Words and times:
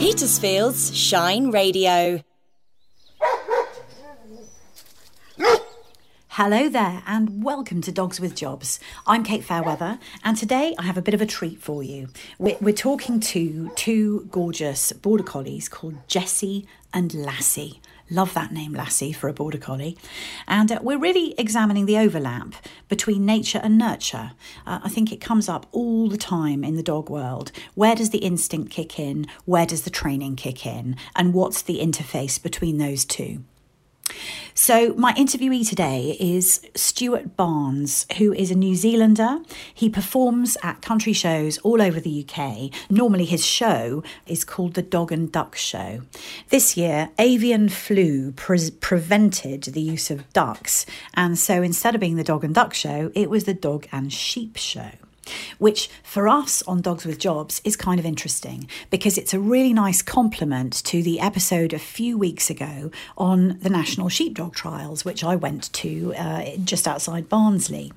Petersfield's 0.00 0.96
Shine 0.96 1.50
Radio. 1.50 2.22
Hello 6.28 6.70
there, 6.70 7.02
and 7.06 7.44
welcome 7.44 7.82
to 7.82 7.92
Dogs 7.92 8.18
with 8.18 8.34
Jobs. 8.34 8.80
I'm 9.06 9.22
Kate 9.22 9.44
Fairweather, 9.44 9.98
and 10.24 10.38
today 10.38 10.74
I 10.78 10.84
have 10.84 10.96
a 10.96 11.02
bit 11.02 11.12
of 11.12 11.20
a 11.20 11.26
treat 11.26 11.60
for 11.60 11.82
you. 11.82 12.08
We're, 12.38 12.56
we're 12.62 12.72
talking 12.72 13.20
to 13.20 13.70
two 13.76 14.26
gorgeous 14.30 14.90
border 14.92 15.22
collies 15.22 15.68
called 15.68 15.98
Jessie 16.08 16.66
and 16.94 17.12
Lassie. 17.12 17.82
Love 18.10 18.34
that 18.34 18.52
name, 18.52 18.74
Lassie, 18.74 19.12
for 19.12 19.28
a 19.28 19.32
border 19.32 19.58
collie. 19.58 19.96
And 20.48 20.72
uh, 20.72 20.80
we're 20.82 20.98
really 20.98 21.32
examining 21.38 21.86
the 21.86 21.96
overlap 21.96 22.54
between 22.88 23.24
nature 23.24 23.60
and 23.62 23.78
nurture. 23.78 24.32
Uh, 24.66 24.80
I 24.82 24.88
think 24.88 25.12
it 25.12 25.20
comes 25.20 25.48
up 25.48 25.66
all 25.70 26.08
the 26.08 26.16
time 26.16 26.64
in 26.64 26.74
the 26.74 26.82
dog 26.82 27.08
world. 27.08 27.52
Where 27.74 27.94
does 27.94 28.10
the 28.10 28.18
instinct 28.18 28.72
kick 28.72 28.98
in? 28.98 29.26
Where 29.44 29.64
does 29.64 29.82
the 29.82 29.90
training 29.90 30.34
kick 30.36 30.66
in? 30.66 30.96
And 31.14 31.32
what's 31.32 31.62
the 31.62 31.78
interface 31.78 32.42
between 32.42 32.78
those 32.78 33.04
two? 33.04 33.44
So, 34.62 34.92
my 34.98 35.14
interviewee 35.14 35.66
today 35.66 36.18
is 36.20 36.60
Stuart 36.74 37.34
Barnes, 37.34 38.04
who 38.18 38.34
is 38.34 38.50
a 38.50 38.54
New 38.54 38.74
Zealander. 38.74 39.38
He 39.72 39.88
performs 39.88 40.58
at 40.62 40.82
country 40.82 41.14
shows 41.14 41.56
all 41.60 41.80
over 41.80 41.98
the 41.98 42.26
UK. 42.28 42.70
Normally, 42.90 43.24
his 43.24 43.42
show 43.42 44.02
is 44.26 44.44
called 44.44 44.74
the 44.74 44.82
Dog 44.82 45.12
and 45.12 45.32
Duck 45.32 45.56
Show. 45.56 46.02
This 46.50 46.76
year, 46.76 47.08
avian 47.18 47.70
flu 47.70 48.32
pre- 48.32 48.70
prevented 48.82 49.62
the 49.62 49.80
use 49.80 50.10
of 50.10 50.30
ducks, 50.34 50.84
and 51.14 51.38
so 51.38 51.62
instead 51.62 51.94
of 51.94 52.00
being 52.02 52.16
the 52.16 52.22
Dog 52.22 52.44
and 52.44 52.54
Duck 52.54 52.74
Show, 52.74 53.10
it 53.14 53.30
was 53.30 53.44
the 53.44 53.54
Dog 53.54 53.86
and 53.90 54.12
Sheep 54.12 54.58
Show 54.58 54.90
which 55.58 55.88
for 56.02 56.28
us 56.28 56.62
on 56.62 56.80
Dogs 56.80 57.04
with 57.04 57.18
Jobs 57.18 57.60
is 57.64 57.76
kind 57.76 57.98
of 57.98 58.06
interesting 58.06 58.68
because 58.90 59.18
it's 59.18 59.34
a 59.34 59.40
really 59.40 59.72
nice 59.72 60.02
complement 60.02 60.84
to 60.84 61.02
the 61.02 61.20
episode 61.20 61.72
a 61.72 61.78
few 61.78 62.16
weeks 62.16 62.50
ago 62.50 62.90
on 63.16 63.58
the 63.60 63.70
National 63.70 64.08
Sheepdog 64.08 64.54
Trials, 64.54 65.04
which 65.04 65.24
I 65.24 65.36
went 65.36 65.72
to 65.74 66.14
uh, 66.16 66.56
just 66.64 66.86
outside 66.88 67.28
Barnsley. 67.28 67.92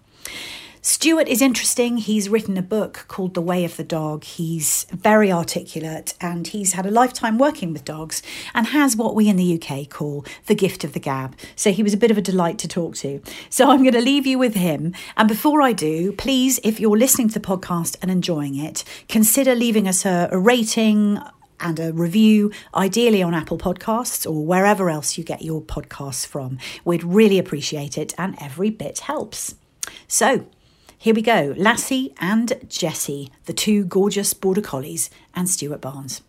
Stuart 0.86 1.30
is 1.30 1.42
interesting. 1.42 1.95
He's 1.95 2.28
written 2.28 2.58
a 2.58 2.62
book 2.62 3.06
called 3.08 3.36
The 3.36 3.42
Way 3.42 3.64
of 3.64 3.78
the 3.78 3.86
Dog. 3.86 4.26
He's 4.26 4.86
very 4.92 5.31
articulate 5.31 6.14
and 6.20 6.45
he's 6.45 6.73
had 6.73 6.86
a 6.86 6.92
lifetime 6.92 7.38
working 7.38 7.72
with 7.72 7.86
dogs 7.86 8.22
and 8.53 8.67
has 8.67 8.98
what 8.98 9.16
we 9.16 9.30
in 9.30 9.38
the 9.38 9.58
UK 9.58 9.89
call 9.89 10.26
the 10.48 10.54
gift 10.54 10.84
of 10.84 10.92
the 10.92 11.00
gab. 11.00 11.38
So 11.56 11.72
he 11.72 11.84
was 11.84 11.94
a 11.94 11.98
bit 11.98 12.11
of 12.11 12.17
a 12.17 12.22
delight 12.22 12.58
to 12.59 12.67
talk 12.67 12.95
to. 12.95 13.22
So 13.50 13.72
I'm 13.72 13.84
going 13.84 13.94
to 13.94 14.02
leave 14.02 14.28
you 14.28 14.38
with 14.38 14.56
him. 14.56 14.94
And 15.16 15.30
before 15.30 15.61
I 15.61 15.72
do, 15.72 16.11
please, 16.11 16.59
if 16.66 16.81
you're 16.81 16.98
listening 16.98 17.30
to 17.30 17.39
the 17.39 17.48
podcast 17.48 17.95
and 18.02 18.11
enjoying 18.11 18.58
it, 18.58 18.84
consider 19.08 19.56
leaving 19.56 19.88
us 19.88 20.06
a, 20.06 20.28
a 20.34 20.38
rating 20.38 21.17
and 21.61 21.80
a 21.80 21.94
review, 21.94 22.52
ideally 22.76 23.23
on 23.23 23.34
Apple 23.34 23.58
Podcasts 23.58 24.30
or 24.30 24.45
wherever 24.45 24.89
else 24.89 25.17
you 25.17 25.23
get 25.23 25.44
your 25.44 25.61
podcasts 25.61 26.28
from. 26.28 26.58
We'd 26.84 27.06
really 27.06 27.39
appreciate 27.39 27.98
it, 27.98 28.14
and 28.17 28.36
every 28.42 28.70
bit 28.70 29.00
helps. 29.00 29.56
So, 30.09 30.45
here 31.03 31.13
we 31.13 31.21
go 31.21 31.53
Lassie 31.57 32.13
and 32.21 32.53
Jessie, 32.69 33.29
the 33.43 33.51
two 33.51 33.83
gorgeous 33.83 34.33
border 34.33 34.61
collies, 34.61 35.09
and 35.35 35.49
Stuart 35.49 35.81
Barnes. 35.81 36.21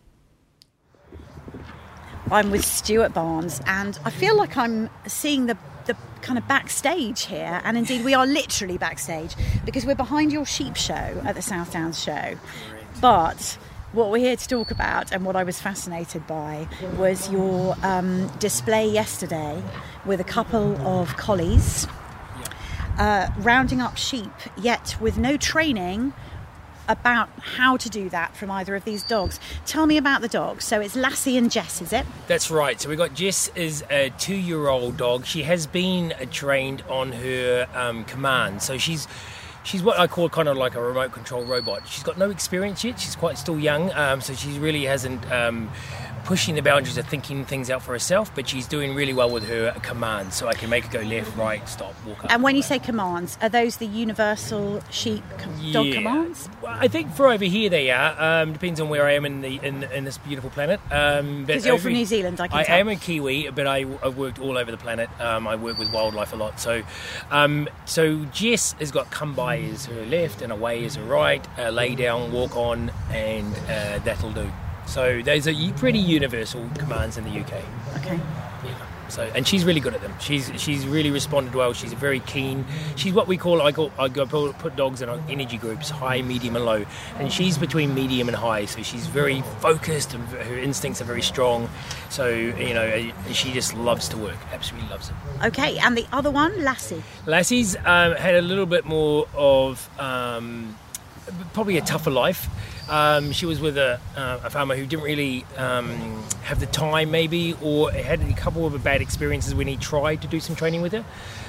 I'm 2.29 2.51
with 2.51 2.65
Stuart 2.65 3.13
Barnes, 3.13 3.61
and 3.67 3.97
I 4.03 4.09
feel 4.09 4.35
like 4.35 4.57
I'm 4.57 4.89
seeing 5.07 5.45
the 5.45 5.57
the 5.85 5.95
kind 6.21 6.37
of 6.37 6.45
backstage 6.49 7.27
here, 7.27 7.61
and 7.63 7.77
indeed 7.77 8.03
we 8.03 8.13
are 8.13 8.27
literally 8.27 8.77
backstage 8.77 9.33
because 9.63 9.85
we're 9.85 9.95
behind 9.95 10.33
your 10.33 10.45
sheep 10.45 10.75
show 10.75 11.21
at 11.23 11.35
the 11.35 11.41
South 11.41 11.71
Downs 11.71 12.03
show. 12.03 12.37
But 12.99 13.57
what 13.93 14.11
we're 14.11 14.25
here 14.25 14.35
to 14.35 14.47
talk 14.47 14.71
about, 14.71 15.13
and 15.13 15.23
what 15.23 15.37
I 15.37 15.43
was 15.45 15.57
fascinated 15.57 16.27
by, 16.27 16.67
was 16.97 17.31
your 17.31 17.77
um, 17.81 18.27
display 18.39 18.89
yesterday 18.89 19.63
with 20.05 20.19
a 20.19 20.25
couple 20.25 20.75
of 20.85 21.15
collies 21.15 21.87
uh, 22.97 23.29
rounding 23.39 23.81
up 23.81 23.97
sheep, 23.97 24.31
yet 24.57 24.95
with 24.99 25.17
no 25.17 25.37
training 25.37 26.13
about 26.87 27.29
how 27.39 27.77
to 27.77 27.89
do 27.89 28.09
that 28.09 28.35
from 28.35 28.51
either 28.51 28.75
of 28.75 28.85
these 28.85 29.03
dogs. 29.03 29.39
Tell 29.65 29.85
me 29.85 29.97
about 29.97 30.21
the 30.21 30.27
dogs. 30.27 30.65
So 30.65 30.81
it's 30.81 30.95
Lassie 30.95 31.37
and 31.37 31.51
Jess, 31.51 31.81
is 31.81 31.91
it? 31.91 32.05
That's 32.27 32.51
right. 32.51 32.79
So 32.79 32.89
we 32.89 32.95
got 32.95 33.13
Jess 33.13 33.49
is 33.55 33.83
a 33.89 34.11
two-year-old 34.17 34.97
dog. 34.97 35.25
She 35.25 35.43
has 35.43 35.65
been 35.67 36.13
trained 36.31 36.83
on 36.89 37.11
her 37.11 37.67
um, 37.73 38.05
command. 38.05 38.61
So 38.61 38.77
she's 38.77 39.07
she's 39.63 39.81
what 39.81 39.99
I 39.99 40.07
call 40.07 40.29
kind 40.29 40.47
of 40.47 40.57
like 40.57 40.75
a 40.75 40.81
remote 40.81 41.11
control 41.11 41.43
robot. 41.43 41.87
She's 41.87 42.03
got 42.03 42.17
no 42.17 42.29
experience 42.29 42.83
yet. 42.83 42.99
She's 42.99 43.15
quite 43.15 43.37
still 43.37 43.59
young, 43.59 43.91
um, 43.93 44.21
so 44.21 44.33
she 44.33 44.59
really 44.59 44.85
hasn't. 44.85 45.29
Um, 45.31 45.69
pushing 46.25 46.55
the 46.55 46.61
boundaries 46.61 46.97
of 46.97 47.07
thinking 47.07 47.45
things 47.45 47.69
out 47.69 47.81
for 47.81 47.93
herself, 47.93 48.33
but 48.33 48.49
she's 48.49 48.67
doing 48.67 48.95
really 48.95 49.13
well 49.13 49.29
with 49.29 49.47
her 49.47 49.71
commands. 49.83 50.35
So 50.35 50.47
I 50.47 50.53
can 50.53 50.69
make 50.69 50.85
her 50.85 50.99
go 50.99 51.07
left, 51.07 51.35
right, 51.37 51.67
stop, 51.69 51.93
walk 52.05 52.25
up. 52.25 52.31
And 52.31 52.43
when 52.43 52.55
you 52.55 52.63
say 52.63 52.79
commands, 52.79 53.37
are 53.41 53.49
those 53.49 53.77
the 53.77 53.85
universal 53.85 54.81
sheep 54.89 55.23
dog 55.71 55.85
yeah. 55.85 55.93
commands? 55.93 56.49
Well, 56.61 56.75
I 56.77 56.87
think 56.87 57.13
for 57.13 57.27
over 57.27 57.45
here 57.45 57.69
they 57.69 57.91
are. 57.91 58.41
Um, 58.41 58.53
depends 58.53 58.81
on 58.81 58.89
where 58.89 59.05
I 59.05 59.13
am 59.13 59.25
in 59.25 59.41
the 59.41 59.59
in, 59.61 59.83
in 59.83 60.03
this 60.03 60.17
beautiful 60.17 60.49
planet. 60.49 60.79
Um, 60.91 61.45
because 61.45 61.65
you're 61.65 61.77
from 61.77 61.93
New 61.93 62.05
Zealand, 62.05 62.41
I 62.41 62.47
can 62.47 62.57
I 62.57 62.79
am 62.79 62.87
a 62.87 62.95
Kiwi, 62.95 63.51
but 63.51 63.67
I, 63.67 63.81
have 64.03 64.17
worked 64.17 64.39
all 64.39 64.57
over 64.57 64.71
the 64.71 64.77
planet. 64.77 65.09
Um, 65.21 65.47
I 65.47 65.55
work 65.55 65.77
with 65.77 65.93
wildlife 65.93 66.33
a 66.33 66.35
lot. 66.35 66.59
So, 66.59 66.81
um, 67.29 67.69
so 67.85 68.25
Jess 68.25 68.73
has 68.73 68.91
got 68.91 69.11
come 69.11 69.35
by 69.35 69.59
as 69.59 69.85
her 69.85 70.05
left 70.07 70.41
and 70.41 70.51
away 70.51 70.83
as 70.85 70.95
her 70.95 71.03
right, 71.03 71.45
uh, 71.59 71.69
lay 71.69 71.93
down, 71.93 72.31
walk 72.31 72.55
on, 72.55 72.91
and 73.11 73.53
uh, 73.69 73.99
that'll 73.99 74.31
do. 74.31 74.51
So 74.85 75.21
those 75.21 75.47
are 75.47 75.53
pretty 75.77 75.99
universal 75.99 76.69
commands 76.77 77.17
in 77.17 77.23
the 77.23 77.39
UK. 77.39 77.53
Okay. 77.97 78.19
Yeah. 78.63 78.85
So 79.09 79.29
and 79.35 79.47
she's 79.47 79.65
really 79.65 79.79
good 79.79 79.93
at 79.93 80.01
them. 80.01 80.13
She's 80.19 80.51
she's 80.57 80.87
really 80.87 81.11
responded 81.11 81.53
well. 81.53 81.73
She's 81.73 81.93
very 81.93 82.19
keen. 82.21 82.65
She's 82.95 83.13
what 83.13 83.27
we 83.27 83.37
call 83.37 83.61
I 83.61 83.71
call 83.71 83.91
I 83.99 84.07
go 84.07 84.25
put 84.25 84.75
dogs 84.75 85.01
in 85.01 85.09
energy 85.29 85.57
groups, 85.57 85.89
high, 85.89 86.21
medium, 86.21 86.55
and 86.55 86.65
low. 86.65 86.85
And 87.17 87.31
she's 87.31 87.57
between 87.57 87.93
medium 87.93 88.27
and 88.27 88.35
high. 88.35 88.65
So 88.65 88.81
she's 88.81 89.05
very 89.07 89.41
focused 89.59 90.13
and 90.13 90.27
her 90.29 90.57
instincts 90.57 91.01
are 91.01 91.05
very 91.05 91.21
strong. 91.21 91.69
So 92.09 92.27
you 92.27 92.73
know 92.73 93.11
she 93.31 93.51
just 93.53 93.75
loves 93.75 94.09
to 94.09 94.17
work. 94.17 94.37
Absolutely 94.51 94.89
loves 94.89 95.09
it. 95.09 95.15
Okay. 95.45 95.77
And 95.77 95.97
the 95.97 96.07
other 96.11 96.31
one, 96.31 96.63
Lassie. 96.63 97.03
Lassie's 97.25 97.75
um, 97.77 98.13
had 98.13 98.35
a 98.35 98.41
little 98.41 98.65
bit 98.65 98.85
more 98.85 99.27
of 99.35 99.87
um, 99.99 100.75
probably 101.53 101.77
a 101.77 101.81
tougher 101.81 102.11
life. 102.11 102.49
Um, 102.89 103.31
she 103.31 103.45
was 103.45 103.59
with 103.59 103.77
a, 103.77 103.99
uh, 104.15 104.39
a, 104.43 104.49
farmer 104.49 104.75
who 104.75 104.85
didn't 104.85 105.05
really 105.05 105.43
um, 105.57 106.23
have 106.43 106.59
the 106.59 106.67
time, 106.67 107.09
maybe, 107.09 107.55
or 107.61 107.91
had 107.91 108.21
a 108.21 108.33
couple 108.33 108.65
of 108.65 108.83
bad 108.83 109.01
experiences 109.01 109.55
when 109.55 109.67
he 109.67 109.75
tried 109.75 110.21
to 110.21 110.27
do 110.27 110.39
some 110.39 110.55
training 110.55 110.81
with 110.83 110.91
her. 110.91 111.03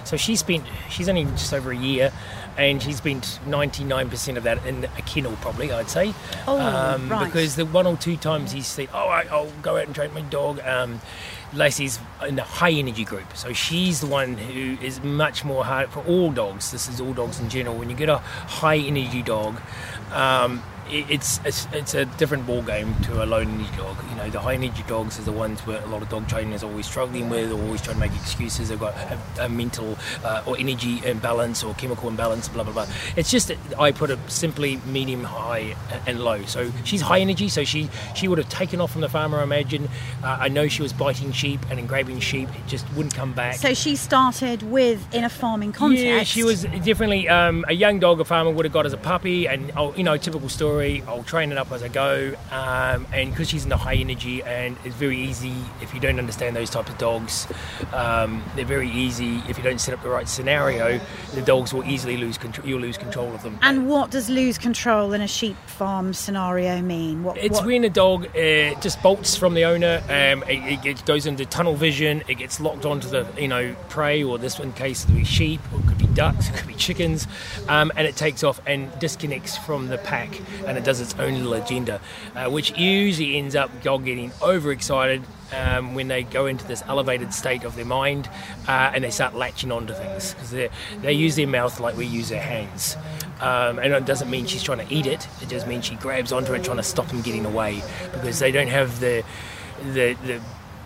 So 0.04 0.16
she 0.16 0.36
spent, 0.36 0.64
she's 0.88 1.08
only 1.08 1.24
just 1.24 1.52
over 1.52 1.72
a 1.72 1.76
year, 1.76 2.10
and 2.56 2.82
she's 2.82 2.96
spent 2.96 3.38
99% 3.44 4.36
of 4.36 4.44
that 4.44 4.64
in 4.64 4.84
a 4.84 5.02
kennel, 5.02 5.36
probably, 5.40 5.70
I'd 5.70 5.90
say. 5.90 6.14
Oh, 6.46 6.58
um, 6.58 7.08
right. 7.10 7.26
Because 7.26 7.56
the 7.56 7.66
one 7.66 7.86
or 7.86 7.96
two 7.96 8.16
times 8.16 8.52
he 8.52 8.62
said, 8.62 8.88
oh, 8.94 9.08
I'll 9.08 9.50
go 9.62 9.76
out 9.76 9.86
and 9.86 9.94
train 9.94 10.14
my 10.14 10.22
dog. 10.22 10.60
Um, 10.60 11.00
Lassie's 11.52 11.98
in 12.26 12.36
the 12.36 12.42
high 12.42 12.72
energy 12.72 13.04
group, 13.04 13.36
so 13.36 13.52
she's 13.52 14.00
the 14.00 14.06
one 14.06 14.36
who 14.36 14.82
is 14.84 15.02
much 15.02 15.44
more 15.44 15.64
hard 15.64 15.90
for 15.90 16.00
all 16.04 16.30
dogs. 16.30 16.70
This 16.70 16.88
is 16.88 17.00
all 17.00 17.12
dogs 17.12 17.40
in 17.40 17.48
general. 17.48 17.76
When 17.76 17.88
you 17.88 17.96
get 17.96 18.08
a 18.08 18.18
high 18.18 18.78
energy 18.78 19.22
dog, 19.22 19.60
um, 20.12 20.62
it's, 20.88 21.40
it's 21.44 21.66
it's 21.72 21.94
a 21.94 22.04
different 22.04 22.46
ball 22.46 22.62
game 22.62 22.94
to 23.02 23.22
a 23.22 23.26
low 23.26 23.38
energy 23.38 23.68
dog. 23.76 23.96
You 24.10 24.16
know, 24.16 24.30
the 24.30 24.40
high 24.40 24.54
energy 24.54 24.84
dogs 24.86 25.18
are 25.18 25.22
the 25.22 25.32
ones 25.32 25.60
where 25.66 25.82
a 25.82 25.86
lot 25.86 26.02
of 26.02 26.08
dog 26.08 26.28
trainers 26.28 26.62
are 26.62 26.70
always 26.70 26.86
struggling 26.86 27.28
with, 27.28 27.50
or 27.50 27.60
always 27.60 27.82
trying 27.82 27.96
to 27.96 28.00
make 28.00 28.14
excuses. 28.14 28.68
They've 28.68 28.78
got 28.78 28.94
a, 28.94 29.44
a 29.44 29.48
mental 29.48 29.96
uh, 30.24 30.42
or 30.46 30.56
energy 30.58 31.04
imbalance 31.04 31.64
or 31.64 31.74
chemical 31.74 32.08
imbalance, 32.08 32.48
blah 32.48 32.62
blah 32.64 32.72
blah. 32.72 32.86
It's 33.16 33.30
just 33.30 33.50
I 33.78 33.92
put 33.92 34.10
it 34.10 34.18
simply 34.28 34.76
medium, 34.86 35.24
high, 35.24 35.74
and 36.06 36.20
low. 36.20 36.44
So 36.44 36.70
she's 36.84 37.00
high 37.00 37.20
energy, 37.20 37.48
so 37.48 37.64
she 37.64 37.88
she 38.14 38.28
would 38.28 38.38
have 38.38 38.48
taken 38.48 38.80
off 38.80 38.92
from 38.92 39.00
the 39.00 39.08
farmer. 39.08 39.38
I 39.38 39.42
imagine. 39.42 39.88
Uh, 40.22 40.38
I 40.40 40.48
know 40.48 40.68
she 40.68 40.82
was 40.82 40.92
biting 40.92 41.32
sheep 41.32 41.60
and 41.70 41.78
engraving 41.78 42.20
sheep. 42.20 42.48
It 42.50 42.66
just 42.66 42.88
wouldn't 42.94 43.14
come 43.14 43.32
back. 43.32 43.56
So 43.56 43.74
she 43.74 43.96
started 43.96 44.62
with 44.62 45.12
in 45.14 45.24
a 45.24 45.28
farming 45.30 45.72
context. 45.72 46.04
Yeah, 46.04 46.22
she 46.22 46.44
was 46.44 46.62
definitely 46.62 47.28
um, 47.28 47.64
a 47.68 47.72
young 47.72 47.98
dog. 47.98 48.20
A 48.20 48.24
farmer 48.24 48.50
would 48.50 48.64
have 48.64 48.72
got 48.72 48.86
as 48.86 48.92
a 48.92 48.98
puppy, 48.98 49.48
and 49.48 49.72
oh, 49.76 49.92
you 49.94 50.04
know, 50.04 50.16
typical 50.16 50.48
story 50.48 50.75
story. 50.76 51.02
I'll 51.08 51.22
train 51.22 51.52
it 51.52 51.58
up 51.58 51.72
as 51.72 51.82
I 51.82 51.88
go, 51.88 52.34
um, 52.50 53.06
and 53.12 53.30
because 53.30 53.48
she's 53.48 53.64
in 53.64 53.70
the 53.70 53.76
high 53.76 53.94
energy, 53.94 54.42
and 54.42 54.76
it's 54.84 54.94
very 54.94 55.18
easy 55.18 55.54
if 55.80 55.94
you 55.94 56.00
don't 56.00 56.18
understand 56.18 56.54
those 56.54 56.70
types 56.70 56.90
of 56.90 56.98
dogs. 56.98 57.46
Um, 57.92 58.44
they're 58.54 58.64
very 58.64 58.90
easy 58.90 59.42
if 59.48 59.56
you 59.56 59.64
don't 59.64 59.80
set 59.80 59.94
up 59.94 60.02
the 60.02 60.10
right 60.10 60.28
scenario. 60.28 61.00
The 61.34 61.42
dogs 61.42 61.72
will 61.72 61.84
easily 61.84 62.16
lose 62.16 62.36
control. 62.36 62.68
You'll 62.68 62.80
lose 62.80 62.98
control 62.98 63.34
of 63.34 63.42
them. 63.42 63.58
And 63.62 63.88
what 63.88 64.10
does 64.10 64.28
lose 64.28 64.58
control 64.58 65.12
in 65.12 65.22
a 65.22 65.28
sheep 65.28 65.56
farm 65.66 66.12
scenario 66.12 66.82
mean? 66.82 67.24
What, 67.24 67.38
it's 67.38 67.58
what? 67.58 67.66
when 67.66 67.84
a 67.84 67.90
dog 67.90 68.26
uh, 68.36 68.78
just 68.80 69.02
bolts 69.02 69.36
from 69.36 69.54
the 69.54 69.64
owner. 69.64 70.02
Um, 70.04 70.42
it, 70.48 70.84
it, 70.84 71.06
goes 71.06 71.26
into 71.26 71.46
tunnel 71.46 71.74
vision. 71.74 72.22
It 72.28 72.34
gets 72.34 72.58
locked 72.60 72.84
onto 72.84 73.08
the 73.08 73.26
you 73.38 73.48
know 73.48 73.74
prey, 73.88 74.22
or 74.22 74.38
this 74.38 74.58
one 74.58 74.72
case 74.72 75.04
it 75.04 75.06
could 75.06 75.16
be 75.16 75.24
sheep, 75.24 75.60
or 75.72 75.80
it 75.80 75.86
could 75.86 75.98
be 75.98 76.06
ducks, 76.08 76.48
it 76.48 76.54
could 76.54 76.66
be 76.66 76.74
chickens, 76.74 77.26
um, 77.68 77.92
and 77.96 78.06
it 78.08 78.16
takes 78.16 78.42
off 78.42 78.60
and 78.66 78.90
disconnects 78.98 79.56
from 79.56 79.86
the 79.88 79.98
pack 79.98 80.40
and 80.66 80.76
it 80.76 80.84
does 80.84 81.00
its 81.00 81.14
own 81.18 81.34
little 81.34 81.54
agenda, 81.54 82.00
uh, 82.34 82.50
which 82.50 82.76
usually 82.78 83.36
ends 83.36 83.54
up 83.54 83.70
dog 83.82 84.04
getting 84.04 84.32
overexcited 84.42 85.22
um, 85.52 85.94
when 85.94 86.08
they 86.08 86.22
go 86.24 86.46
into 86.46 86.66
this 86.66 86.82
elevated 86.86 87.32
state 87.32 87.64
of 87.64 87.76
their 87.76 87.84
mind 87.84 88.28
uh, 88.66 88.90
and 88.92 89.04
they 89.04 89.10
start 89.10 89.34
latching 89.34 89.70
onto 89.70 89.94
things 89.94 90.34
because 90.34 90.50
they 90.50 91.12
use 91.12 91.36
their 91.36 91.46
mouth 91.46 91.78
like 91.80 91.96
we 91.96 92.06
use 92.06 92.32
our 92.32 92.40
hands. 92.40 92.96
Um, 93.40 93.78
and 93.78 93.92
it 93.92 94.06
doesn't 94.06 94.30
mean 94.30 94.46
she's 94.46 94.62
trying 94.62 94.86
to 94.86 94.92
eat 94.92 95.06
it. 95.06 95.26
It 95.42 95.48
just 95.48 95.66
means 95.66 95.84
she 95.84 95.94
grabs 95.96 96.32
onto 96.32 96.52
it, 96.54 96.64
trying 96.64 96.78
to 96.78 96.82
stop 96.82 97.06
them 97.08 97.22
getting 97.22 97.44
away 97.44 97.82
because 98.12 98.38
they 98.38 98.50
don't 98.50 98.68
have 98.68 99.00
the 99.00 99.24
the, 99.92 100.16
the 100.24 100.40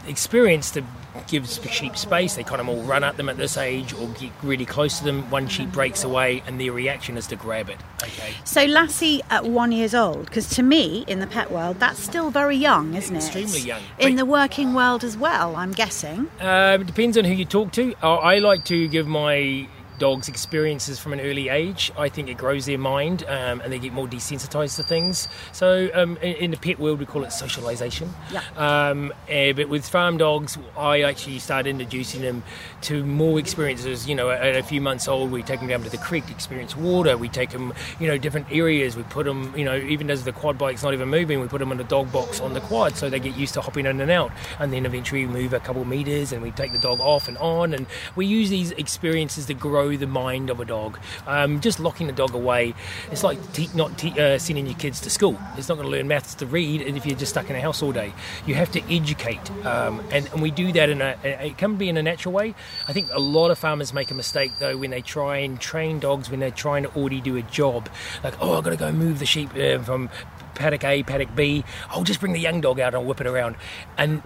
experience 0.09 0.73
to 0.73 0.85
gives 1.27 1.59
the 1.59 1.69
sheep 1.69 1.97
space. 1.97 2.35
They 2.35 2.43
kind 2.43 2.61
of 2.61 2.69
all 2.69 2.83
run 2.83 3.05
at 3.05 3.17
them 3.17 3.29
at 3.29 3.37
this 3.37 3.57
age 3.57 3.93
or 3.95 4.09
get 4.09 4.31
really 4.43 4.67
close 4.67 4.99
to 4.99 5.05
them. 5.05 5.31
One 5.31 5.49
sheep 5.49 5.73
breaks 5.73 6.05
away, 6.05 6.43
and 6.47 6.61
their 6.61 6.73
reaction 6.73 7.17
is 7.17 7.27
to 7.29 7.37
grab 7.37 7.69
it. 7.69 7.79
Okay. 8.03 8.35
So 8.45 8.65
Lassie 8.65 9.23
at 9.31 9.45
one 9.45 9.73
years 9.73 9.95
old, 9.95 10.27
because 10.27 10.49
to 10.51 10.62
me 10.62 11.05
in 11.07 11.21
the 11.21 11.27
pet 11.27 11.51
world 11.51 11.79
that's 11.81 11.99
still 11.99 12.31
very 12.31 12.57
young, 12.57 12.95
isn't 12.95 13.15
it? 13.15 13.25
Extremely 13.25 13.61
young. 13.61 13.83
In 13.99 14.17
the 14.17 14.25
working 14.25 14.75
world 14.75 15.05
as 15.05 15.17
well, 15.17 15.57
I'm 15.57 15.73
guessing. 15.73 16.29
Uh, 16.41 16.79
depends 16.79 17.17
on 17.19 17.25
who 17.25 17.35
you 17.35 17.45
talk 17.45 17.73
to. 17.73 17.95
I 18.03 18.39
like 18.39 18.65
to 18.67 18.89
give 18.89 19.06
my 19.06 19.69
dogs' 20.00 20.29
experiences 20.29 20.99
from 20.99 21.12
an 21.12 21.20
early 21.20 21.49
age. 21.49 21.93
I 21.97 22.08
think 22.08 22.29
it 22.29 22.37
grows 22.37 22.67
their 22.67 22.79
mind 22.79 23.23
um, 23.29 23.61
and 23.61 23.73
they 23.73 23.79
get 23.79 23.93
more 23.93 24.08
desensitized 24.08 24.75
to 24.76 24.82
things. 24.82 25.29
So, 25.52 25.88
um, 25.94 26.17
in, 26.17 26.35
in, 26.37 26.50
the 26.50 26.56
pet 26.56 26.81
world, 26.81 26.99
we 26.99 27.06
call 27.06 27.23
it 27.23 27.32
socialization. 27.32 28.12
Yeah. 28.32 28.43
Um, 28.56 29.12
uh, 29.31 29.52
but 29.52 29.69
with 29.69 29.88
farm 29.88 30.17
dogs, 30.17 30.58
I 30.76 31.02
actually 31.02 31.38
started 31.38 31.70
introducing 31.70 32.23
them 32.23 32.43
to 32.82 33.05
more 33.05 33.38
experiences. 33.38 34.08
You 34.08 34.17
know, 34.17 34.31
at 34.31 34.56
a 34.56 34.62
few 34.62 34.81
months 34.81 35.06
old, 35.06 35.31
we 35.31 35.44
take 35.44 35.61
them 35.61 35.69
down 35.69 35.85
to 35.85 35.91
the 35.91 35.99
creek 35.99 36.26
to 36.26 36.32
experience 36.32 36.75
water. 36.75 37.17
We 37.17 37.29
take 37.29 37.50
them, 37.50 37.73
you 38.00 38.08
know, 38.08 38.19
different 38.19 38.50
areas. 38.50 38.96
We 38.96 39.05
put 39.05 39.26
them, 39.26 39.55
you 39.56 39.64
know, 39.64 39.76
even 39.76 40.11
as 40.11 40.25
the 40.25 40.32
quad 40.32 40.58
bike's 40.58 40.82
not 40.82 40.94
even 40.94 41.08
moving, 41.08 41.41
we 41.41 41.46
put 41.46 41.58
them 41.58 41.70
in 41.70 41.79
a 41.79 41.85
dog 41.85 42.11
box 42.11 42.41
on 42.41 42.55
the 42.55 42.61
quad 42.61 42.96
so 42.96 43.11
they 43.11 43.20
get 43.20 43.37
used 43.37 43.55
to 43.55 43.61
hopping 43.61 43.87
in 43.87 44.00
and 44.00 44.11
out. 44.11 44.32
And 44.58 44.73
then 44.73 44.87
eventually 44.87 45.26
we 45.26 45.32
move 45.32 45.53
a 45.53 45.61
couple 45.61 45.82
of 45.82 45.88
meters 45.88 46.32
and 46.32 46.43
we 46.43 46.50
take 46.53 46.73
the 46.73 46.79
dog 46.79 47.00
off 47.00 47.29
and 47.29 47.37
on. 47.38 47.75
And 47.75 47.87
we 48.17 48.25
use 48.25 48.49
these 48.49 48.70
experiences 48.73 49.46
to 49.46 49.55
grow 49.55 49.90
the 49.97 50.07
mind 50.07 50.51
of 50.51 50.61
a 50.61 50.65
dog. 50.65 50.99
Um, 51.27 51.61
just 51.61 51.81
locking 51.81 52.07
the 52.07 52.13
dog 52.13 52.35
away, 52.35 52.75
it's 53.11 53.25
like 53.25 53.39
te- 53.53 53.69
not 53.75 53.99
te- 53.99 54.19
uh, 54.19 54.39
sending 54.39 54.67
your 54.67 54.77
kids 54.77 55.01
to 55.01 55.11
school. 55.11 55.39
It's 55.57 55.69
not 55.69 55.77
going 55.77 55.87
to 55.87 55.91
learn 55.91 56.09
maths 56.09 56.35
to 56.37 56.47
read 56.47 56.83
if 56.83 57.07
you're 57.07 57.19
just 57.19 57.33
stuck 57.33 57.51
in 57.51 57.57
a 57.57 57.61
house 57.61 57.83
all 57.83 57.93
day. 57.93 58.13
You 58.47 58.55
have 58.55 58.71
to 58.73 58.95
educate, 58.95 59.51
um, 59.65 60.01
and, 60.11 60.27
and, 60.29 60.43
we 60.43 60.51
do 60.51 60.73
that 60.73 60.89
in 60.91 61.01
a. 61.01 61.17
It 61.25 61.59
can 61.59 61.77
be 61.77 61.89
in 61.89 61.97
a 61.97 62.03
natural 62.03 62.33
way. 62.33 62.55
I 62.89 62.93
think 62.93 63.09
a 63.13 63.21
lot 63.21 63.51
of 63.51 63.59
farmers 63.59 63.93
make 63.93 64.11
a 64.11 64.15
mistake 64.15 64.53
though 64.59 64.77
when 64.77 64.91
they 64.91 65.01
try 65.01 65.39
and 65.39 65.61
train 65.61 65.99
dogs 65.99 66.31
when 66.31 66.41
they're 66.41 66.51
trying 66.51 66.83
to 66.85 66.95
already 66.97 67.21
do 67.21 67.37
a 67.37 67.43
job. 67.43 67.89
Like, 68.23 68.35
oh, 68.41 68.57
I've 68.57 68.65
got 68.65 68.71
to 68.71 68.77
go 68.77 68.93
move 68.93 69.19
the 69.19 69.27
sheep 69.27 69.51
uh, 69.57 69.79
from 69.81 70.11
paddock 70.55 70.85
A, 70.85 71.03
paddock 71.03 71.35
B. 71.35 71.65
I'll 71.89 72.05
just 72.05 72.21
bring 72.21 72.33
the 72.33 72.41
young 72.41 72.61
dog 72.61 72.81
out 72.81 72.95
and 72.95 73.07
whip 73.07 73.21
it 73.21 73.27
around. 73.27 73.57
And 73.97 74.23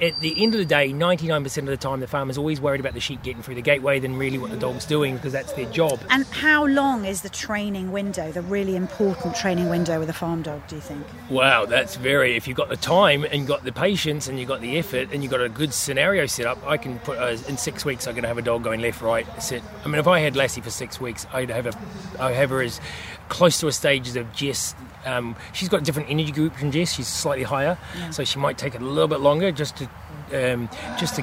at 0.00 0.18
the 0.20 0.42
end 0.42 0.54
of 0.54 0.58
the 0.58 0.64
day, 0.64 0.92
99% 0.92 1.58
of 1.58 1.66
the 1.66 1.76
time, 1.76 2.00
the 2.00 2.06
farmer's 2.06 2.36
always 2.36 2.60
worried 2.60 2.80
about 2.80 2.94
the 2.94 3.00
sheep 3.00 3.22
getting 3.22 3.42
through 3.42 3.54
the 3.54 3.62
gateway 3.62 4.00
than 4.00 4.16
really 4.16 4.38
what 4.38 4.50
the 4.50 4.56
dog's 4.56 4.84
doing 4.84 5.14
because 5.14 5.32
that's 5.32 5.52
their 5.52 5.70
job. 5.70 6.00
And 6.10 6.26
how 6.26 6.66
long 6.66 7.04
is 7.04 7.22
the 7.22 7.28
training 7.28 7.92
window, 7.92 8.32
the 8.32 8.42
really 8.42 8.74
important 8.74 9.36
training 9.36 9.68
window 9.68 10.00
with 10.00 10.10
a 10.10 10.12
farm 10.12 10.42
dog, 10.42 10.66
do 10.66 10.76
you 10.76 10.80
think? 10.80 11.06
Wow, 11.30 11.66
that's 11.66 11.94
very. 11.96 12.36
If 12.36 12.48
you've 12.48 12.56
got 12.56 12.68
the 12.68 12.76
time 12.76 13.24
and 13.24 13.46
got 13.46 13.64
the 13.64 13.72
patience 13.72 14.26
and 14.26 14.38
you've 14.38 14.48
got 14.48 14.60
the 14.60 14.78
effort 14.78 15.10
and 15.12 15.22
you've 15.22 15.30
got 15.30 15.40
a 15.40 15.48
good 15.48 15.72
scenario 15.72 16.26
set 16.26 16.46
up, 16.46 16.58
I 16.66 16.76
can 16.76 16.98
put 17.00 17.18
uh, 17.18 17.36
in 17.48 17.56
six 17.56 17.84
weeks. 17.84 18.06
I'm 18.08 18.14
going 18.14 18.22
to 18.22 18.28
have 18.28 18.38
a 18.38 18.42
dog 18.42 18.64
going 18.64 18.80
left, 18.80 19.00
right, 19.00 19.26
sit. 19.40 19.62
I 19.84 19.88
mean, 19.88 20.00
if 20.00 20.08
I 20.08 20.18
had 20.18 20.34
Lassie 20.34 20.60
for 20.60 20.70
six 20.70 21.00
weeks, 21.00 21.26
I'd 21.32 21.50
have 21.50 21.66
a, 21.66 21.78
I'd 22.18 22.34
have 22.34 22.50
her 22.50 22.62
as 22.62 22.80
close 23.28 23.58
to 23.60 23.66
a 23.66 23.72
stage 23.72 24.16
of 24.16 24.32
Jess 24.32 24.74
um, 25.04 25.36
she's 25.52 25.68
got 25.68 25.82
a 25.82 25.84
different 25.84 26.10
energy 26.10 26.32
group 26.32 26.54
from 26.56 26.70
Jess. 26.70 26.92
She's 26.92 27.08
slightly 27.08 27.44
higher, 27.44 27.78
yeah. 27.96 28.10
so 28.10 28.24
she 28.24 28.38
might 28.38 28.58
take 28.58 28.74
it 28.74 28.82
a 28.82 28.84
little 28.84 29.08
bit 29.08 29.20
longer 29.20 29.52
just 29.52 29.76
to 29.76 29.84
um, 30.32 30.68
just 30.98 31.16
to 31.16 31.22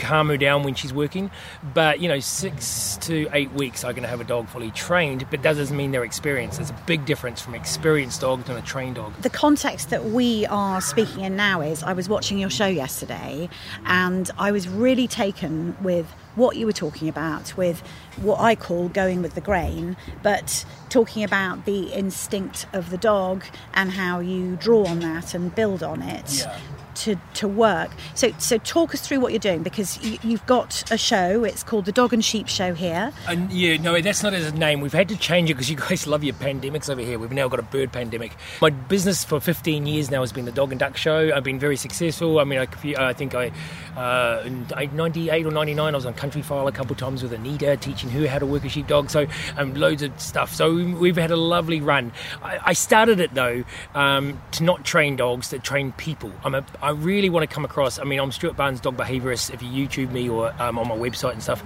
calm 0.00 0.28
her 0.28 0.36
down 0.36 0.62
when 0.62 0.74
she's 0.74 0.92
working. 0.92 1.30
But 1.74 2.00
you 2.00 2.08
know, 2.08 2.20
six 2.20 2.96
to 3.02 3.28
eight 3.32 3.52
weeks, 3.52 3.82
going 3.82 4.02
to 4.02 4.08
have 4.08 4.20
a 4.20 4.24
dog 4.24 4.48
fully 4.48 4.70
trained. 4.70 5.26
But 5.30 5.42
that 5.42 5.56
doesn't 5.56 5.76
mean 5.76 5.92
they're 5.92 6.04
experienced. 6.04 6.58
There's 6.58 6.70
a 6.70 6.82
big 6.86 7.04
difference 7.04 7.40
from 7.40 7.54
experienced 7.54 8.22
dog 8.22 8.44
to 8.46 8.56
a 8.56 8.62
trained 8.62 8.96
dog. 8.96 9.12
The 9.22 9.30
context 9.30 9.90
that 9.90 10.06
we 10.06 10.46
are 10.46 10.80
speaking 10.80 11.24
in 11.24 11.36
now 11.36 11.60
is 11.60 11.82
I 11.82 11.92
was 11.92 12.08
watching 12.08 12.38
your 12.38 12.50
show 12.50 12.66
yesterday, 12.66 13.48
and 13.84 14.30
I 14.38 14.52
was 14.52 14.68
really 14.68 15.06
taken 15.06 15.76
with 15.82 16.06
what 16.36 16.56
you 16.56 16.64
were 16.64 16.72
talking 16.72 17.08
about 17.08 17.56
with 17.56 17.82
what 18.22 18.40
I 18.40 18.54
call 18.54 18.88
going 18.88 19.20
with 19.20 19.34
the 19.34 19.40
grain, 19.40 19.96
but 20.22 20.64
talking 20.88 21.24
about 21.24 21.64
the 21.64 21.92
instinct 21.92 22.66
of 22.72 22.90
the 22.90 22.98
dog 22.98 23.44
and 23.74 23.90
how 23.90 24.20
you 24.20 24.56
draw 24.56 24.86
on 24.86 25.00
that 25.00 25.34
and 25.34 25.54
build 25.54 25.82
on 25.82 26.02
it. 26.02 26.40
Yeah 26.40 26.58
to, 27.00 27.16
to 27.34 27.48
work. 27.48 27.90
So 28.14 28.32
so 28.38 28.58
talk 28.58 28.94
us 28.94 29.00
through 29.00 29.20
what 29.20 29.32
you're 29.32 29.38
doing 29.38 29.62
because 29.62 30.02
you, 30.02 30.18
have 30.32 30.46
got 30.46 30.90
a 30.90 30.98
show. 30.98 31.44
It's 31.44 31.62
called 31.62 31.84
the 31.84 31.92
Dog 31.92 32.12
and 32.12 32.24
Sheep 32.24 32.48
Show 32.48 32.74
here. 32.74 33.12
And 33.26 33.50
yeah, 33.52 33.76
no, 33.76 34.00
that's 34.00 34.22
not 34.22 34.34
a 34.34 34.52
name. 34.52 34.80
We've 34.80 34.92
had 34.92 35.08
to 35.08 35.16
change 35.16 35.50
it 35.50 35.54
because 35.54 35.70
you 35.70 35.76
guys 35.76 36.06
love 36.06 36.22
your 36.24 36.34
pandemics 36.34 36.90
over 36.90 37.00
here. 37.00 37.18
We've 37.18 37.32
now 37.32 37.48
got 37.48 37.60
a 37.60 37.64
bird 37.64 37.92
pandemic. 37.92 38.36
My 38.60 38.70
business 38.70 39.24
for 39.24 39.40
15 39.40 39.86
years 39.86 40.10
now 40.10 40.20
has 40.20 40.32
been 40.32 40.44
the 40.44 40.52
Dog 40.52 40.72
and 40.72 40.80
Duck 40.80 40.96
Show. 40.96 41.32
I've 41.34 41.44
been 41.44 41.58
very 41.58 41.76
successful. 41.76 42.38
I 42.38 42.44
mean, 42.44 42.58
I, 42.58 43.08
I 43.08 43.12
think 43.12 43.34
I 43.34 43.50
uh, 43.96 44.42
in 44.44 44.66
98 44.68 45.46
or 45.46 45.50
99 45.50 45.94
I 45.94 45.96
was 45.96 46.06
on 46.06 46.14
Countryfile 46.14 46.68
a 46.68 46.72
couple 46.72 46.92
of 46.92 46.98
times 46.98 47.22
with 47.22 47.32
Anita 47.32 47.76
teaching 47.76 48.10
her 48.10 48.26
how 48.26 48.38
to 48.38 48.46
work 48.46 48.64
a 48.64 48.68
sheepdog. 48.68 49.10
So 49.10 49.26
um, 49.56 49.74
loads 49.74 50.02
of 50.02 50.18
stuff. 50.20 50.54
So 50.54 50.72
we've 50.74 51.16
had 51.16 51.30
a 51.30 51.36
lovely 51.36 51.80
run. 51.80 52.12
I, 52.42 52.58
I 52.66 52.72
started 52.72 53.20
it 53.20 53.34
though 53.34 53.64
um, 53.94 54.40
to 54.52 54.64
not 54.64 54.84
train 54.84 55.16
dogs, 55.16 55.48
to 55.48 55.58
train 55.58 55.92
people. 55.92 56.32
I'm 56.44 56.54
a 56.54 56.64
I 56.90 56.92
really 56.92 57.30
want 57.30 57.48
to 57.48 57.54
come 57.54 57.64
across. 57.64 58.00
I 58.00 58.04
mean, 58.04 58.18
I'm 58.18 58.32
Stuart 58.32 58.56
Barnes, 58.56 58.80
dog 58.80 58.96
behaviourist. 58.96 59.54
If 59.54 59.62
you 59.62 59.86
YouTube 59.86 60.10
me 60.10 60.28
or 60.28 60.52
um, 60.60 60.76
on 60.76 60.88
my 60.88 60.96
website 60.96 61.34
and 61.34 61.42
stuff, 61.42 61.62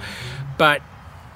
but 0.58 0.82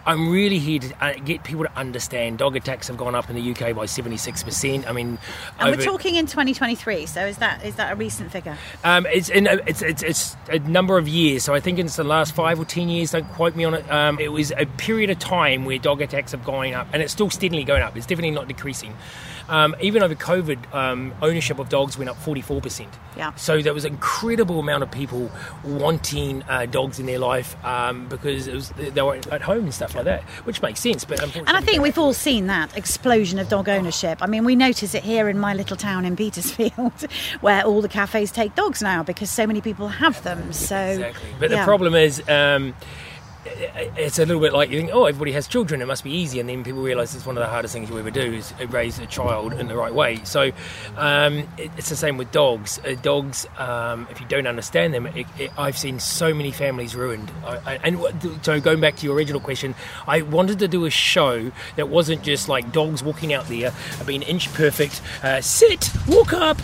I'm 0.05 0.29
really 0.31 0.59
here 0.59 0.79
to 0.81 1.05
uh, 1.05 1.15
get 1.15 1.43
people 1.43 1.65
to 1.65 1.75
understand 1.75 2.37
dog 2.37 2.55
attacks 2.55 2.89
have 2.89 2.99
gone 2.99 3.15
up 3.15 3.31
in 3.31 3.37
the 3.37 3.51
UK 3.51 3.75
by 3.75 3.87
76%. 3.87 4.87
I 4.87 4.93
mean, 4.93 5.19
and 5.59 5.69
over, 5.69 5.79
we're 5.79 5.85
talking 5.85 6.17
in 6.17 6.27
2023. 6.27 7.07
So 7.07 7.25
is 7.25 7.39
that 7.39 7.65
is 7.65 7.77
that 7.77 7.91
a 7.91 7.97
recent 7.97 8.31
figure? 8.31 8.59
Um, 8.85 9.07
it's, 9.07 9.31
in, 9.31 9.47
it's, 9.47 9.81
it's 9.81 10.03
it's 10.03 10.37
a 10.51 10.59
number 10.59 10.99
of 10.99 11.09
years. 11.09 11.45
So 11.45 11.55
I 11.55 11.61
think 11.61 11.79
it's 11.79 11.97
the 11.97 12.05
last 12.05 12.35
five 12.35 12.61
or 12.61 12.67
ten 12.67 12.91
years. 12.91 13.13
Don't 13.13 13.27
quote 13.33 13.57
me 13.57 13.65
on 13.65 13.73
it. 13.73 13.91
Um, 13.91 14.19
it 14.19 14.33
was 14.33 14.51
a 14.51 14.67
period 14.67 15.09
of 15.09 15.19
time 15.19 15.65
where 15.65 15.79
dog 15.79 16.03
attacks 16.03 16.33
have 16.33 16.45
gone 16.45 16.75
up, 16.75 16.89
and 16.93 17.03
it's 17.03 17.13
still 17.15 17.31
steadily 17.31 17.65
going 17.65 17.83
up. 17.83 17.97
It's 17.97 18.05
definitely 18.05 18.33
not 18.33 18.49
decreasing. 18.49 18.95
Um, 19.49 19.75
even 19.81 20.03
over 20.03 20.15
COVID, 20.15 20.75
um, 20.75 21.15
ownership 21.23 21.59
of 21.59 21.69
dogs 21.69 21.97
went 21.97 22.11
up 22.11 22.17
44%. 22.17 22.87
Yeah. 23.17 23.35
So 23.35 23.61
there 23.63 23.75
was 23.75 23.85
an 23.85 23.95
incredible 23.95 24.61
amount 24.61 24.83
of 24.83 24.91
people 24.91 25.31
wanting 25.65 26.43
uh, 26.45 26.67
dogs 26.67 27.01
in 27.01 27.07
their 27.07 27.19
life 27.19 27.63
um, 27.65 28.07
because 28.09 28.47
it 28.47 28.55
was, 28.55 28.71
they 28.71 29.03
were 29.03 29.17
at 29.33 29.43
home 29.43 29.65
and 29.65 29.75
stuff 29.75 29.95
like 29.95 30.05
that, 30.05 30.23
which 30.45 30.63
makes 30.63 30.81
sense. 30.81 31.05
But 31.05 31.21
and 31.23 31.49
I 31.49 31.61
think 31.61 31.83
we've 31.83 31.99
all 31.99 32.13
seen 32.13 32.47
that 32.47 32.77
explosion 32.77 33.39
of 33.39 33.49
dog 33.49 33.69
ownership. 33.69 34.19
I 34.23 34.27
mean, 34.27 34.45
we 34.45 34.55
notice 34.55 34.95
it 34.95 35.03
here 35.03 35.29
in 35.29 35.39
my 35.39 35.55
little 35.55 35.77
town 35.77 36.05
in 36.05 36.15
Petersfield, 36.15 37.07
where 37.41 37.65
all 37.65 37.81
the 37.81 37.89
cafes 37.89 38.31
take 38.31 38.55
dogs 38.55 38.83
now 38.83 39.03
because 39.03 39.31
so 39.31 39.47
many 39.47 39.61
people 39.61 39.89
have 39.89 40.23
them. 40.23 40.53
So 40.53 40.77
exactly. 40.77 41.31
But 41.41 41.51
yeah. 41.51 41.61
the 41.61 41.65
problem 41.65 41.95
is 41.95 42.23
um, 42.29 42.75
it's 43.45 44.19
a 44.19 44.27
little 44.27 44.41
bit 44.41 44.53
like 44.53 44.71
you 44.71 44.81
think, 44.81 44.91
oh, 44.93 45.05
everybody 45.05 45.33
has 45.33 45.47
children, 45.47 45.81
it 45.81 45.87
must 45.87 46.05
be 46.05 46.11
easy, 46.11 46.41
and 46.41 46.49
then 46.49 46.65
people 46.65 46.83
realise 46.83 47.15
it's 47.15 47.27
one 47.27 47.37
of 47.37 47.41
the 47.43 47.49
hardest 47.49 47.73
things 47.75 47.89
you 47.89 47.99
ever 47.99 48.11
do 48.11 48.35
is 48.35 48.53
raise 48.69 48.99
a 48.99 49.07
child 49.07 49.53
in 49.53 49.69
the 49.69 49.77
right 49.77 49.95
way. 49.95 50.21
So 50.25 50.51
um, 50.97 51.49
it's 51.57 51.89
the 51.89 51.97
same 51.97 52.17
with 52.17 52.31
dogs. 52.33 52.79
Uh, 52.85 52.95
dogs, 53.01 53.47
um, 53.57 54.07
if 54.11 54.21
you 54.21 54.27
don't 54.27 54.47
understand 54.47 54.95
them, 54.95 55.07
it, 55.07 55.27
it, 55.39 55.51
I've 55.59 55.79
seen 55.79 56.01
so 56.01 56.35
many 56.35 56.51
families 56.51 56.95
ruined. 56.95 57.31
I, 57.45 57.57
I, 57.57 57.75
and 57.85 58.45
so 58.45 58.61
going 58.61 58.81
back 58.81 58.97
to 58.97 59.07
your 59.07 59.15
original 59.15 59.41
question, 59.41 59.75
I 60.07 60.23
wanted 60.23 60.59
to 60.61 60.69
do 60.69 60.85
a 60.85 60.91
show 60.91 61.51
that 61.77 61.89
wasn't 61.89 62.23
just 62.23 62.49
like 62.49 62.73
dogs 62.73 63.03
walking 63.03 63.33
out 63.33 63.47
there, 63.47 63.73
being 64.07 64.23
inch 64.23 64.53
perfect, 64.53 65.01
uh, 65.23 65.41
sit, 65.41 65.91
walk 66.07 66.33
up, 66.33 66.59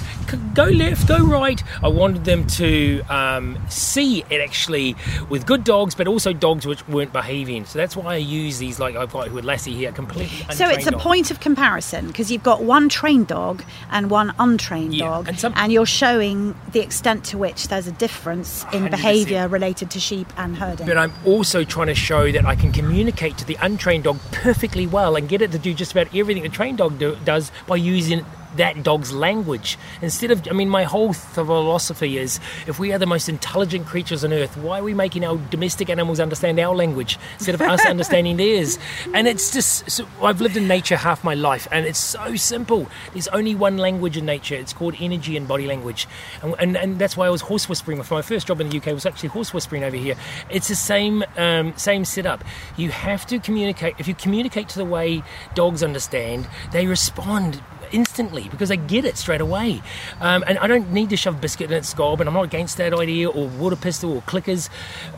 go 0.55 0.65
left, 0.65 1.09
go 1.09 1.19
right. 1.19 1.63
I 1.83 1.89
wanted 1.89 2.25
them 2.25 2.47
to 2.49 3.03
um, 3.09 3.59
see 3.69 4.25
it 4.31 4.41
actually 4.41 4.97
with 5.29 5.47
good 5.47 5.65
dogs, 5.65 5.95
but 5.95 6.09
also 6.09 6.33
dogs 6.33 6.67
which 6.75 6.89
weren't 6.89 7.13
behaving. 7.13 7.65
So 7.67 7.79
that's 7.79 7.97
why 7.97 8.15
I 8.15 8.17
use 8.17 8.59
these, 8.59 8.81
like 8.81 8.97
I've 8.97 9.13
got 9.13 9.31
with 9.31 9.45
Lassie 9.45 9.75
here, 9.75 9.93
completely. 9.93 10.55
So 10.55 10.69
it's 10.69 10.87
a 10.87 10.91
dog. 10.91 11.01
point 11.01 11.31
of 11.31 11.41
comparison 11.41 12.09
because 12.09 12.31
you've 12.31 12.43
got 12.43 12.63
one 12.65 12.89
trained 12.89 13.29
dog 13.29 13.63
and 13.91 14.11
one 14.11 14.35
untrained 14.39 14.95
yeah. 14.95 15.07
dog, 15.07 15.29
and, 15.29 15.39
some, 15.39 15.53
and, 15.57 15.73
you're 15.73 15.87
showing 15.87 16.55
the 16.73 16.81
extent 16.81 17.25
to 17.27 17.39
which 17.39 17.69
there's 17.69 17.87
a 17.87 17.93
difference 17.93 18.65
in 18.73 18.91
behaviour 18.91 19.49
related 19.49 19.91
to 19.93 20.01
sheep 20.01 20.33
and 20.37 20.57
herding. 20.57 20.87
But 20.87 20.99
I'm 20.99 21.13
also 21.25 21.65
trying 21.65 21.89
to 21.89 21.95
show 21.95 22.31
that 22.33 22.45
I 22.45 22.57
can 22.57 22.73
communicate 22.73 23.39
to 23.39 23.45
the 23.45 23.57
untrained 23.61 24.05
dog 24.05 24.19
perfectly 24.33 24.87
well 24.87 25.17
and 25.17 25.29
get 25.29 25.43
it 25.43 25.53
to 25.53 25.59
do 25.59 25.75
just 25.75 25.93
about 25.93 26.15
everything 26.15 26.43
the 26.43 26.49
trained 26.49 26.79
dog 26.79 26.99
do, 26.99 27.17
does 27.25 27.51
by 27.67 27.77
using 27.77 28.25
that 28.57 28.83
dog's 28.83 29.13
language. 29.13 29.79
Instead 30.03 30.31
of, 30.31 30.47
I 30.49 30.53
mean, 30.53 30.69
my 30.69 30.85
whole 30.85 31.13
philosophy 31.13 32.19
is 32.19 32.41
if 32.67 32.79
we 32.79 32.93
are 32.93 32.99
the 32.99 33.07
most 33.07 33.29
intelligent 33.29 33.87
creatures 33.87 34.25
on 34.25 34.33
earth, 34.33 34.57
why 34.57 34.81
are 34.81 34.85
we 34.85 34.95
making 34.95 35.25
our 35.25 35.37
domestic 35.51 35.91
animals 35.91 36.21
understand 36.21 36.59
our 36.59 36.75
language 36.75 37.19
instead 37.35 37.55
of 37.55 37.61
us 37.63 37.85
understanding 37.87 38.37
theirs? 38.37 38.79
And 39.13 39.29
it's 39.29 39.53
just, 39.53 39.91
so 39.91 40.07
I've 40.23 40.41
lived 40.41 40.57
in 40.57 40.69
nature 40.69 40.97
half 40.97 41.25
my 41.25 41.35
life, 41.35 41.69
and 41.71 41.87
it's 41.87 41.99
so 41.99 42.37
simple. 42.37 42.89
There's 43.13 43.29
only 43.29 43.55
one 43.55 43.79
language 43.79 44.17
in 44.17 44.27
nature. 44.27 44.55
It's 44.55 44.73
called 44.73 44.95
energy 44.99 45.37
and 45.37 45.47
body 45.47 45.67
language, 45.67 46.07
and 46.43 46.55
and, 46.59 46.77
and 46.77 46.99
that's 46.99 47.17
why 47.17 47.27
I 47.27 47.31
was 47.31 47.43
horse 47.43 47.69
whispering. 47.69 48.03
For 48.03 48.15
my 48.15 48.23
first 48.23 48.47
job 48.47 48.61
in 48.61 48.71
the 48.71 48.79
UK 48.79 48.87
was 48.87 49.07
actually 49.07 49.29
horse 49.31 49.53
whispering 49.53 49.85
over 49.85 49.97
here. 49.97 50.17
It's 50.51 50.69
the 50.69 50.75
same 50.75 51.25
um, 51.37 51.77
same 51.77 52.05
setup. 52.05 52.43
You 52.77 52.91
have 52.91 53.27
to 53.27 53.39
communicate. 53.39 53.95
If 53.99 54.09
you 54.09 54.15
communicate 54.15 54.69
to 54.71 54.79
the 54.79 54.85
way 54.85 55.23
dogs 55.55 55.83
understand, 55.83 56.49
they 56.73 56.87
respond 56.87 57.63
instantly 57.95 58.49
because 58.51 58.69
they 58.69 58.77
get 58.77 59.05
it 59.05 59.17
straight 59.17 59.41
away. 59.41 59.81
Um, 60.21 60.45
and 60.47 60.59
I 60.59 60.67
don't 60.67 60.93
need 60.93 61.11
to 61.11 61.17
shove 61.17 61.41
biscuit 61.41 61.71
in 61.71 61.77
its 61.77 61.95
gob, 61.95 62.21
and 62.21 62.29
I'm 62.29 62.35
not 62.35 62.45
against 62.45 62.77
that 62.77 62.93
idea, 62.93 63.31
or 63.31 63.49
water 63.49 63.77
pistol, 63.77 64.17
or 64.17 64.23
clickers. 64.23 64.69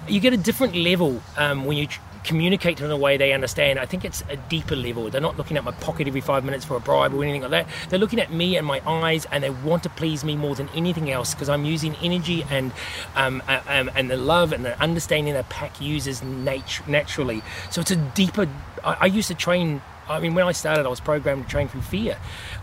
You 0.07 0.21
get 0.21 0.33
a 0.33 0.37
different 0.37 0.77
level 0.77 1.23
um, 1.37 1.65
when 1.65 1.77
you 1.77 1.89
communicate 2.27 2.81
in 2.81 2.91
a 2.91 2.97
way 2.97 3.17
they 3.17 3.33
understand. 3.33 3.79
I 3.79 3.87
think 3.87 4.05
it's 4.05 4.23
a 4.29 4.37
deeper 4.37 4.75
level. 4.77 5.09
They're 5.09 5.21
not 5.21 5.37
looking 5.37 5.57
at 5.57 5.65
my 5.65 5.71
pocket 5.71 6.09
every 6.09 6.21
five 6.21 6.45
minutes 6.45 6.65
for 6.65 6.77
a 6.77 6.81
bribe 6.81 7.15
or 7.15 7.23
anything 7.23 7.43
like 7.43 7.53
that. 7.53 7.69
They're 7.89 8.01
looking 8.01 8.19
at 8.21 8.33
me 8.33 8.57
and 8.57 8.67
my 8.67 8.83
eyes, 8.87 9.27
and 9.31 9.43
they 9.43 9.51
want 9.51 9.85
to 9.85 9.89
please 9.91 10.25
me 10.25 10.37
more 10.37 10.55
than 10.55 10.69
anything 10.75 11.11
else 11.11 11.35
because 11.35 11.49
I'm 11.49 11.65
using 11.65 11.95
energy 12.03 12.45
and 12.51 12.73
um, 13.15 13.43
um, 13.49 13.91
and 13.95 14.11
the 14.11 14.17
love 14.17 14.53
and 14.53 14.65
the 14.65 14.79
understanding 14.83 15.35
that 15.35 15.49
pack 15.49 15.81
uses 15.81 16.23
nat- 16.23 16.83
naturally. 16.87 17.43
So 17.71 17.81
it's 17.81 17.93
a 17.93 17.97
deeper. 17.97 18.49
I, 18.85 18.97
I 19.03 19.07
used 19.07 19.29
to 19.29 19.35
train 19.35 19.81
I 20.09 20.21
mean, 20.21 20.35
when 20.35 20.47
I 20.47 20.53
started, 20.53 20.87
I 20.87 20.89
was 20.89 21.01
programmed 21.01 21.45
to 21.45 21.51
train 21.51 21.69
from 21.69 21.83
fear. 21.83 22.17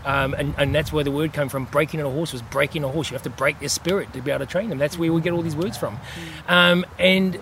Um, 0.04 0.34
and, 0.34 0.54
and 0.58 0.74
that's 0.74 0.92
where 0.92 1.04
the 1.04 1.10
word 1.10 1.32
came 1.32 1.48
from. 1.48 1.66
Breaking 1.66 2.00
a 2.00 2.08
horse 2.08 2.32
was 2.32 2.42
breaking 2.42 2.84
a 2.84 2.88
horse. 2.88 3.10
You 3.10 3.14
have 3.14 3.22
to 3.22 3.30
break 3.30 3.60
their 3.60 3.68
spirit 3.68 4.12
to 4.12 4.20
be 4.20 4.30
able 4.30 4.44
to 4.44 4.50
train 4.50 4.68
them. 4.68 4.78
That's 4.78 4.98
where 4.98 5.12
we 5.12 5.20
get 5.20 5.32
all 5.32 5.42
these 5.42 5.56
words 5.56 5.76
from. 5.76 5.98
Um, 6.48 6.86
and 6.98 7.38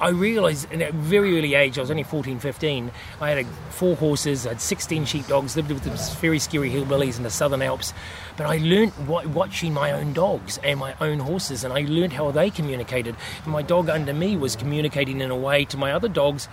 I 0.00 0.08
realised 0.08 0.72
at 0.72 0.82
a 0.82 0.92
very 0.92 1.38
early 1.38 1.54
age, 1.54 1.78
I 1.78 1.80
was 1.80 1.90
only 1.90 2.02
14, 2.02 2.40
15, 2.40 2.90
I 3.20 3.30
had 3.30 3.46
four 3.70 3.94
horses, 3.94 4.44
I 4.44 4.50
had 4.50 4.60
16 4.60 5.04
sheepdogs, 5.04 5.56
lived 5.56 5.70
with 5.70 5.84
these 5.84 6.14
very 6.16 6.40
scary 6.40 6.68
hillbillies 6.70 7.16
in 7.16 7.22
the 7.22 7.30
Southern 7.30 7.62
Alps. 7.62 7.94
But 8.36 8.46
I 8.46 8.58
learnt 8.58 8.98
watching 8.98 9.72
my 9.72 9.92
own 9.92 10.12
dogs 10.12 10.58
and 10.64 10.80
my 10.80 10.94
own 11.00 11.20
horses, 11.20 11.62
and 11.62 11.72
I 11.72 11.82
learnt 11.82 12.12
how 12.12 12.32
they 12.32 12.50
communicated. 12.50 13.14
And 13.44 13.52
my 13.52 13.62
dog 13.62 13.88
under 13.88 14.12
me 14.12 14.36
was 14.36 14.56
communicating 14.56 15.20
in 15.20 15.30
a 15.30 15.36
way 15.36 15.64
to 15.66 15.76
my 15.76 15.92
other 15.92 16.08
dogs 16.08 16.48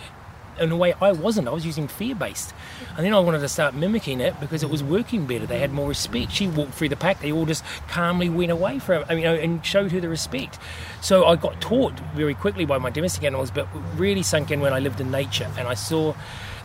in 0.60 0.72
a 0.72 0.76
way 0.76 0.94
I 1.02 1.12
wasn't. 1.12 1.48
I 1.48 1.52
was 1.52 1.66
using 1.66 1.88
fear 1.88 2.16
based. 2.16 2.54
And 2.98 3.06
then 3.06 3.14
I 3.14 3.20
wanted 3.20 3.40
to 3.40 3.50
start 3.50 3.74
mimicking 3.74 4.20
it 4.20 4.40
because 4.40 4.64
it 4.64 4.70
was 4.70 4.84
working 4.84 5.26
better. 5.26 5.46
They 5.46 5.60
had 5.60 5.72
more 5.72 5.88
respect. 5.88 6.32
She 6.32 6.48
walked 6.48 6.74
through 6.74 6.90
the 6.90 6.96
pack, 6.96 7.22
they 7.22 7.32
all 7.32 7.46
just 7.46 7.64
calmly 7.88 8.30
went 8.30 8.52
away 8.52 8.80
from 8.80 9.06
I 9.10 9.16
mean, 9.16 9.26
and 9.26 9.66
showed 9.66 9.92
her 9.92 10.00
the 10.00 10.10
respect. 10.10 10.60
So 11.02 11.26
I 11.26 11.36
got 11.36 11.62
taught 11.62 11.94
very 12.16 12.36
quickly 12.36 12.66
by 12.66 12.78
my 12.78 12.90
domestic 12.90 13.24
animals, 13.24 13.52
but 13.52 13.68
really 13.96 14.24
sunk 14.24 14.52
in 14.52 14.60
when 14.60 14.74
I 14.74 14.80
lived 14.80 15.00
in 15.00 15.12
nature 15.12 15.50
and 15.58 15.68
I 15.68 15.74
saw 15.74 16.14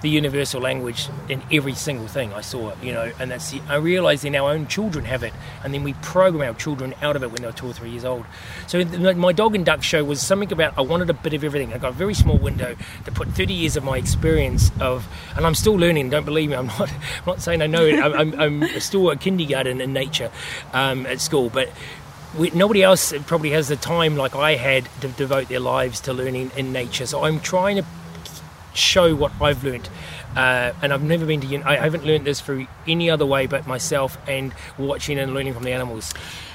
the 0.03 0.09
universal 0.09 0.61
language 0.61 1.09
in 1.29 1.43
every 1.53 1.75
single 1.75 2.07
thing 2.07 2.33
I 2.33 2.41
saw, 2.41 2.75
you 2.83 2.93
know, 2.93 3.13
and 3.19 3.31
that's 3.31 3.51
the, 3.51 3.61
I 3.69 3.77
realised 3.77 4.25
then 4.25 4.35
our 4.35 4.51
own 4.51 4.67
children 4.67 5.05
have 5.05 5.23
it, 5.23 5.33
and 5.65 5.73
then 5.73 5.83
we 5.83 5.95
program 5.95 6.49
our 6.49 6.55
children 6.55 6.95
out 7.03 7.17
of 7.17 7.23
it 7.23 7.31
when 7.31 7.43
they're 7.43 7.53
two 7.53 7.67
or 7.69 7.73
three 7.73 7.91
years 7.91 8.05
old. 8.05 8.25
So 8.67 8.85
my 8.85 9.33
dog 9.33 9.55
and 9.55 9.65
duck 9.65 9.83
show 9.83 10.05
was 10.05 10.21
something 10.21 10.53
about 10.53 10.77
I 10.79 10.83
wanted 10.83 11.11
a 11.11 11.15
bit 11.15 11.35
of 11.35 11.45
everything. 11.45 11.73
I 11.73 11.79
got 11.79 11.91
a 11.91 11.97
very 11.97 12.15
small 12.15 12.39
window 12.39 12.77
to 13.05 13.13
put 13.13 13.29
30 13.29 13.55
years 13.55 13.77
of 13.77 13.85
my 13.85 13.97
experience 13.97 14.71
of, 14.81 15.07
and 15.37 15.47
I'm 15.47 15.55
still 15.55 15.75
learning. 15.75 16.11
Don't 16.11 16.25
believe 16.25 16.51
me, 16.51 16.57
I'm 16.57 16.67
not, 16.67 16.91
I'm 16.91 17.27
not 17.27 17.41
saying 17.41 17.63
I 17.63 17.67
know 17.67 17.85
it. 17.85 17.99
I'm, 17.99 18.15
I'm, 18.15 18.63
I'm 18.63 18.81
still 18.81 19.11
a 19.11 19.17
kindergarten 19.17 19.81
in 19.81 19.93
nature 19.93 20.31
um, 20.73 21.07
at 21.07 21.21
school, 21.21 21.51
but 21.51 21.71
we, 22.37 22.51
nobody 22.51 22.83
else 22.83 23.13
probably 23.27 23.51
has 23.51 23.69
the 23.69 23.77
time 23.77 24.17
like 24.17 24.35
I 24.35 24.57
had 24.57 24.89
to 25.01 25.09
devote 25.09 25.49
their 25.49 25.61
lives 25.61 26.01
to 26.01 26.13
learning 26.13 26.51
in 26.57 26.73
nature. 26.73 27.07
So 27.07 27.25
I'm 27.25 27.41
trying 27.41 27.77
to 27.77 27.85
show 28.77 29.15
what 29.15 29.33
I've 29.41 29.65
learned. 29.65 29.89
Uh, 30.37 30.73
and 30.83 30.93
I've 30.93 31.03
never 31.03 31.25
been 31.25 31.41
to, 31.41 31.47
uni. 31.47 31.65
I 31.65 31.77
haven't 31.77 32.05
learned 32.05 32.27
this 32.27 32.41
through 32.41 32.67
any 32.87 33.09
other 33.09 33.25
way 33.25 33.47
but 33.47 33.67
myself 33.67 34.19
and 34.29 34.53
watching 34.79 35.19
and 35.19 35.33
learning 35.33 35.55
from 35.55 35.63
the 35.63 35.73
animals. 35.73 36.13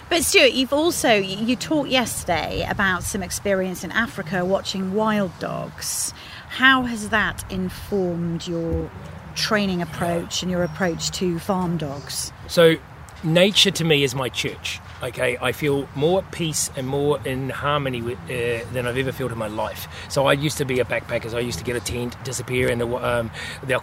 But 0.09 0.23
Stuart, 0.23 0.51
you've 0.51 0.73
also 0.73 1.13
you 1.13 1.55
talked 1.55 1.89
yesterday 1.89 2.65
about 2.69 3.03
some 3.03 3.23
experience 3.23 3.83
in 3.83 3.91
Africa 3.91 4.43
watching 4.43 4.93
wild 4.93 5.31
dogs. 5.39 6.13
How 6.49 6.83
has 6.83 7.09
that 7.09 7.49
informed 7.49 8.45
your 8.45 8.91
training 9.35 9.81
approach 9.81 10.41
and 10.41 10.51
your 10.51 10.63
approach 10.63 11.11
to 11.11 11.39
farm 11.39 11.77
dogs? 11.77 12.33
So, 12.47 12.75
nature 13.23 13.71
to 13.71 13.85
me 13.85 14.03
is 14.03 14.13
my 14.13 14.27
church. 14.27 14.81
Okay, 15.03 15.37
I 15.41 15.51
feel 15.51 15.87
more 15.95 16.19
at 16.19 16.31
peace 16.31 16.69
and 16.75 16.87
more 16.87 17.19
in 17.25 17.49
harmony 17.49 18.01
with, 18.01 18.19
uh, 18.25 18.71
than 18.71 18.85
I've 18.85 18.97
ever 18.97 19.11
felt 19.11 19.31
in 19.31 19.37
my 19.37 19.47
life. 19.47 19.87
So 20.09 20.27
I 20.27 20.33
used 20.33 20.57
to 20.59 20.65
be 20.65 20.79
a 20.79 20.85
backpacker. 20.85 21.31
So 21.31 21.37
I 21.37 21.41
used 21.41 21.59
to 21.59 21.65
get 21.65 21.75
a 21.75 21.79
tent, 21.79 22.15
disappear 22.23 22.69
in 22.69 22.79
the 22.79 22.87
um, 22.87 23.31
the 23.63 23.75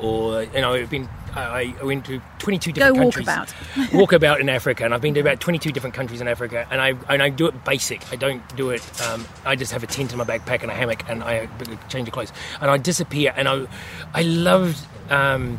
or 0.00 0.42
you 0.42 0.60
know, 0.60 0.72
I've 0.72 0.90
been 0.90 1.08
I 1.36 1.74
went 1.82 2.06
to 2.06 2.20
22 2.38 2.72
different 2.72 2.96
Go 2.96 3.02
countries. 3.02 3.26
Walk 3.26 3.48
about. 3.76 3.92
walk 3.92 4.12
about 4.12 4.40
in 4.40 4.48
Africa, 4.48 4.84
and 4.84 4.94
I've 4.94 5.00
been 5.00 5.14
to 5.14 5.20
about 5.20 5.40
22 5.40 5.72
different 5.72 5.94
countries 5.94 6.20
in 6.20 6.28
Africa, 6.28 6.66
and 6.70 6.80
I 6.80 6.94
and 7.08 7.22
I 7.22 7.28
do 7.28 7.46
it 7.46 7.64
basic. 7.64 8.10
I 8.12 8.16
don't 8.16 8.42
do 8.56 8.70
it. 8.70 8.82
Um, 9.02 9.26
I 9.44 9.56
just 9.56 9.72
have 9.72 9.82
a 9.82 9.86
tent 9.86 10.12
in 10.12 10.18
my 10.18 10.24
backpack 10.24 10.62
and 10.62 10.70
a 10.70 10.74
hammock, 10.74 11.08
and 11.08 11.22
I 11.22 11.48
change 11.88 12.08
of 12.08 12.14
clothes, 12.14 12.32
and 12.60 12.70
I 12.70 12.78
disappear. 12.78 13.32
And 13.36 13.48
I, 13.48 13.66
I 14.12 14.22
loved 14.22 14.86
um, 15.10 15.58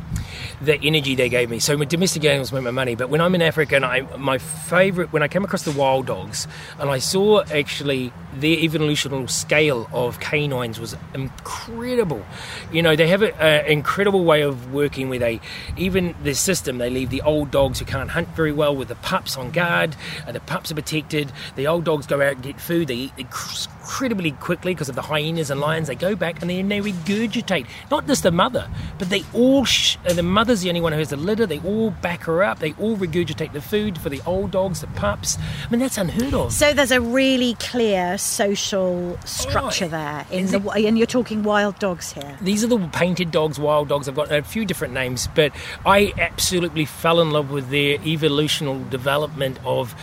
the 0.62 0.80
energy 0.82 1.16
they 1.16 1.30
gave 1.30 1.50
me. 1.50 1.60
So 1.60 1.78
my 1.78 1.86
domestic 1.86 2.26
animals 2.26 2.52
make 2.52 2.64
my 2.64 2.72
money, 2.72 2.96
but 2.96 3.10
when 3.10 3.22
I'm 3.22 3.36
in 3.36 3.42
Africa, 3.42 3.76
and 3.76 3.86
I 3.86 4.02
my 4.18 4.38
favourite 4.38 5.12
when 5.12 5.24
I 5.24 5.28
came 5.28 5.44
across 5.44 5.64
the 5.64 5.72
wild 5.72 6.08
dogs, 6.08 6.48
and 6.80 6.90
I 6.90 7.00
saw 7.00 7.44
actually 7.44 8.12
their 8.34 8.58
evolutionary 8.58 9.28
scale 9.28 9.90
of 9.94 10.20
canines 10.20 10.80
was 10.80 10.96
incredible. 11.14 12.26
You 12.72 12.82
know, 12.82 12.96
they 12.96 13.08
have 13.08 13.22
an 13.22 13.66
incredible 13.66 14.26
way 14.26 14.42
of 14.42 14.74
working 14.74 15.10
where 15.10 15.20
they, 15.20 15.40
even 15.78 16.16
the 16.24 16.34
system, 16.34 16.78
they 16.78 16.90
leave 16.90 17.10
the 17.10 17.22
old 17.22 17.52
dogs 17.52 17.80
who 17.80 17.86
can't 17.86 18.10
hunt 18.10 18.28
very 18.30 18.52
well 18.52 18.76
with 18.76 18.90
the 18.90 18.96
pups 18.96 19.38
on 19.38 19.52
guard, 19.52 19.96
and 20.28 20.36
the 20.36 20.42
pups 20.42 20.72
are 20.72 20.76
protected. 20.76 21.32
The 21.56 21.68
old 21.68 21.86
dogs 21.86 22.08
go 22.08 22.22
out 22.22 22.34
and 22.34 22.44
get 22.44 22.60
food. 22.60 22.88
They 22.88 22.96
eat 22.96 23.14
incredibly 23.18 24.32
quickly 24.32 24.74
because 24.74 24.90
of 24.90 24.96
the 24.96 25.02
hyenas 25.02 25.50
and 25.50 25.62
lions. 25.62 25.88
They 25.88 25.96
go 25.96 26.16
back 26.16 26.42
and 26.42 26.50
then 26.50 26.68
they 26.68 26.80
regurgitate. 26.82 27.68
Not 27.90 28.08
just 28.08 28.24
the 28.24 28.32
mother, 28.32 28.70
but 28.98 29.10
they 29.10 29.24
all, 29.36 29.66
sh- 29.66 29.98
the 30.04 30.24
mother's 30.24 30.62
the 30.62 30.70
only 30.70 30.82
one 30.82 30.94
who 30.94 31.00
has 31.00 31.10
the 31.10 31.18
litter. 31.18 31.46
They 31.46 31.60
all 31.60 31.92
back 31.92 32.24
her 32.24 32.44
up. 32.44 32.60
They 32.60 32.74
all 32.74 32.98
regurgitate 32.98 33.54
the 33.54 33.62
food 33.62 33.98
for 33.98 34.10
the 34.10 34.22
old 34.26 34.52
dogs, 34.52 34.82
the 34.82 34.88
pups. 34.88 35.38
I 35.38 35.70
mean, 35.70 35.80
that's 35.80 35.98
unheard 35.98 36.34
of. 36.34 36.54
So 36.54 36.74
there's 36.74 36.92
a 36.92 37.02
really 37.02 37.56
clear 37.56 38.18
social 38.18 39.18
structure 39.26 39.88
there. 39.88 40.26
In 40.32 40.48
the, 40.48 40.70
and 40.72 40.98
you're 40.98 41.08
talking 41.08 41.44
wild 41.44 41.78
dogs 41.80 42.12
here. 42.14 42.38
These 42.42 42.64
are 42.64 42.68
the 42.68 42.80
painted 42.94 43.32
dogs, 43.32 43.60
wild 43.60 43.90
dogs. 43.90 44.08
I've 44.08 44.16
got 44.16 44.32
a 44.32 44.42
few 44.42 44.66
different 44.66 44.94
names, 44.94 45.28
but 45.36 45.52
I 45.86 46.14
absolutely 46.18 46.86
fell 46.86 47.20
in 47.22 47.32
love 47.32 47.52
with 47.52 47.70
their 47.70 48.00
evolutional 48.06 48.84
development 48.90 49.60
of. 49.66 49.96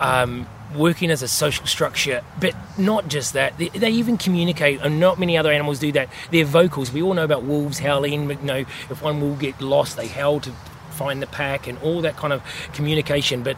Um, 0.00 0.46
working 0.74 1.10
as 1.10 1.22
a 1.22 1.28
social 1.28 1.66
structure, 1.66 2.22
but 2.40 2.54
not 2.78 3.08
just 3.08 3.32
that. 3.32 3.58
They, 3.58 3.68
they, 3.68 3.90
even 3.90 4.18
communicate, 4.18 4.80
and 4.82 5.00
not 5.00 5.18
many 5.18 5.36
other 5.36 5.50
animals 5.50 5.78
do 5.78 5.92
that. 5.92 6.08
They're 6.30 6.44
vocals. 6.44 6.92
We 6.92 7.02
all 7.02 7.14
know 7.14 7.24
about 7.24 7.42
wolves 7.42 7.78
howling. 7.78 8.30
You 8.30 8.36
know, 8.42 8.58
if 8.58 9.02
one 9.02 9.20
will 9.20 9.36
get 9.36 9.60
lost, 9.60 9.96
they 9.96 10.06
howl 10.06 10.40
to 10.40 10.52
find 11.00 11.22
the 11.22 11.26
pack 11.26 11.66
and 11.66 11.78
all 11.78 12.02
that 12.02 12.16
kind 12.16 12.32
of 12.32 12.42
communication. 12.74 13.42
But 13.42 13.56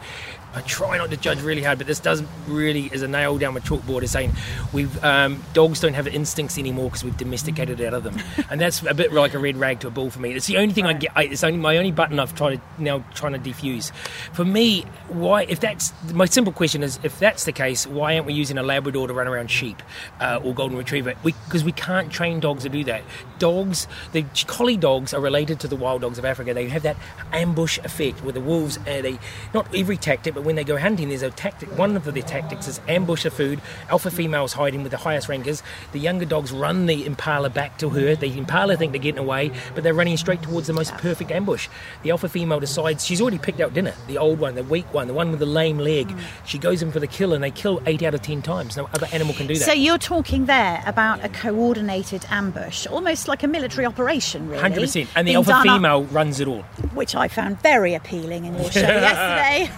I 0.54 0.61
try 0.62 0.99
not 0.99 1.11
to 1.11 1.16
judge 1.16 1.40
really 1.40 1.62
hard, 1.62 1.78
but 1.78 1.87
this 1.87 2.00
does 2.00 2.23
really 2.47 2.87
is 2.92 3.02
a 3.02 3.09
nail 3.09 3.38
down 3.38 3.54
with 3.54 3.64
chalkboard. 3.64 4.02
Is 4.02 4.11
saying 4.11 4.32
we've 4.73 5.02
um, 5.02 5.42
dogs 5.54 5.80
don't 5.80 5.94
have 5.94 6.06
instincts 6.06 6.59
anymore 6.59 6.87
because 6.87 7.04
we've 7.04 7.16
domesticated 7.16 7.80
out 7.80 7.94
of 7.94 8.04
them, 8.04 8.18
and 8.50 8.61
that's 8.61 8.82
a 8.82 8.94
bit 8.94 9.12
like 9.12 9.35
a 9.35 9.38
red 9.38 9.56
rag 9.56 9.80
to 9.80 9.88
a 9.88 9.90
bull 9.90 10.11
for 10.11 10.21
me. 10.21 10.32
It's 10.32 10.47
the 10.47 10.59
only 10.59 10.75
thing 10.75 10.87
I 10.87 10.92
get. 10.92 11.12
I, 11.16 11.25
it's 11.25 11.44
only 11.44 11.59
my 11.59 11.76
only 11.78 11.92
button 11.92 12.18
I've 12.18 12.35
tried 12.35 12.56
to 12.56 12.82
now 12.82 13.04
trying 13.14 13.32
to 13.32 13.38
defuse. 13.38 13.92
For 14.32 14.44
me, 14.44 14.82
why 15.09 15.44
if 15.44 15.61
that's 15.61 15.92
my 16.12 16.26
simple 16.26 16.52
question 16.52 16.82
is 16.82 16.99
if 17.02 17.18
that's 17.18 17.44
the 17.44 17.52
case, 17.52 17.87
why 17.87 18.14
aren't 18.14 18.26
we 18.26 18.35
using 18.35 18.59
a 18.59 18.62
Labrador 18.62 19.09
to 19.09 19.14
run 19.14 19.28
around 19.28 19.50
sheep 19.50 19.82
uh, 20.21 20.40
or 20.42 20.54
golden 20.54 20.76
retriever? 20.76 21.14
Because 21.25 21.64
we, 21.64 21.68
we 21.68 21.73
can't 21.73 22.12
train 22.12 22.40
dogs 22.40 22.64
to 22.64 22.68
do 22.68 22.85
that. 22.85 23.02
Dogs, 23.38 23.88
the 24.12 24.25
collie 24.47 24.76
dogs 24.76 25.14
are 25.14 25.21
related 25.21 25.61
to 25.61 25.68
the 25.68 25.76
wild 25.76 26.02
dogs 26.02 26.18
of 26.18 26.25
Africa. 26.25 26.52
They 26.52 26.68
have 26.68 26.82
that 26.82 26.97
ambush 27.32 27.78
effect 27.78 28.23
with 28.23 28.35
the 28.35 28.40
wolves. 28.40 28.78
Uh, 28.78 29.00
they 29.00 29.18
not 29.54 29.73
every 29.75 29.97
tactic, 29.97 30.35
but 30.35 30.41
but 30.42 30.46
when 30.46 30.56
they 30.56 30.64
go 30.64 30.76
hunting, 30.76 31.08
there's 31.11 31.22
a 31.22 31.30
tactic. 31.30 31.68
One 31.78 31.94
of 31.96 32.04
their 32.04 32.22
tactics 32.25 32.66
is 32.66 32.80
ambush 32.88 33.22
the 33.22 33.30
food. 33.30 33.61
Alpha 33.90 34.11
females 34.11 34.52
hiding 34.52 34.82
with 34.82 34.90
the 34.90 34.99
highest 34.99 35.28
rankers. 35.28 35.62
The 35.92 36.00
younger 36.00 36.25
dogs 36.25 36.50
run 36.50 36.87
the 36.87 37.06
impala 37.06 37.49
back 37.49 37.78
to 37.78 37.88
her. 37.90 38.16
The 38.16 38.37
impala 38.37 38.76
think 38.76 38.90
they're 38.90 39.00
getting 39.00 39.20
away, 39.20 39.52
but 39.76 39.84
they're 39.84 39.94
running 39.94 40.16
straight 40.16 40.42
towards 40.42 40.66
the 40.66 40.72
most 40.72 40.92
perfect 40.94 41.30
ambush. 41.30 41.68
The 42.02 42.11
alpha 42.11 42.28
female 42.28 42.58
decides 42.58 43.04
she's 43.06 43.20
already 43.20 43.38
picked 43.38 43.61
out 43.61 43.72
dinner. 43.72 43.94
The 44.08 44.18
old 44.18 44.40
one, 44.40 44.56
the 44.56 44.64
weak 44.64 44.92
one, 44.92 45.06
the 45.06 45.14
one 45.14 45.30
with 45.30 45.38
the 45.38 45.46
lame 45.46 45.78
leg. 45.78 46.08
Mm. 46.08 46.20
She 46.44 46.58
goes 46.58 46.82
in 46.82 46.90
for 46.90 46.99
the 46.99 47.06
kill, 47.06 47.32
and 47.34 47.44
they 47.44 47.52
kill 47.52 47.80
eight 47.87 48.02
out 48.02 48.14
of 48.14 48.22
ten 48.22 48.42
times. 48.42 48.76
No 48.76 48.88
other 48.94 49.06
animal 49.12 49.34
can 49.34 49.46
do 49.46 49.54
that. 49.54 49.64
So 49.64 49.72
you're 49.72 49.99
talking 49.99 50.46
there 50.46 50.82
about 50.87 51.25
a 51.25 51.28
coordinated 51.28 52.25
ambush, 52.30 52.87
almost 52.88 53.28
like 53.28 53.42
a 53.44 53.46
military 53.49 53.87
operation, 53.87 54.49
really. 54.49 54.61
Hundred 54.61 54.80
percent, 54.80 55.08
and 55.14 55.26
the 55.26 55.30
being 55.30 55.37
alpha 55.37 55.50
done 55.50 55.68
up- 55.68 55.76
female 55.76 56.02
runs 56.04 56.40
it 56.40 56.49
all. 56.49 56.62
which 56.94 57.14
I 57.14 57.28
found 57.28 57.61
very 57.62 57.94
appealing 57.94 58.44
in 58.44 58.54
your 58.54 58.70
show 58.72 58.80
yesterday. 58.80 59.70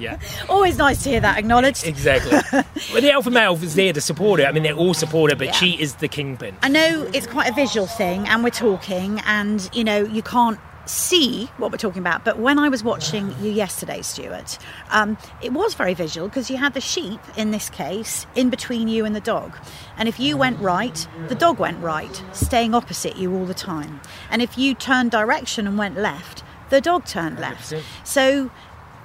Yeah, 0.00 0.11
Always 0.48 0.76
nice 0.78 1.02
to 1.04 1.08
hear 1.10 1.20
that 1.20 1.38
acknowledged. 1.38 1.86
exactly. 1.86 2.32
well, 2.92 3.00
the 3.02 3.12
alpha 3.12 3.30
male 3.30 3.54
is 3.62 3.74
there 3.74 3.92
to 3.92 4.00
support 4.00 4.40
her. 4.40 4.46
I 4.46 4.52
mean, 4.52 4.62
they 4.62 4.72
all 4.72 4.94
support 4.94 5.30
her, 5.30 5.36
but 5.36 5.48
Yeah. 5.48 5.52
she 5.52 5.80
is 5.80 5.96
the 5.96 6.08
kingpin. 6.08 6.56
I 6.62 6.68
know 6.68 7.08
it's 7.12 7.26
quite 7.26 7.50
a 7.50 7.54
visual 7.54 7.86
thing, 7.86 8.26
and 8.28 8.42
we're 8.44 8.50
talking, 8.50 9.20
and 9.26 9.68
you 9.72 9.84
know, 9.84 10.02
you 10.04 10.22
can't 10.22 10.58
see 10.84 11.46
what 11.58 11.70
we're 11.70 11.78
talking 11.78 12.00
about. 12.00 12.24
But 12.24 12.40
when 12.40 12.58
I 12.58 12.68
was 12.68 12.82
watching 12.82 13.32
you 13.40 13.52
yesterday, 13.52 14.02
Stuart, 14.02 14.58
um, 14.90 15.16
it 15.40 15.52
was 15.52 15.74
very 15.74 15.94
visual 15.94 16.26
because 16.28 16.50
you 16.50 16.56
had 16.56 16.74
the 16.74 16.80
sheep, 16.80 17.20
in 17.36 17.52
this 17.52 17.70
case, 17.70 18.26
in 18.34 18.50
between 18.50 18.88
you 18.88 19.04
and 19.04 19.14
the 19.14 19.20
dog. 19.20 19.56
And 19.96 20.08
if 20.08 20.18
you 20.18 20.36
went 20.36 20.58
right, 20.58 21.06
the 21.28 21.36
dog 21.36 21.60
went 21.60 21.80
right, 21.80 22.22
staying 22.32 22.74
opposite 22.74 23.16
you 23.16 23.32
all 23.32 23.46
the 23.46 23.54
time. 23.54 24.00
And 24.28 24.42
if 24.42 24.58
you 24.58 24.74
turned 24.74 25.12
direction 25.12 25.68
and 25.68 25.78
went 25.78 25.96
left, 25.96 26.42
the 26.70 26.80
dog 26.80 27.04
turned 27.04 27.38
left. 27.38 27.72
100%. 27.72 27.82
So 28.02 28.50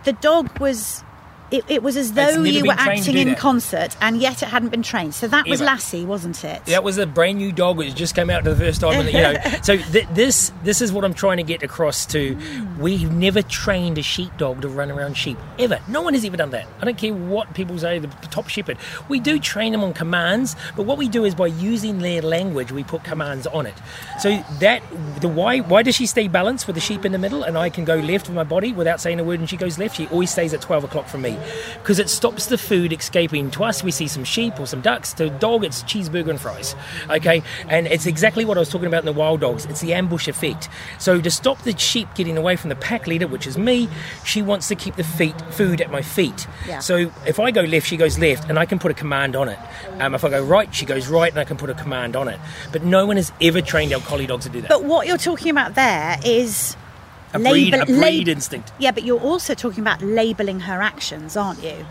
the 0.07 0.13
dog 0.13 0.57
was. 0.59 1.03
It, 1.49 1.63
it 1.69 1.81
was 1.81 1.95
as 1.95 2.11
though 2.11 2.43
you 2.43 2.65
were 2.65 2.73
acting 2.73 3.17
in 3.17 3.29
that. 3.29 3.37
concert, 3.37 3.95
and 4.01 4.17
yet 4.17 4.43
it 4.43 4.47
hadn't 4.47 4.69
been 4.69 4.83
trained. 4.83 5.13
So 5.13 5.29
that 5.29 5.47
was 5.47 5.61
Ever. 5.61 5.71
Lassie, 5.71 6.05
wasn't 6.05 6.43
it? 6.43 6.65
That 6.65 6.83
was 6.83 6.97
a 6.97 7.07
brand 7.07 7.37
new 7.37 7.53
dog 7.53 7.77
which 7.77 7.95
just 7.95 8.15
came 8.15 8.29
out 8.29 8.43
for 8.43 8.49
the 8.49 8.55
first 8.55 8.81
time. 8.81 8.99
And, 8.99 9.07
you 9.07 9.21
know, 9.21 9.35
so 9.63 9.77
th- 9.77 10.07
this 10.13 10.51
this 10.63 10.81
is 10.81 10.91
what 10.91 11.05
I'm 11.05 11.13
trying 11.13 11.37
to 11.37 11.43
get 11.43 11.63
across 11.63 12.05
to. 12.07 12.35
Mm. 12.35 12.77
We've 12.79 13.09
never 13.11 13.41
trained 13.41 13.97
a 13.97 14.01
sheepdog 14.01 14.61
to 14.61 14.67
run 14.67 14.91
around 14.91 15.15
sheep 15.15 15.37
ever. 15.57 15.79
No 15.87 16.01
one 16.01 16.15
has 16.15 16.25
ever 16.25 16.35
done 16.35 16.49
that. 16.51 16.67
I 16.81 16.85
don't 16.85 16.97
care 16.97 17.13
what 17.13 17.53
people 17.53 17.79
say. 17.79 17.99
The 17.99 18.07
top 18.29 18.49
shepherd. 18.49 18.77
We 19.07 19.21
do 19.21 19.39
train 19.39 19.71
them 19.71 19.85
on 19.85 19.93
commands, 19.93 20.57
but 20.75 20.85
what 20.85 20.97
we 20.97 21.07
do 21.07 21.23
is 21.23 21.33
by 21.33 21.47
using 21.47 21.99
their 21.99 22.21
language, 22.21 22.73
we 22.73 22.83
put 22.83 23.05
commands 23.05 23.47
on 23.47 23.65
it. 23.65 23.75
So 24.19 24.43
that 24.59 24.83
the 25.21 25.29
why 25.29 25.59
why 25.59 25.81
does 25.81 25.95
she 25.95 26.07
stay 26.07 26.27
balanced 26.27 26.67
with 26.67 26.75
the 26.75 26.81
sheep 26.81 27.05
in 27.05 27.13
the 27.13 27.17
middle, 27.17 27.43
and 27.43 27.57
I 27.57 27.69
can 27.69 27.85
go 27.85 27.95
left 27.95 28.27
with 28.27 28.35
my 28.35 28.43
body 28.43 28.73
without 28.73 28.99
saying 28.99 29.21
a 29.21 29.23
word, 29.23 29.39
and 29.39 29.49
she 29.49 29.55
goes 29.55 29.79
left. 29.79 29.95
She 29.95 30.07
always 30.07 30.29
stays 30.29 30.53
at 30.53 30.59
12 30.59 30.83
o'clock 30.83 31.07
from 31.07 31.21
me 31.21 31.36
because 31.79 31.99
it 31.99 32.09
stops 32.09 32.47
the 32.47 32.57
food 32.57 32.93
escaping. 32.93 33.51
To 33.51 33.63
us, 33.63 33.83
we 33.83 33.91
see 33.91 34.07
some 34.07 34.23
sheep 34.23 34.59
or 34.59 34.65
some 34.67 34.81
ducks. 34.81 35.13
To 35.13 35.25
a 35.25 35.29
dog, 35.29 35.63
it's 35.63 35.83
cheeseburger 35.83 36.29
and 36.29 36.39
fries. 36.39 36.75
Okay, 37.09 37.43
and 37.67 37.87
it's 37.87 38.05
exactly 38.05 38.45
what 38.45 38.57
I 38.57 38.59
was 38.59 38.69
talking 38.69 38.87
about 38.87 38.99
in 38.99 39.05
the 39.05 39.13
wild 39.13 39.41
dogs. 39.41 39.65
It's 39.65 39.81
the 39.81 39.93
ambush 39.93 40.27
effect. 40.27 40.69
So 40.99 41.21
to 41.21 41.31
stop 41.31 41.61
the 41.63 41.77
sheep 41.77 42.07
getting 42.15 42.37
away 42.37 42.55
from 42.55 42.69
the 42.69 42.75
pack 42.75 43.07
leader, 43.07 43.27
which 43.27 43.47
is 43.47 43.57
me, 43.57 43.89
she 44.23 44.41
wants 44.41 44.67
to 44.67 44.75
keep 44.75 44.95
the 44.95 45.03
feet 45.03 45.39
food 45.53 45.81
at 45.81 45.91
my 45.91 46.01
feet. 46.01 46.47
Yeah. 46.67 46.79
So 46.79 47.11
if 47.25 47.39
I 47.39 47.51
go 47.51 47.61
left, 47.61 47.87
she 47.87 47.97
goes 47.97 48.19
left, 48.19 48.49
and 48.49 48.59
I 48.59 48.65
can 48.65 48.79
put 48.79 48.91
a 48.91 48.95
command 48.95 49.35
on 49.35 49.49
it. 49.49 49.59
Um, 49.99 50.15
if 50.15 50.23
I 50.23 50.29
go 50.29 50.43
right, 50.43 50.73
she 50.73 50.85
goes 50.85 51.07
right, 51.07 51.31
and 51.31 51.39
I 51.39 51.43
can 51.43 51.57
put 51.57 51.69
a 51.69 51.73
command 51.73 52.15
on 52.15 52.27
it. 52.27 52.39
But 52.71 52.83
no 52.83 53.05
one 53.05 53.17
has 53.17 53.31
ever 53.41 53.61
trained 53.61 53.93
our 53.93 54.01
collie 54.01 54.27
dogs 54.27 54.45
to 54.45 54.51
do 54.51 54.61
that. 54.61 54.69
But 54.69 54.83
what 54.83 55.07
you're 55.07 55.17
talking 55.17 55.51
about 55.51 55.75
there 55.75 56.17
is 56.25 56.75
a 57.37 57.49
breed, 57.49 57.71
label- 57.73 57.83
a 57.83 57.85
breed 57.85 58.27
lab- 58.27 58.35
instinct. 58.37 58.71
Yeah, 58.79 58.91
but 58.91 59.03
you're 59.03 59.19
also 59.21 59.53
talking 59.53 59.81
about 59.81 60.01
labeling 60.01 60.61
her 60.61 60.81
actions, 60.81 61.35
aren't 61.37 61.63
you? 61.63 61.85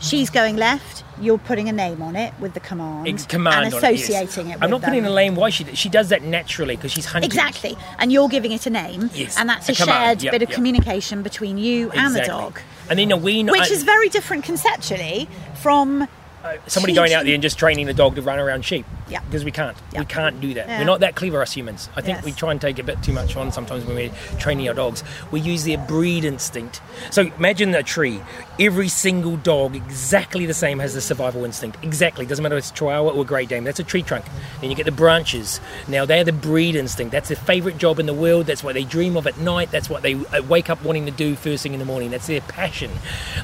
She's 0.00 0.28
going 0.28 0.56
left. 0.56 1.02
You're 1.20 1.38
putting 1.38 1.68
a 1.68 1.72
name 1.72 2.02
on 2.02 2.14
it 2.16 2.34
with 2.40 2.52
the 2.52 2.60
command, 2.60 3.08
Ex- 3.08 3.24
command 3.26 3.66
and 3.66 3.74
on 3.74 3.84
it, 3.84 3.92
yes. 3.92 4.02
associating 4.10 4.50
it. 4.50 4.58
I'm 4.60 4.68
not 4.68 4.82
putting 4.82 5.06
a 5.06 5.14
name. 5.14 5.34
Why 5.36 5.48
she 5.50 5.64
she 5.76 5.88
does 5.88 6.08
that 6.10 6.22
naturally 6.22 6.76
because 6.76 6.90
she's 6.92 7.06
hunting. 7.06 7.28
Exactly, 7.30 7.76
and 7.98 8.12
you're 8.12 8.28
giving 8.28 8.52
it 8.52 8.66
a 8.66 8.70
name, 8.70 9.08
Yes, 9.14 9.38
and 9.38 9.48
that's 9.48 9.68
a, 9.68 9.72
a 9.72 9.74
shared 9.76 10.22
yep, 10.22 10.32
bit 10.32 10.42
of 10.42 10.48
yep. 10.50 10.56
communication 10.56 11.22
between 11.22 11.56
you 11.56 11.90
and 11.92 12.14
the 12.14 12.22
dog, 12.22 12.60
And 12.90 12.98
then 12.98 13.12
a 13.12 13.16
we 13.16 13.44
which 13.44 13.70
is 13.70 13.82
very 13.84 14.08
different 14.08 14.44
conceptually 14.44 15.28
from 15.62 16.02
uh, 16.02 16.56
somebody 16.66 16.92
going 16.92 17.14
out 17.14 17.24
there 17.24 17.32
and 17.32 17.42
just 17.42 17.58
training 17.58 17.86
the 17.86 17.94
dog 17.94 18.16
to 18.16 18.22
run 18.22 18.38
around 18.38 18.64
sheep. 18.64 18.84
Yeah. 19.08 19.20
Because 19.20 19.44
we 19.44 19.50
can't. 19.50 19.76
Yeah. 19.92 20.00
We 20.00 20.06
can't 20.06 20.40
do 20.40 20.54
that. 20.54 20.66
Yeah. 20.66 20.78
We're 20.78 20.84
not 20.86 21.00
that 21.00 21.14
clever, 21.14 21.42
us 21.42 21.52
humans. 21.52 21.88
I 21.96 22.00
think 22.00 22.16
Yes. 22.18 22.24
we 22.24 22.32
try 22.32 22.52
and 22.52 22.60
take 22.60 22.78
a 22.78 22.82
bit 22.82 23.02
too 23.02 23.12
much 23.12 23.36
on 23.36 23.52
sometimes 23.52 23.84
when 23.84 23.96
we're 23.96 24.10
training 24.38 24.66
our 24.68 24.74
dogs. 24.74 25.04
We 25.30 25.40
use 25.40 25.64
their 25.64 25.78
breed 25.78 26.24
instinct. 26.24 26.80
So 27.10 27.30
imagine 27.38 27.74
a 27.74 27.82
tree. 27.82 28.20
Every 28.58 28.88
single 28.88 29.36
dog, 29.36 29.76
exactly 29.76 30.46
the 30.46 30.54
same, 30.54 30.78
has 30.78 30.94
the 30.94 31.00
survival 31.00 31.44
instinct. 31.44 31.76
Exactly. 31.82 32.24
Doesn't 32.24 32.42
matter 32.42 32.56
if 32.56 32.60
it's 32.64 32.70
Chihuahua 32.70 33.10
or 33.10 33.24
Great 33.24 33.48
Dane. 33.50 33.64
That's 33.64 33.80
a 33.80 33.84
tree 33.84 34.02
trunk. 34.02 34.24
Then 34.60 34.70
you 34.70 34.76
get 34.76 34.86
the 34.86 34.92
branches. 34.92 35.60
Now 35.88 36.04
they're 36.06 36.24
the 36.24 36.32
breed 36.32 36.74
instinct. 36.76 37.12
That's 37.12 37.28
their 37.28 37.36
favourite 37.36 37.76
job 37.78 37.98
in 37.98 38.06
the 38.06 38.14
world. 38.14 38.46
That's 38.46 38.64
what 38.64 38.74
they 38.74 38.84
dream 38.84 39.16
of 39.16 39.26
at 39.26 39.36
night. 39.38 39.70
That's 39.70 39.90
what 39.90 40.02
they 40.02 40.14
uh, 40.14 40.42
wake 40.48 40.70
up 40.70 40.82
wanting 40.82 41.04
to 41.06 41.10
do 41.12 41.34
first 41.34 41.62
thing 41.62 41.72
in 41.74 41.78
the 41.78 41.84
morning. 41.84 42.10
That's 42.10 42.26
their 42.26 42.40
passion. 42.42 42.90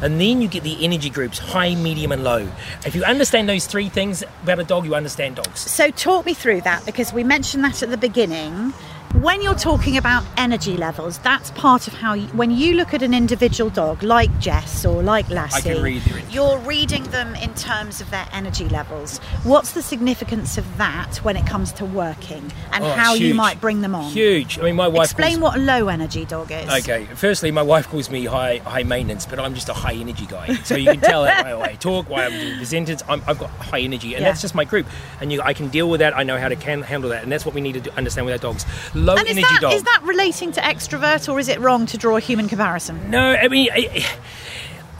And 0.00 0.20
then 0.20 0.40
you 0.40 0.48
get 0.48 0.62
the 0.62 0.82
energy 0.84 1.10
groups 1.10 1.38
high, 1.38 1.74
medium, 1.74 2.12
and 2.12 2.24
low. 2.24 2.48
If 2.86 2.94
you 2.94 3.04
understand 3.04 3.48
those 3.48 3.66
three 3.66 3.88
things 3.90 4.22
about 4.42 4.58
a 4.60 4.64
dog, 4.64 4.84
you 4.86 4.94
understand 4.94 5.36
dogs. 5.36 5.49
So, 5.54 5.90
talk 5.90 6.26
me 6.26 6.34
through 6.34 6.62
that 6.62 6.84
because 6.86 7.12
we 7.12 7.24
mentioned 7.24 7.64
that 7.64 7.82
at 7.82 7.90
the 7.90 7.96
beginning. 7.96 8.72
When 9.14 9.42
you're 9.42 9.54
talking 9.56 9.96
about 9.98 10.24
energy 10.38 10.76
levels, 10.78 11.18
that's 11.18 11.50
part 11.50 11.86
of 11.88 11.92
how, 11.92 12.14
you, 12.14 12.26
when 12.28 12.50
you 12.52 12.74
look 12.74 12.94
at 12.94 13.02
an 13.02 13.12
individual 13.12 13.68
dog 13.68 14.02
like 14.02 14.30
Jess 14.38 14.86
or 14.86 15.02
like 15.02 15.28
Lassie, 15.28 15.78
read 15.78 16.02
you're 16.30 16.58
reading 16.60 17.02
them 17.04 17.34
in 17.34 17.52
terms 17.54 18.00
of 18.00 18.08
their 18.10 18.26
energy 18.32 18.68
levels. 18.68 19.18
What's 19.42 19.72
the 19.72 19.82
significance 19.82 20.56
of 20.56 20.78
that 20.78 21.16
when 21.18 21.36
it 21.36 21.44
comes 21.44 21.72
to 21.72 21.84
working 21.84 22.50
and 22.72 22.82
Oh, 22.84 22.92
how 22.92 23.12
you 23.14 23.34
might 23.34 23.60
bring 23.60 23.82
them 23.82 23.94
on? 23.94 24.10
Huge. 24.10 24.58
I 24.58 24.62
mean, 24.62 24.76
my 24.76 24.88
wife. 24.88 25.06
Explain 25.10 25.40
calls, 25.40 25.42
what 25.42 25.56
a 25.56 25.60
low 25.60 25.88
energy 25.88 26.24
dog 26.24 26.50
is. 26.52 26.70
Okay, 26.70 27.04
firstly, 27.14 27.50
my 27.50 27.62
wife 27.62 27.88
calls 27.88 28.08
me 28.10 28.24
high 28.24 28.58
high 28.58 28.84
maintenance, 28.84 29.26
but 29.26 29.38
I'm 29.40 29.54
just 29.54 29.68
a 29.68 29.74
high 29.74 29.94
energy 29.94 30.24
guy. 30.26 30.54
So 30.62 30.76
you 30.76 30.92
can 30.92 31.00
tell 31.00 31.24
that 31.24 31.42
by 31.44 31.50
the 31.50 31.58
way 31.58 31.70
I 31.72 31.74
talk, 31.80 32.08
why 32.08 32.24
I'm 32.26 32.30
doing 32.32 32.58
presenters. 32.58 33.02
I'm, 33.08 33.22
I've 33.26 33.38
got 33.40 33.50
high 33.50 33.80
energy, 33.80 34.14
and 34.14 34.22
Yeah. 34.22 34.28
that's 34.30 34.40
just 34.40 34.54
my 34.54 34.64
group. 34.64 34.86
And 35.20 35.30
you, 35.32 35.42
I 35.42 35.52
can 35.52 35.68
deal 35.68 35.90
with 35.90 35.98
that. 35.98 36.16
I 36.16 36.22
know 36.22 36.38
how 36.38 36.48
to 36.48 36.56
can 36.56 36.80
handle 36.82 37.10
that, 37.10 37.24
and 37.24 37.30
that's 37.30 37.44
what 37.44 37.54
we 37.54 37.60
need 37.60 37.72
to 37.74 37.80
do, 37.80 37.90
understand 37.96 38.24
with 38.24 38.32
our 38.32 38.38
dogs. 38.38 38.64
Low 39.00 39.16
And 39.16 39.26
is 39.26 39.36
energy 39.36 39.54
that, 39.54 39.60
dog. 39.60 39.72
is 39.74 39.82
that 39.84 40.02
relating 40.04 40.52
to 40.52 40.60
extrovert 40.60 41.32
or 41.32 41.38
is 41.38 41.48
it 41.48 41.58
wrong 41.60 41.86
to 41.86 41.96
draw 41.98 42.16
a 42.16 42.20
human 42.20 42.48
comparison? 42.48 43.10
No, 43.10 43.32
I 43.34 43.48
mean. 43.48 43.68
I, 43.72 44.06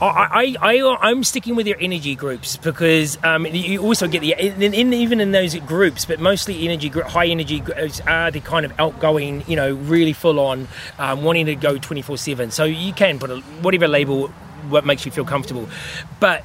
I, 0.01 0.55
I, 0.59 0.79
I, 0.79 0.97
I'm 1.09 1.23
sticking 1.23 1.55
with 1.55 1.67
your 1.67 1.77
energy 1.79 2.15
groups 2.15 2.57
because 2.57 3.23
um, 3.23 3.45
you 3.45 3.83
also 3.83 4.07
get 4.07 4.21
the 4.21 4.33
in, 4.33 4.73
in, 4.73 4.93
even 4.93 5.21
in 5.21 5.31
those 5.31 5.53
groups, 5.59 6.05
but 6.05 6.19
mostly 6.19 6.67
energy 6.67 6.89
high 6.89 7.27
energy 7.27 7.59
groups 7.59 8.01
are 8.01 8.31
the 8.31 8.39
kind 8.39 8.65
of 8.65 8.73
outgoing, 8.79 9.43
you 9.47 9.55
know, 9.55 9.75
really 9.75 10.13
full 10.13 10.39
on, 10.39 10.67
um, 10.97 11.23
wanting 11.23 11.45
to 11.45 11.55
go 11.55 11.77
24 11.77 12.17
seven. 12.17 12.49
So 12.49 12.63
you 12.63 12.93
can 12.93 13.19
put 13.19 13.29
a, 13.29 13.41
whatever 13.61 13.87
label 13.87 14.29
what 14.69 14.87
makes 14.87 15.05
you 15.05 15.11
feel 15.11 15.25
comfortable, 15.25 15.69
but 16.19 16.43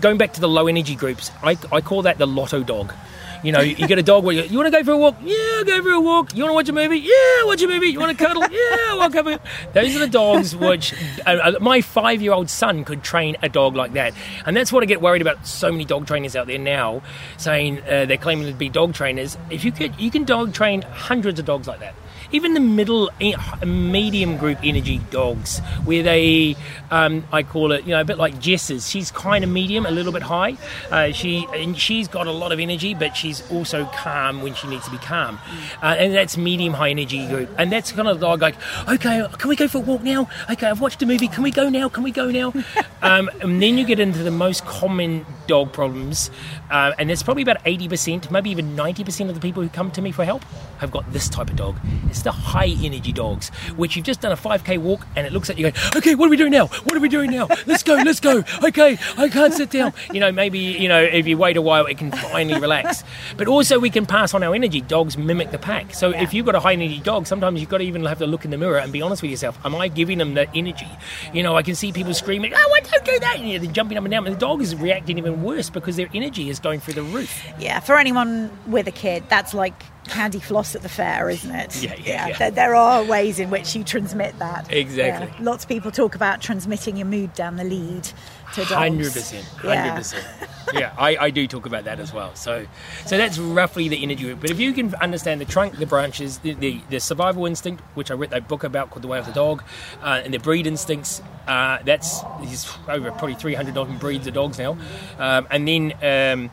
going 0.00 0.16
back 0.16 0.32
to 0.34 0.40
the 0.40 0.48
low 0.48 0.66
energy 0.66 0.94
groups, 0.94 1.30
I, 1.42 1.58
I 1.70 1.82
call 1.82 2.02
that 2.02 2.16
the 2.16 2.26
lotto 2.26 2.62
dog. 2.62 2.94
You 3.42 3.52
know, 3.52 3.60
you 3.60 3.86
get 3.86 3.98
a 3.98 4.02
dog 4.02 4.24
where 4.24 4.34
you, 4.34 4.42
you 4.42 4.58
want 4.58 4.72
to 4.72 4.76
go 4.76 4.84
for 4.84 4.92
a 4.92 4.98
walk? 4.98 5.16
Yeah, 5.22 5.36
I'll 5.56 5.64
go 5.64 5.82
for 5.82 5.90
a 5.90 6.00
walk. 6.00 6.34
You 6.34 6.42
want 6.42 6.50
to 6.50 6.54
watch 6.54 6.68
a 6.68 6.72
movie? 6.72 6.98
Yeah, 6.98 7.44
watch 7.44 7.62
a 7.62 7.68
movie. 7.68 7.88
You 7.88 8.00
want 8.00 8.16
to 8.16 8.24
cuddle? 8.24 8.42
Yeah, 8.50 8.76
I'll 8.90 9.10
cuddle. 9.10 9.38
Those 9.72 9.94
are 9.94 10.00
the 10.00 10.08
dogs 10.08 10.56
which 10.56 10.92
uh, 11.26 11.30
uh, 11.30 11.52
my 11.60 11.80
five 11.80 12.20
year 12.20 12.32
old 12.32 12.50
son 12.50 12.84
could 12.84 13.02
train 13.02 13.36
a 13.42 13.48
dog 13.48 13.76
like 13.76 13.92
that. 13.92 14.14
And 14.46 14.56
that's 14.56 14.72
what 14.72 14.82
I 14.82 14.86
get 14.86 15.00
worried 15.00 15.22
about 15.22 15.46
so 15.46 15.70
many 15.70 15.84
dog 15.84 16.06
trainers 16.06 16.34
out 16.34 16.46
there 16.46 16.58
now 16.58 17.02
saying 17.36 17.80
uh, 17.82 18.06
they're 18.06 18.16
claiming 18.16 18.46
to 18.46 18.54
be 18.54 18.68
dog 18.68 18.94
trainers. 18.94 19.36
If 19.50 19.64
you 19.64 19.72
could, 19.72 19.98
you 20.00 20.10
can 20.10 20.24
dog 20.24 20.52
train 20.52 20.82
hundreds 20.82 21.38
of 21.38 21.46
dogs 21.46 21.68
like 21.68 21.80
that. 21.80 21.94
Even 22.32 22.54
the 22.54 22.60
middle, 22.60 23.10
eh, 23.20 23.34
medium 23.64 24.36
group 24.36 24.58
energy 24.62 24.98
dogs, 25.10 25.60
where 25.84 26.02
they, 26.02 26.56
um, 26.90 27.24
I 27.32 27.42
call 27.42 27.72
it, 27.72 27.84
you 27.84 27.90
know, 27.90 28.00
a 28.00 28.04
bit 28.04 28.18
like 28.18 28.38
Jess's. 28.38 28.88
She's 28.88 29.10
kind 29.10 29.44
of 29.44 29.50
medium, 29.50 29.86
a 29.86 29.90
little 29.90 30.12
bit 30.12 30.22
high. 30.22 30.56
Uh, 30.90 31.12
she 31.12 31.46
and 31.54 31.78
she's 31.78 32.08
got 32.08 32.26
a 32.26 32.32
lot 32.32 32.52
of 32.52 32.60
energy, 32.60 32.94
but 32.94 33.16
she's 33.16 33.48
also 33.50 33.86
calm 33.86 34.42
when 34.42 34.54
she 34.54 34.68
needs 34.68 34.84
to 34.84 34.90
be 34.90 34.98
calm, 34.98 35.38
uh, 35.82 35.96
and 35.98 36.14
that's 36.14 36.36
medium 36.36 36.74
high 36.74 36.90
energy 36.90 37.26
group. 37.28 37.50
And 37.58 37.72
that's 37.72 37.92
kind 37.92 38.08
of 38.08 38.20
dog 38.20 38.42
like, 38.42 38.56
okay, 38.88 39.26
can 39.38 39.48
we 39.48 39.56
go 39.56 39.68
for 39.68 39.78
a 39.78 39.80
walk 39.80 40.02
now? 40.02 40.28
Okay, 40.50 40.66
I've 40.66 40.80
watched 40.80 41.02
a 41.02 41.06
movie. 41.06 41.28
Can 41.28 41.42
we 41.42 41.50
go 41.50 41.68
now? 41.68 41.88
Can 41.88 42.02
we 42.02 42.10
go 42.10 42.30
now? 42.30 42.52
um, 43.02 43.30
and 43.40 43.62
then 43.62 43.78
you 43.78 43.84
get 43.84 44.00
into 44.00 44.22
the 44.22 44.30
most 44.30 44.64
common 44.66 45.24
dog 45.48 45.72
problems, 45.72 46.30
uh, 46.70 46.92
and 46.98 47.08
there's 47.08 47.24
probably 47.24 47.42
about 47.42 47.64
80%, 47.64 48.30
maybe 48.30 48.50
even 48.50 48.76
90% 48.76 49.28
of 49.28 49.34
the 49.34 49.40
people 49.40 49.62
who 49.62 49.68
come 49.68 49.90
to 49.90 50.00
me 50.00 50.12
for 50.12 50.24
help 50.24 50.44
have 50.78 50.92
got 50.92 51.10
this 51.12 51.28
type 51.28 51.50
of 51.50 51.56
dog. 51.56 51.76
It's 52.06 52.22
the 52.22 52.30
high 52.30 52.76
energy 52.82 53.12
dogs, 53.12 53.48
which 53.76 53.96
you've 53.96 54.04
just 54.04 54.20
done 54.20 54.30
a 54.30 54.36
5k 54.36 54.78
walk 54.78 55.06
and 55.16 55.26
it 55.26 55.32
looks 55.32 55.50
at 55.50 55.58
you 55.58 55.70
going, 55.70 55.74
okay, 55.96 56.14
what 56.14 56.26
are 56.26 56.30
we 56.30 56.36
doing 56.36 56.52
now? 56.52 56.66
What 56.66 56.94
are 56.94 57.00
we 57.00 57.08
doing 57.08 57.30
now? 57.30 57.48
Let's 57.66 57.82
go, 57.82 57.94
let's 57.94 58.20
go. 58.20 58.44
Okay, 58.62 58.98
I 59.16 59.28
can't 59.28 59.52
sit 59.52 59.70
down. 59.70 59.92
You 60.12 60.20
know, 60.20 60.30
maybe, 60.30 60.58
you 60.58 60.88
know, 60.88 61.02
if 61.02 61.26
you 61.26 61.36
wait 61.36 61.56
a 61.56 61.62
while, 61.62 61.86
it 61.86 61.98
can 61.98 62.12
finally 62.12 62.60
relax. 62.60 63.02
But 63.36 63.48
also, 63.48 63.78
we 63.78 63.90
can 63.90 64.06
pass 64.06 64.34
on 64.34 64.42
our 64.42 64.54
energy. 64.54 64.80
Dogs 64.80 65.18
mimic 65.18 65.50
the 65.50 65.58
pack. 65.58 65.94
So 65.94 66.10
if 66.10 66.32
you've 66.32 66.46
got 66.46 66.54
a 66.54 66.60
high 66.60 66.74
energy 66.74 67.00
dog, 67.00 67.26
sometimes 67.26 67.60
you've 67.60 67.70
got 67.70 67.78
to 67.78 67.84
even 67.84 68.04
have 68.04 68.18
to 68.18 68.26
look 68.26 68.44
in 68.44 68.50
the 68.50 68.58
mirror 68.58 68.78
and 68.78 68.92
be 68.92 69.02
honest 69.02 69.22
with 69.22 69.30
yourself. 69.30 69.58
Am 69.64 69.74
I 69.74 69.88
giving 69.88 70.18
them 70.18 70.34
that 70.34 70.48
energy? 70.54 70.88
You 71.32 71.42
know, 71.42 71.56
I 71.56 71.62
can 71.62 71.74
see 71.74 71.92
people 71.92 72.14
screaming, 72.14 72.52
oh, 72.54 72.72
I 72.74 72.80
don't 72.80 73.04
do 73.04 73.18
that. 73.20 73.38
And 73.40 73.64
they're 73.64 73.72
jumping 73.72 73.98
up 73.98 74.04
and 74.04 74.10
down. 74.10 74.26
And 74.26 74.36
the 74.36 74.40
dog 74.40 74.62
is 74.62 74.74
reacting 74.74 75.18
even 75.18 75.37
worse 75.42 75.70
because 75.70 75.96
their 75.96 76.08
energy 76.14 76.48
is 76.48 76.58
going 76.58 76.80
through 76.80 76.94
the 76.94 77.02
roof. 77.02 77.42
Yeah, 77.58 77.80
for 77.80 77.98
anyone 77.98 78.50
with 78.66 78.86
a 78.86 78.92
kid, 78.92 79.24
that's 79.28 79.54
like 79.54 79.82
candy 80.08 80.40
floss 80.40 80.74
at 80.74 80.82
the 80.82 80.88
fair, 80.88 81.28
isn't 81.30 81.54
it? 81.54 81.82
Yeah, 81.82 81.94
yeah, 81.96 82.28
yeah. 82.28 82.38
There, 82.38 82.50
there 82.50 82.74
are 82.74 83.04
ways 83.04 83.38
in 83.38 83.50
which 83.50 83.76
you 83.76 83.84
transmit 83.84 84.38
that. 84.38 84.72
Exactly. 84.72 85.32
Yeah. 85.38 85.44
Lots 85.44 85.64
of 85.64 85.68
people 85.68 85.90
talk 85.90 86.14
about 86.14 86.40
transmitting 86.40 86.96
your 86.96 87.06
mood 87.06 87.32
down 87.34 87.56
the 87.56 87.64
lead 87.64 88.10
to 88.54 88.60
dogs. 88.60 88.72
Hundred 88.72 89.12
percent, 89.12 89.44
hundred 89.46 89.72
Yeah. 89.74 89.96
percent. 89.96 90.26
Yeah, 90.74 90.92
I, 90.98 91.16
I 91.16 91.30
do 91.30 91.46
talk 91.46 91.64
about 91.64 91.84
that 91.84 91.98
as 91.98 92.12
well. 92.12 92.34
So, 92.34 92.66
so 93.06 93.16
that's 93.16 93.38
roughly 93.38 93.88
the 93.88 94.02
energy. 94.02 94.34
But 94.34 94.50
if 94.50 94.60
you 94.60 94.74
can 94.74 94.94
understand 94.96 95.40
the 95.40 95.46
trunk, 95.46 95.78
the 95.78 95.86
branches, 95.86 96.38
the, 96.38 96.52
the, 96.52 96.82
the 96.90 97.00
survival 97.00 97.46
instinct, 97.46 97.82
which 97.94 98.10
I 98.10 98.14
read 98.14 98.30
that 98.30 98.48
book 98.48 98.64
about 98.64 98.90
called 98.90 99.02
The 99.02 99.08
Way 99.08 99.18
of 99.18 99.24
the 99.24 99.32
Dog, 99.32 99.62
uh, 100.02 100.20
and 100.22 100.34
the 100.34 100.38
breed 100.38 100.66
instincts, 100.66 101.22
uh, 101.46 101.78
that's 101.84 102.20
there's 102.42 102.70
over 102.86 103.10
probably 103.12 103.34
three 103.34 103.54
hundred 103.54 103.74
different 103.74 103.98
breeds 103.98 104.26
of 104.26 104.34
dogs 104.34 104.58
now, 104.58 104.76
um, 105.18 105.46
and 105.50 105.66
then. 105.66 105.92
Um, 106.02 106.50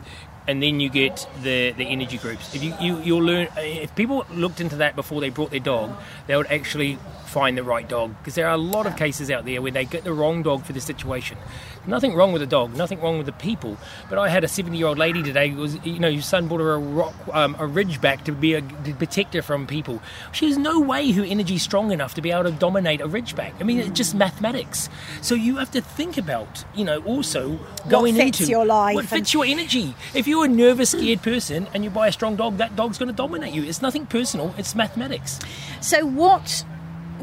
and 0.48 0.62
then 0.62 0.80
you 0.80 0.90
get 0.90 1.28
the, 1.42 1.72
the 1.72 1.86
energy 1.86 2.20
groups. 2.20 2.54
If 2.54 2.64
you, 2.64 2.76
you 2.80 3.00
you'll 3.00 3.24
learn 3.24 3.48
if 3.58 3.96
people 3.96 4.28
looked 4.32 4.62
into 4.62 4.76
that 4.76 4.96
before 4.96 5.20
they 5.20 5.32
brought 5.32 5.50
their 5.50 5.60
dog, 5.60 6.00
they 6.28 6.38
would 6.38 6.46
actually 6.52 7.00
find 7.36 7.58
the 7.58 7.64
right 7.64 7.90
dog 7.90 8.16
because 8.20 8.36
there 8.36 8.48
are 8.48 8.54
a 8.54 8.58
lot 8.76 8.88
of 8.88 8.96
cases 8.96 9.30
out 9.30 9.44
there 9.44 9.62
where 9.62 9.70
they 9.70 9.84
get 9.84 10.06
the 10.06 10.14
wrong 10.14 10.42
dog 10.42 10.64
for 10.64 10.72
the 10.72 10.80
situation. 10.80 11.38
Nothing 11.86 12.16
wrong 12.16 12.32
with 12.32 12.40
the 12.40 12.48
dog, 12.48 12.74
nothing 12.78 13.02
wrong 13.02 13.18
with 13.18 13.26
the 13.26 13.34
people. 13.34 13.78
But 14.10 14.18
I 14.18 14.30
had 14.30 14.46
a 14.46 14.48
70 14.48 14.78
year 14.78 14.88
old 14.88 14.98
lady 14.98 15.22
today 15.22 15.50
who 15.50 15.60
was, 15.60 15.86
you 15.86 16.00
know, 16.00 16.08
your 16.08 16.22
son 16.22 16.48
bought 16.48 16.62
her 16.62 16.76
a 16.76 16.80
rock, 16.80 17.14
um, 17.34 17.56
a 17.56 17.68
ridgeback 17.68 18.24
to 18.24 18.32
be 18.32 18.54
a 18.54 18.62
to 18.62 18.94
protect 18.94 19.34
her 19.34 19.42
from 19.42 19.68
people. 19.68 20.02
She's 20.32 20.58
no 20.58 20.80
way 20.80 21.12
her 21.12 21.26
energy's 21.26 21.62
strong 21.62 21.92
enough 21.92 22.14
to 22.14 22.22
be 22.22 22.32
able 22.32 22.46
to 22.46 22.52
dominate 22.52 23.02
a 23.02 23.08
ridgeback. 23.08 23.52
I 23.60 23.64
mean, 23.64 23.80
it's 23.80 23.90
just 23.90 24.16
mathematics. 24.16 24.88
So 25.22 25.36
you 25.36 25.58
have 25.58 25.72
to 25.72 25.82
think 25.82 26.18
about, 26.18 26.64
you 26.74 26.86
know, 26.86 27.00
also 27.04 27.60
going 27.90 28.16
into 28.16 28.24
what 28.24 28.28
fits 28.28 28.40
into 28.40 28.52
your 28.52 28.66
life 28.66 28.96
what 28.96 29.02
and- 29.02 29.10
fits 29.10 29.34
your 29.34 29.44
energy. 29.44 29.94
If 30.14 30.26
you're 30.26 30.46
a 30.46 30.48
nervous, 30.48 30.92
scared 30.92 31.22
person 31.22 31.68
and 31.74 31.84
you 31.84 31.90
buy 31.90 32.08
a 32.08 32.14
strong 32.14 32.38
dog, 32.38 32.58
that 32.60 32.78
dog's 32.78 32.98
going 32.98 33.10
to 33.10 33.20
dominate 33.24 33.54
you. 33.54 33.64
It's 33.64 33.82
nothing 33.82 34.06
personal. 34.06 34.56
It's 34.58 34.74
mathematics. 34.74 35.42
So 35.82 36.06
what 36.06 36.64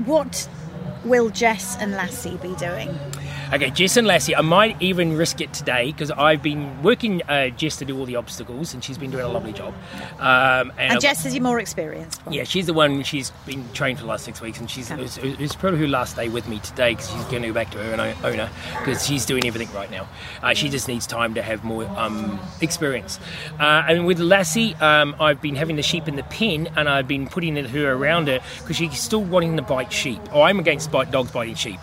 what 0.04 0.48
will 1.04 1.30
Jess 1.30 1.76
and 1.78 1.92
Lassie 1.92 2.36
be 2.42 2.54
doing? 2.56 2.98
Okay, 3.52 3.68
Jess 3.68 3.98
and 3.98 4.06
Lassie, 4.06 4.34
I 4.34 4.40
might 4.40 4.80
even 4.80 5.14
risk 5.14 5.42
it 5.42 5.52
today 5.52 5.92
because 5.92 6.10
I've 6.10 6.42
been 6.42 6.82
working 6.82 7.20
uh, 7.28 7.50
Jess 7.50 7.76
to 7.76 7.84
do 7.84 7.98
all 7.98 8.06
the 8.06 8.16
obstacles 8.16 8.72
and 8.72 8.82
she's 8.82 8.96
been 8.96 9.10
doing 9.10 9.24
a 9.26 9.28
lovely 9.28 9.52
job. 9.52 9.74
Um, 10.18 10.72
and 10.78 10.92
And 10.92 11.00
Jess 11.02 11.26
is 11.26 11.34
your 11.34 11.42
more 11.42 11.58
experienced 11.60 12.24
one. 12.24 12.34
yeah, 12.34 12.44
she's 12.44 12.64
the 12.64 12.72
one. 12.72 13.02
She's 13.02 13.30
been 13.44 13.70
trained 13.74 13.98
for 13.98 14.04
the 14.04 14.08
last 14.08 14.24
six 14.24 14.40
weeks, 14.40 14.58
and 14.58 14.70
she's 14.70 14.90
Okay. 14.90 15.02
it's, 15.02 15.18
it's 15.18 15.54
probably 15.54 15.80
her 15.80 15.86
last 15.86 16.16
day 16.16 16.30
with 16.30 16.48
me 16.48 16.60
today 16.60 16.92
because 16.94 17.10
she's 17.10 17.24
going 17.24 17.42
to 17.42 17.48
go 17.48 17.54
back 17.54 17.70
to 17.72 17.78
her 17.78 18.14
owner 18.24 18.48
because 18.78 19.06
she's 19.06 19.26
doing 19.26 19.46
everything 19.46 19.70
right 19.76 19.90
now. 19.90 20.08
Uh, 20.42 20.54
she 20.54 20.70
just 20.70 20.88
needs 20.88 21.06
time 21.06 21.34
to 21.34 21.42
have 21.42 21.62
more 21.62 21.84
um, 21.98 22.40
experience. 22.62 23.20
Uh, 23.60 23.84
and 23.86 24.06
with 24.06 24.18
Lassie, 24.18 24.74
um, 24.76 25.14
I've 25.20 25.42
been 25.42 25.56
having 25.56 25.76
the 25.76 25.82
sheep 25.82 26.08
in 26.08 26.16
the 26.16 26.22
pen, 26.24 26.70
and 26.74 26.88
I've 26.88 27.06
been 27.06 27.28
putting 27.28 27.56
her 27.56 27.92
around 27.92 28.28
her 28.28 28.40
because 28.60 28.76
she's 28.76 28.98
still 28.98 29.22
wanting 29.22 29.56
to 29.56 29.62
bite 29.62 29.92
sheep. 29.92 30.22
Oh, 30.32 30.40
I'm 30.40 30.58
against 30.58 30.90
bite 30.90 31.10
dogs 31.10 31.30
biting 31.32 31.54
sheep. 31.54 31.78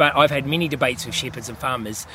But 0.00 0.16
I've 0.16 0.30
had 0.30 0.46
many 0.46 0.66
debates 0.66 1.04
with 1.04 1.14
shepherds 1.14 1.50
and 1.50 1.58
farmers. 1.58 2.06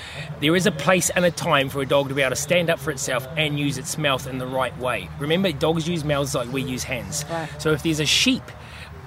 There 0.41 0.55
is 0.55 0.65
a 0.65 0.71
place 0.71 1.11
and 1.11 1.23
a 1.23 1.29
time 1.29 1.69
for 1.69 1.83
a 1.83 1.85
dog 1.85 2.09
to 2.09 2.15
be 2.15 2.23
able 2.23 2.31
to 2.31 2.35
stand 2.35 2.71
up 2.71 2.79
for 2.79 2.89
itself 2.89 3.27
and 3.37 3.59
use 3.59 3.77
its 3.77 3.95
mouth 3.95 4.25
in 4.25 4.39
the 4.39 4.47
right 4.47 4.75
way. 4.79 5.07
Remember, 5.19 5.51
dogs 5.51 5.87
use 5.87 6.03
mouths 6.03 6.33
like 6.33 6.51
we 6.51 6.63
use 6.63 6.83
hands. 6.83 7.25
Right. 7.29 7.47
So 7.59 7.73
if 7.73 7.83
there's 7.83 7.99
a 7.99 8.05
sheep, 8.07 8.41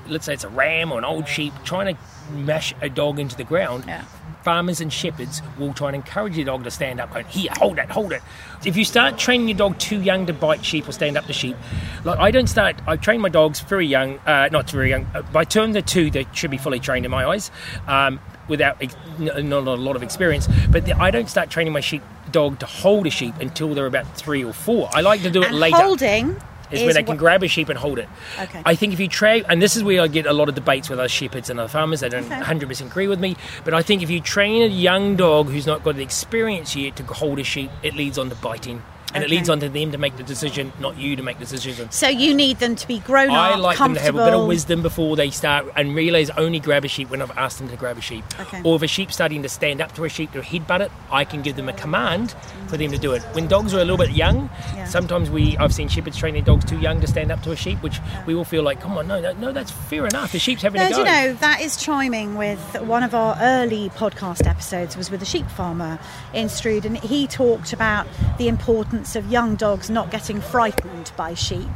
let's 0.06 0.26
say 0.26 0.34
it's 0.34 0.44
a 0.44 0.48
ram 0.48 0.92
or 0.92 0.98
an 0.98 1.04
old 1.04 1.26
sheep, 1.26 1.52
trying 1.64 1.92
to 1.96 2.00
mash 2.32 2.72
a 2.80 2.88
dog 2.88 3.18
into 3.18 3.34
the 3.34 3.42
ground, 3.42 3.82
Yeah. 3.88 4.04
farmers 4.44 4.80
and 4.80 4.92
shepherds 4.92 5.42
will 5.58 5.74
try 5.74 5.88
and 5.88 5.96
encourage 5.96 6.36
your 6.36 6.46
dog 6.46 6.62
to 6.62 6.70
stand 6.70 7.00
up, 7.00 7.12
going, 7.12 7.26
Here, 7.26 7.50
hold 7.58 7.80
it, 7.80 7.90
hold 7.90 8.12
it. 8.12 8.22
If 8.64 8.76
you 8.76 8.84
start 8.84 9.18
training 9.18 9.48
your 9.48 9.58
dog 9.58 9.78
too 9.80 10.00
young 10.00 10.24
to 10.26 10.32
bite 10.32 10.64
sheep 10.64 10.88
or 10.88 10.92
stand 10.92 11.18
up 11.18 11.26
to 11.26 11.32
sheep, 11.32 11.56
like 12.04 12.20
I 12.20 12.30
don't 12.30 12.46
start, 12.46 12.76
I 12.86 12.94
train 12.94 13.20
my 13.20 13.28
dogs 13.28 13.58
very 13.58 13.88
young, 13.88 14.20
uh, 14.20 14.48
not 14.52 14.70
very 14.70 14.90
young, 14.90 15.04
uh, 15.16 15.22
by 15.32 15.42
term 15.42 15.72
they're 15.72 15.82
two, 15.82 16.12
they 16.12 16.28
should 16.32 16.52
be 16.52 16.58
fully 16.58 16.78
trained 16.78 17.04
in 17.04 17.10
my 17.10 17.26
eyes. 17.26 17.50
Um, 17.88 18.20
Without 18.48 18.76
ex- 18.82 18.96
not 19.18 19.66
a 19.66 19.74
lot 19.74 19.94
of 19.96 20.02
experience, 20.02 20.48
but 20.70 20.86
the, 20.86 20.96
I 21.00 21.10
don't 21.10 21.28
start 21.28 21.50
training 21.50 21.72
my 21.72 21.80
sheep 21.80 22.02
dog 22.32 22.58
to 22.60 22.66
hold 22.66 23.06
a 23.06 23.10
sheep 23.10 23.34
until 23.40 23.74
they're 23.74 23.86
about 23.86 24.06
three 24.16 24.42
or 24.44 24.52
four. 24.52 24.88
I 24.92 25.00
like 25.02 25.22
to 25.22 25.30
do 25.30 25.42
it 25.42 25.48
And 25.48 25.58
later 25.60 25.76
holding 25.76 26.36
is 26.70 26.80
is 26.80 26.84
where 26.84 26.92
they 26.94 27.02
can 27.02 27.08
what- 27.12 27.18
grab 27.18 27.42
a 27.42 27.48
sheep 27.48 27.68
and 27.70 27.78
hold 27.78 27.98
it. 27.98 28.08
Okay. 28.40 28.62
I 28.64 28.74
think 28.74 28.92
if 28.92 29.00
you 29.00 29.08
train, 29.08 29.44
and 29.48 29.60
this 29.62 29.76
is 29.76 29.82
where 29.82 30.02
I 30.02 30.06
get 30.08 30.26
a 30.26 30.32
lot 30.32 30.48
of 30.48 30.54
debates 30.54 30.88
with 30.90 30.98
other 30.98 31.08
shepherds 31.08 31.48
and 31.50 31.58
other 31.60 31.68
farmers, 31.68 32.00
they 32.00 32.08
don't 32.10 32.24
Okay. 32.24 32.40
100% 32.40 32.86
agree 32.90 33.06
with 33.08 33.20
me, 33.20 33.36
but 33.64 33.72
I 33.74 33.82
think 33.82 34.02
if 34.02 34.10
you 34.10 34.20
train 34.20 34.62
a 34.62 34.66
young 34.66 35.16
dog 35.16 35.48
who's 35.48 35.66
not 35.66 35.82
got 35.84 35.96
the 35.96 36.02
experience 36.02 36.74
yet 36.76 36.96
to 36.96 37.04
hold 37.04 37.38
a 37.38 37.44
sheep, 37.44 37.70
it 37.82 37.94
leads 37.94 38.18
on 38.18 38.28
to 38.30 38.34
biting. 38.36 38.82
And 39.14 39.24
it 39.24 39.30
leads 39.30 39.48
on 39.48 39.58
to 39.60 39.68
them 39.70 39.92
to 39.92 39.98
make 39.98 40.16
the 40.16 40.22
decision, 40.22 40.70
not 40.80 40.98
you 40.98 41.16
to 41.16 41.22
make 41.22 41.38
the 41.38 41.46
decision. 41.46 41.90
So 41.90 42.08
you 42.08 42.34
need 42.34 42.58
them 42.58 42.76
to 42.76 42.86
be 42.86 42.98
grown 42.98 43.30
I 43.30 43.52
up, 43.52 43.56
I 43.56 43.58
like 43.58 43.78
them 43.78 43.94
to 43.94 44.00
have 44.00 44.14
a 44.14 44.24
bit 44.24 44.34
of 44.34 44.46
wisdom 44.46 44.82
before 44.82 45.16
they 45.16 45.30
start 45.30 45.66
and 45.76 45.94
realise 45.94 46.28
only 46.36 46.60
grab 46.60 46.84
a 46.84 46.88
sheep 46.88 47.08
when 47.08 47.22
I've 47.22 47.30
asked 47.36 47.58
them 47.58 47.68
to 47.70 47.76
grab 47.76 47.96
a 47.96 48.02
sheep. 48.02 48.22
Okay. 48.38 48.60
Or 48.64 48.76
if 48.76 48.82
a 48.82 48.86
sheep's 48.86 49.14
starting 49.14 49.42
to 49.44 49.48
stand 49.48 49.80
up 49.80 49.92
to 49.94 50.04
a 50.04 50.08
sheep 50.10 50.32
to 50.32 50.40
headbutt 50.42 50.80
it, 50.80 50.92
I 51.10 51.24
can 51.24 51.40
give 51.40 51.56
them 51.56 51.68
a 51.70 51.72
command 51.72 52.34
for 52.66 52.76
them 52.76 52.90
to 52.90 52.98
do 52.98 53.12
it. 53.12 53.22
When 53.32 53.48
dogs 53.48 53.72
are 53.72 53.78
a 53.78 53.84
little 53.84 53.96
bit 53.96 54.10
young, 54.10 54.50
Yeah. 54.76 54.84
sometimes 54.84 55.30
we 55.30 55.56
I've 55.56 55.72
seen 55.72 55.88
shepherds 55.88 56.18
train 56.18 56.34
their 56.34 56.42
dogs 56.42 56.66
too 56.66 56.78
young 56.78 57.00
to 57.00 57.06
stand 57.06 57.32
up 57.32 57.42
to 57.44 57.52
a 57.52 57.56
sheep, 57.56 57.82
which 57.82 58.00
we 58.26 58.34
all 58.34 58.44
feel 58.44 58.62
like, 58.62 58.78
come 58.80 58.98
on, 58.98 59.08
no, 59.08 59.20
no, 59.20 59.32
no 59.32 59.52
that's 59.52 59.70
fair 59.70 60.06
enough. 60.06 60.32
The 60.32 60.38
sheep's 60.38 60.60
having 60.62 60.80
No, 60.82 60.86
a 60.86 60.90
do 60.90 60.94
go. 60.96 60.98
you 61.00 61.04
know 61.06 61.32
that 61.34 61.62
is 61.62 61.78
chiming 61.78 62.36
with 62.36 62.60
one 62.82 63.02
of 63.02 63.14
our 63.14 63.38
early 63.40 63.88
podcast 63.90 64.46
episodes 64.46 64.96
was 64.98 65.10
with 65.10 65.22
a 65.22 65.26
sheep 65.26 65.48
farmer 65.48 65.98
in 66.34 66.50
Strood, 66.50 66.84
and 66.84 66.98
he 66.98 67.26
talked 67.26 67.72
about 67.72 68.06
the 68.36 68.48
importance 68.48 68.97
of 69.16 69.30
young 69.30 69.54
dogs 69.54 69.90
not 69.90 70.10
getting 70.10 70.40
frightened 70.40 71.12
by 71.16 71.34
sheep 71.34 71.68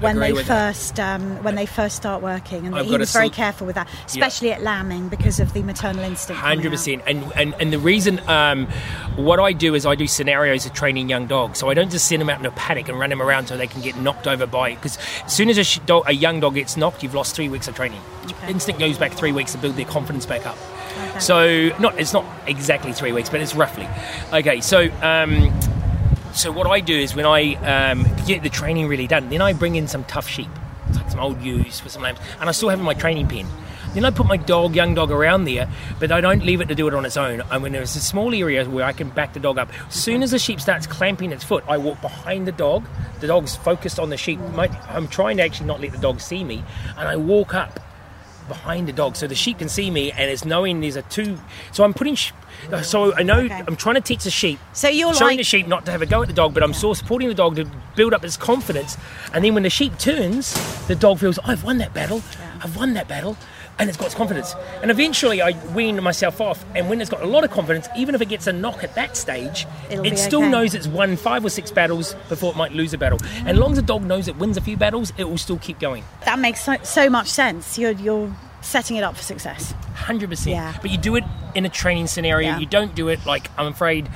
when 0.00 0.18
they 0.18 0.34
first 0.42 0.98
um, 0.98 1.42
when 1.42 1.54
they 1.54 1.66
first 1.66 1.96
start 1.96 2.22
working, 2.22 2.66
and 2.66 2.74
I've 2.74 2.86
he 2.86 2.96
was 2.96 3.12
very 3.12 3.26
sol- 3.26 3.34
careful 3.34 3.66
with 3.66 3.76
that, 3.76 3.88
especially 4.06 4.52
at 4.52 4.62
lambing 4.62 5.08
because 5.08 5.40
of 5.40 5.52
the 5.52 5.62
maternal 5.62 6.02
instinct. 6.04 6.40
Hundred 6.40 6.70
percent, 6.70 7.02
and 7.06 7.24
and 7.34 7.54
and 7.60 7.72
the 7.72 7.78
reason, 7.78 8.20
um, 8.28 8.66
what 9.16 9.40
I 9.40 9.52
do 9.52 9.74
is 9.74 9.86
I 9.86 9.94
do 9.94 10.06
scenarios 10.06 10.66
of 10.66 10.72
training 10.72 11.08
young 11.08 11.26
dogs. 11.26 11.58
So 11.58 11.68
I 11.68 11.74
don't 11.74 11.90
just 11.90 12.08
send 12.08 12.20
them 12.20 12.30
out 12.30 12.40
in 12.40 12.46
a 12.46 12.50
paddock 12.52 12.88
and 12.88 12.98
run 12.98 13.10
them 13.10 13.20
around 13.22 13.48
so 13.48 13.56
they 13.56 13.66
can 13.66 13.82
get 13.82 13.96
knocked 13.96 14.26
over 14.26 14.46
by. 14.46 14.70
it. 14.70 14.76
Because 14.76 14.98
as 15.24 15.34
soon 15.34 15.48
as 15.50 15.58
a, 15.58 15.64
sh- 15.64 15.80
dog, 15.86 16.04
a 16.06 16.12
young 16.12 16.40
dog 16.40 16.54
gets 16.54 16.76
knocked, 16.76 17.02
you've 17.02 17.14
lost 17.14 17.34
three 17.36 17.48
weeks 17.48 17.68
of 17.68 17.74
training. 17.74 18.00
Okay. 18.26 18.50
Instinct 18.50 18.80
goes 18.80 18.98
back 18.98 19.12
three 19.12 19.32
weeks 19.32 19.52
to 19.52 19.58
build 19.58 19.76
their 19.76 19.84
confidence 19.84 20.26
back 20.26 20.46
up. 20.46 20.56
So 21.20 21.70
not 21.78 21.98
it's 21.98 22.12
not 22.12 22.24
exactly 22.46 22.92
three 22.92 23.12
weeks, 23.12 23.28
but 23.28 23.40
it's 23.40 23.54
roughly. 23.54 23.88
Okay, 24.32 24.60
so. 24.60 24.88
Um, 25.02 25.52
so 26.32 26.52
what 26.52 26.66
I 26.66 26.80
do 26.80 26.96
is 26.96 27.14
when 27.14 27.26
I 27.26 27.54
um, 27.90 28.06
get 28.26 28.42
the 28.42 28.50
training 28.50 28.88
really 28.88 29.06
done, 29.06 29.28
then 29.28 29.42
I 29.42 29.52
bring 29.52 29.76
in 29.76 29.88
some 29.88 30.04
tough 30.04 30.28
sheep, 30.28 30.48
like 30.94 31.10
some 31.10 31.20
old 31.20 31.40
ewes 31.42 31.80
for 31.80 31.88
some 31.88 32.02
lambs, 32.02 32.18
and 32.40 32.48
I 32.48 32.52
still 32.52 32.68
have 32.68 32.80
my 32.80 32.94
training 32.94 33.28
pen. 33.28 33.46
Then 33.94 34.04
I 34.04 34.10
put 34.10 34.26
my 34.26 34.36
dog, 34.36 34.76
young 34.76 34.94
dog, 34.94 35.10
around 35.10 35.46
there, 35.46 35.68
but 35.98 36.12
I 36.12 36.20
don't 36.20 36.44
leave 36.44 36.60
it 36.60 36.68
to 36.68 36.76
do 36.76 36.86
it 36.86 36.94
on 36.94 37.04
its 37.04 37.16
own. 37.16 37.42
And 37.50 37.62
when 37.62 37.72
there's 37.72 37.96
a 37.96 38.00
small 38.00 38.32
area 38.32 38.64
where 38.64 38.84
I 38.84 38.92
can 38.92 39.10
back 39.10 39.32
the 39.32 39.40
dog 39.40 39.58
up, 39.58 39.68
as 39.88 39.94
soon 39.94 40.22
as 40.22 40.30
the 40.30 40.38
sheep 40.38 40.60
starts 40.60 40.86
clamping 40.86 41.32
its 41.32 41.42
foot, 41.42 41.64
I 41.66 41.76
walk 41.76 42.00
behind 42.00 42.46
the 42.46 42.52
dog. 42.52 42.86
The 43.18 43.26
dog's 43.26 43.56
focused 43.56 43.98
on 43.98 44.10
the 44.10 44.16
sheep. 44.16 44.38
I'm 44.88 45.08
trying 45.08 45.38
to 45.38 45.42
actually 45.42 45.66
not 45.66 45.80
let 45.80 45.90
the 45.90 45.98
dog 45.98 46.20
see 46.20 46.44
me, 46.44 46.62
and 46.96 47.08
I 47.08 47.16
walk 47.16 47.52
up 47.52 47.80
behind 48.54 48.82
the 48.88 48.92
dog 48.92 49.14
so 49.16 49.26
the 49.26 49.34
sheep 49.44 49.56
can 49.62 49.68
see 49.68 49.88
me 49.90 50.10
and 50.12 50.24
it's 50.30 50.44
knowing 50.44 50.80
there's 50.80 50.96
a 50.96 51.02
two 51.16 51.38
so 51.72 51.84
i'm 51.84 51.94
putting 51.94 52.16
sh- 52.16 52.32
so 52.82 53.14
i 53.14 53.22
know 53.22 53.40
Okay. 53.40 53.62
i'm 53.68 53.76
trying 53.84 53.94
to 53.94 54.00
teach 54.10 54.24
the 54.24 54.30
sheep. 54.42 54.58
So 54.72 54.88
you're 54.88 55.14
showing 55.14 55.32
like- 55.38 55.44
the 55.44 55.50
sheep 55.52 55.66
not 55.74 55.86
to 55.86 55.92
have 55.92 56.02
a 56.02 56.06
go 56.14 56.18
at 56.22 56.28
the 56.28 56.34
dog 56.42 56.52
but 56.54 56.62
i'm 56.64 56.74
still 56.74 56.94
supporting 56.94 57.28
the 57.28 57.34
dog 57.42 57.56
to 57.56 57.64
build 57.96 58.12
up 58.12 58.22
its 58.24 58.36
confidence. 58.36 58.96
And 59.32 59.44
then 59.44 59.54
when 59.54 59.62
the 59.62 59.70
sheep 59.78 59.92
turns 59.98 60.44
the 60.88 60.94
dog 61.06 61.18
feels 61.20 61.38
i've 61.50 61.62
won 61.64 61.78
that 61.78 61.94
battle. 61.94 62.22
I've 62.62 62.76
won 62.76 62.92
that 62.98 63.08
battle 63.08 63.36
and 63.80 63.88
it's 63.88 63.96
got 63.98 64.06
its 64.06 64.14
confidence 64.14 64.54
and 64.82 64.90
eventually 64.90 65.42
i 65.42 65.50
wean 65.74 66.00
myself 66.02 66.40
off 66.40 66.64
and 66.76 66.88
when 66.88 67.00
it's 67.00 67.10
got 67.10 67.22
a 67.22 67.26
lot 67.26 67.42
of 67.42 67.50
confidence 67.50 67.88
even 67.96 68.14
if 68.14 68.20
it 68.20 68.28
gets 68.28 68.46
a 68.46 68.52
knock 68.52 68.84
at 68.84 68.94
that 68.94 69.16
stage 69.16 69.66
It'll 69.90 70.04
it 70.06 70.16
still 70.18 70.40
okay. 70.42 70.50
knows 70.50 70.74
it's 70.74 70.86
won 70.86 71.16
five 71.16 71.44
or 71.44 71.50
six 71.50 71.70
battles 71.72 72.14
before 72.28 72.52
it 72.52 72.56
might 72.56 72.72
lose 72.72 72.92
a 72.94 72.98
battle 72.98 73.18
and 73.38 73.48
as 73.48 73.58
long 73.58 73.72
as 73.72 73.76
the 73.78 73.82
dog 73.82 74.02
knows 74.04 74.28
it 74.28 74.36
wins 74.36 74.56
a 74.56 74.60
few 74.60 74.76
battles 74.76 75.12
it 75.18 75.24
will 75.24 75.38
still 75.38 75.58
keep 75.58 75.80
going 75.80 76.04
That 76.26 76.38
makes 76.38 76.62
so, 76.62 76.76
so 76.84 77.10
much 77.10 77.28
sense. 77.28 77.78
You're 77.78 77.92
you're 77.92 78.32
setting 78.62 78.96
it 78.96 79.02
up 79.02 79.16
for 79.16 79.22
success. 79.22 79.72
100%. 79.96 80.46
Yeah. 80.46 80.76
But 80.82 80.90
you 80.90 80.98
do 80.98 81.16
it 81.16 81.24
in 81.54 81.64
a 81.64 81.70
training 81.70 82.06
scenario. 82.08 82.50
Yeah. 82.50 82.58
You 82.58 82.66
don't 82.66 82.94
do 82.94 83.08
it 83.08 83.24
like, 83.24 83.50
I'm 83.56 83.68
afraid, 83.68 84.06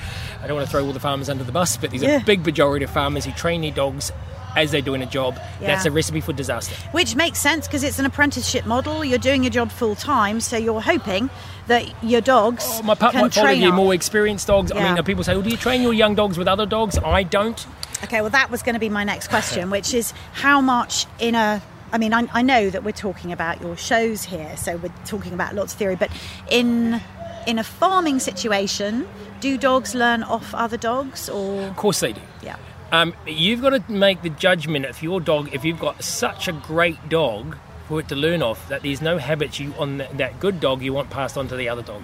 I 0.41 0.45
don't 0.45 0.55
want 0.55 0.67
to 0.67 0.71
throw 0.71 0.85
all 0.85 0.93
the 0.93 0.99
farmers 0.99 1.29
under 1.29 1.43
the 1.43 1.51
bus, 1.51 1.77
but 1.77 1.89
there's 1.89 2.03
Yeah. 2.03 2.21
a 2.21 2.23
big 2.23 2.45
majority 2.45 2.85
of 2.85 2.91
farmers 2.91 3.25
who 3.25 3.31
train 3.31 3.61
their 3.61 3.71
dogs 3.71 4.11
as 4.55 4.71
they're 4.71 4.81
doing 4.81 5.01
a 5.01 5.05
job. 5.05 5.35
Yeah. 5.59 5.67
That's 5.67 5.85
a 5.85 5.91
recipe 5.91 6.21
for 6.21 6.33
disaster. 6.33 6.75
Which 6.91 7.15
makes 7.15 7.39
sense 7.39 7.67
because 7.67 7.83
it's 7.83 7.99
an 7.99 8.05
apprenticeship 8.05 8.65
model. 8.65 9.03
You're 9.03 9.17
doing 9.19 9.43
your 9.43 9.51
job 9.51 9.71
full 9.71 9.95
time, 9.95 10.39
so 10.39 10.57
you're 10.57 10.81
hoping 10.81 11.29
that 11.67 11.91
your 12.03 12.21
dogs 12.21 12.63
Oh, 12.67 12.83
my 12.83 12.95
pup 12.95 13.11
can 13.13 13.21
might 13.21 13.33
follow 13.33 13.47
train 13.47 13.61
you 13.61 13.71
more 13.71 13.93
experienced 13.93 14.47
dogs. 14.47 14.71
I 14.71 14.75
mean, 14.75 14.97
uh, 14.99 15.01
people 15.03 15.23
say, 15.23 15.33
well, 15.33 15.41
do 15.41 15.49
you 15.49 15.57
train 15.57 15.81
your 15.81 15.93
young 15.93 16.13
dogs 16.15 16.37
with 16.37 16.47
other 16.47 16.65
dogs? 16.65 16.97
I 16.99 17.23
don't. 17.23 17.65
Okay, 18.03 18.21
well, 18.21 18.29
that 18.29 18.51
was 18.51 18.61
going 18.61 18.73
to 18.75 18.79
be 18.79 18.89
my 18.89 19.03
next 19.03 19.29
question, 19.29 19.69
which 19.69 19.93
is 19.93 20.11
how 20.33 20.61
much 20.61 21.05
in 21.19 21.33
a. 21.35 21.61
I 21.91 21.97
mean, 21.97 22.13
I, 22.13 22.27
I 22.33 22.41
know 22.41 22.69
that 22.69 22.83
we're 22.83 22.91
talking 22.91 23.31
about 23.31 23.61
your 23.61 23.77
shows 23.77 24.23
here, 24.25 24.57
so 24.57 24.75
we're 24.77 24.93
talking 25.05 25.33
about 25.33 25.55
lots 25.55 25.73
of 25.73 25.79
theory, 25.79 25.95
but 25.95 26.11
in 26.49 27.01
in 27.47 27.57
a 27.57 27.63
farming 27.63 28.19
situation, 28.19 29.07
do 29.39 29.57
dogs 29.57 29.95
learn 29.95 30.23
off 30.23 30.53
other 30.55 30.77
dogs, 30.77 31.29
or 31.29 31.61
Of 31.61 31.75
course 31.77 31.99
they 31.99 32.11
do. 32.13 32.21
yeah, 32.43 32.57
Um, 32.95 33.13
you've 33.27 33.61
got 33.61 33.71
to 33.71 33.91
make 33.91 34.21
the 34.21 34.29
judgment 34.29 34.85
if 34.85 35.03
your 35.03 35.19
dog, 35.19 35.53
if 35.53 35.65
you've 35.65 35.79
got 35.79 36.01
such 36.01 36.47
a 36.47 36.53
great 36.53 37.09
dog 37.09 37.57
for 37.89 37.99
it 37.99 38.07
to 38.07 38.15
learn 38.15 38.41
off, 38.41 38.69
that 38.69 38.83
there's 38.83 39.01
no 39.01 39.17
habits 39.17 39.59
you 39.59 39.73
on 39.77 39.97
that, 39.97 40.17
that 40.17 40.39
good 40.39 40.61
dog 40.61 40.81
you 40.81 40.93
want 40.93 41.09
passed 41.09 41.37
on 41.37 41.49
to 41.49 41.57
the 41.57 41.67
other 41.67 41.81
dog. 41.81 42.01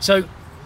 So 0.00 0.24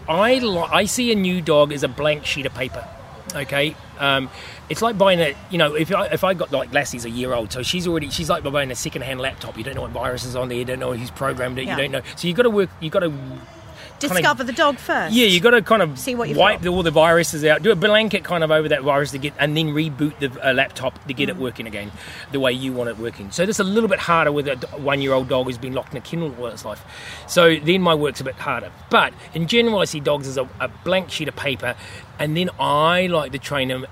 I 0.09 0.39
li- 0.39 0.69
I 0.71 0.85
see 0.85 1.11
a 1.11 1.15
new 1.15 1.41
dog 1.41 1.71
as 1.71 1.83
a 1.83 1.87
blank 1.87 2.25
sheet 2.25 2.47
of 2.47 2.55
paper. 2.55 2.87
Okay, 3.35 3.75
um, 3.99 4.31
it's 4.67 4.81
like 4.81 4.97
buying 4.97 5.19
a 5.19 5.35
you 5.51 5.59
know 5.59 5.75
if 5.75 5.93
I, 5.93 6.07
if 6.07 6.23
I 6.23 6.33
got 6.33 6.51
like 6.51 6.71
Lassie's 6.71 7.05
a 7.05 7.09
year 7.09 7.33
old, 7.33 7.51
so 7.51 7.61
she's 7.61 7.85
already 7.85 8.09
she's 8.09 8.29
like 8.29 8.43
buying 8.43 8.71
a 8.71 8.75
second 8.75 9.03
hand 9.03 9.19
laptop. 9.21 9.57
You 9.57 9.63
don't 9.63 9.75
know 9.75 9.81
what 9.81 9.91
virus 9.91 10.23
is 10.23 10.35
on 10.35 10.49
there. 10.49 10.57
You 10.57 10.65
don't 10.65 10.79
know 10.79 10.93
who's 10.93 11.11
programmed 11.11 11.59
it. 11.59 11.65
Yeah. 11.65 11.75
You 11.75 11.83
don't 11.83 11.91
know. 11.91 12.01
So 12.15 12.27
you've 12.27 12.37
got 12.37 12.43
to 12.43 12.49
work. 12.49 12.69
You've 12.79 12.93
got 12.93 13.01
to 13.01 13.13
discover 13.99 14.43
the 14.43 14.53
dog 14.53 14.77
first. 14.77 15.13
yeah, 15.15 15.25
you 15.25 15.39
got 15.39 15.51
to 15.51 15.61
kind 15.61 15.81
of 15.81 15.97
See 15.97 16.15
what 16.15 16.29
you've 16.29 16.37
wipe 16.37 16.61
the, 16.61 16.69
all 16.69 16.83
the 16.83 16.91
viruses 16.91 17.43
out, 17.45 17.63
do 17.63 17.71
a 17.71 17.75
blanket 17.75 18.23
kind 18.23 18.43
of 18.43 18.51
over 18.51 18.69
that 18.69 18.83
virus 18.83 19.11
to 19.11 19.17
get, 19.17 19.33
and 19.39 19.55
then 19.57 19.67
reboot 19.69 20.17
the 20.19 20.31
uh, 20.47 20.53
laptop 20.53 21.05
to 21.07 21.13
get 21.13 21.27
Mm. 21.27 21.31
it 21.31 21.37
working 21.37 21.67
again, 21.67 21.91
the 22.31 22.39
way 22.39 22.51
you 22.51 22.71
want 22.73 22.89
it 22.89 22.97
working. 22.97 23.31
So 23.31 23.45
that's 23.45 23.59
a 23.59 23.63
little 23.63 23.89
bit 23.89 23.99
harder 23.99 24.31
with 24.31 24.47
a 24.47 24.55
one-year-old 24.77 25.27
dog 25.27 25.45
who's 25.47 25.57
been 25.57 25.73
locked 25.73 25.91
in 25.93 25.97
a 25.97 26.01
kennel 26.01 26.33
all 26.39 26.47
its 26.47 26.63
life. 26.63 26.83
So 27.27 27.55
then 27.57 27.81
my 27.81 27.95
work's 27.95 28.21
a 28.21 28.23
bit 28.23 28.35
harder. 28.35 28.71
But 28.89 29.13
in 29.33 29.47
general, 29.47 29.79
I 29.79 29.85
see 29.85 29.99
dogs 29.99 30.27
as 30.27 30.37
a, 30.37 30.47
a 30.59 30.67
blank 30.83 31.09
sheet 31.11 31.27
of 31.27 31.35
paper, 31.35 31.75
and 32.19 32.37
then 32.37 32.49
I 32.59 33.07
like 33.07 33.31
to 33.33 33.39
train 33.39 33.67
them 33.69 33.85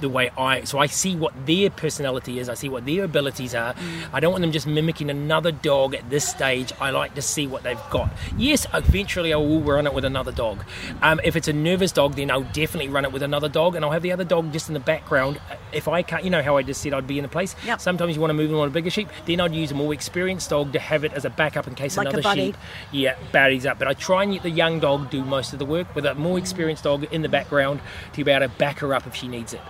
the 0.00 0.08
way 0.08 0.30
I 0.36 0.64
so 0.64 0.78
I 0.78 0.86
see 0.86 1.16
what 1.16 1.34
their 1.46 1.70
personality 1.70 2.38
is, 2.38 2.48
I 2.48 2.54
see 2.54 2.68
what 2.68 2.86
their 2.86 3.04
abilities 3.04 3.54
are. 3.54 3.74
I 4.12 4.20
don't 4.20 4.32
want 4.32 4.42
them 4.42 4.52
just 4.52 4.66
mimicking 4.66 5.10
another 5.10 5.52
dog 5.52 5.94
at 5.94 6.08
this 6.10 6.28
stage. 6.28 6.72
I 6.80 6.90
like 6.90 7.14
to 7.14 7.22
see 7.22 7.46
what 7.46 7.62
they've 7.62 7.80
got. 7.90 8.10
Yes, 8.36 8.66
eventually 8.72 9.32
I 9.32 9.36
will 9.36 9.60
run 9.60 9.86
it 9.86 9.94
with 9.94 10.04
another 10.04 10.32
dog. 10.32 10.64
Um, 11.02 11.20
if 11.24 11.36
it's 11.36 11.48
a 11.48 11.52
nervous 11.52 11.92
dog, 11.92 12.14
then 12.14 12.30
I'll 12.30 12.42
definitely 12.42 12.88
run 12.88 13.04
it 13.04 13.12
with 13.12 13.22
another 13.22 13.48
dog, 13.48 13.74
and 13.74 13.84
I'll 13.84 13.90
have 13.90 14.02
the 14.02 14.12
other 14.12 14.24
dog 14.24 14.52
just 14.52 14.68
in 14.68 14.74
the 14.74 14.80
background. 14.80 15.40
If 15.72 15.88
I 15.88 16.02
can't, 16.02 16.24
you 16.24 16.30
know 16.30 16.42
how 16.42 16.56
I 16.56 16.62
just 16.62 16.80
said 16.80 16.92
I'd 16.92 17.06
be 17.06 17.18
in 17.18 17.24
a 17.24 17.28
place. 17.28 17.54
Yep. 17.64 17.80
Sometimes 17.80 18.14
you 18.14 18.20
want 18.20 18.30
to 18.30 18.34
move 18.34 18.50
them 18.50 18.58
on 18.58 18.68
a 18.68 18.70
bigger 18.70 18.90
sheep. 18.90 19.08
Then 19.26 19.40
I'd 19.40 19.54
use 19.54 19.70
a 19.70 19.74
more 19.74 19.92
experienced 19.92 20.50
dog 20.50 20.72
to 20.72 20.78
have 20.78 21.04
it 21.04 21.12
as 21.12 21.24
a 21.24 21.30
backup 21.30 21.66
in 21.66 21.74
case 21.74 21.96
Like 21.96 22.08
another 22.08 22.34
sheep, 22.34 22.56
yeah, 22.92 23.16
baddies 23.32 23.66
up. 23.66 23.78
But 23.78 23.88
I 23.88 23.94
try 23.94 24.22
and 24.22 24.32
let 24.32 24.42
the 24.42 24.50
young 24.50 24.80
dog 24.80 25.10
do 25.10 25.24
most 25.24 25.52
of 25.52 25.58
the 25.58 25.64
work 25.64 25.94
with 25.94 26.06
a 26.06 26.14
more 26.14 26.38
experienced 26.38 26.84
dog 26.84 27.04
in 27.12 27.22
the 27.22 27.28
background 27.28 27.80
to 28.12 28.24
be 28.24 28.30
able 28.30 28.46
to 28.46 28.58
back 28.58 28.78
her 28.78 28.94
up 28.94 29.06
if 29.06 29.14
she 29.14 29.28
needs 29.28 29.52
it. 29.52 29.60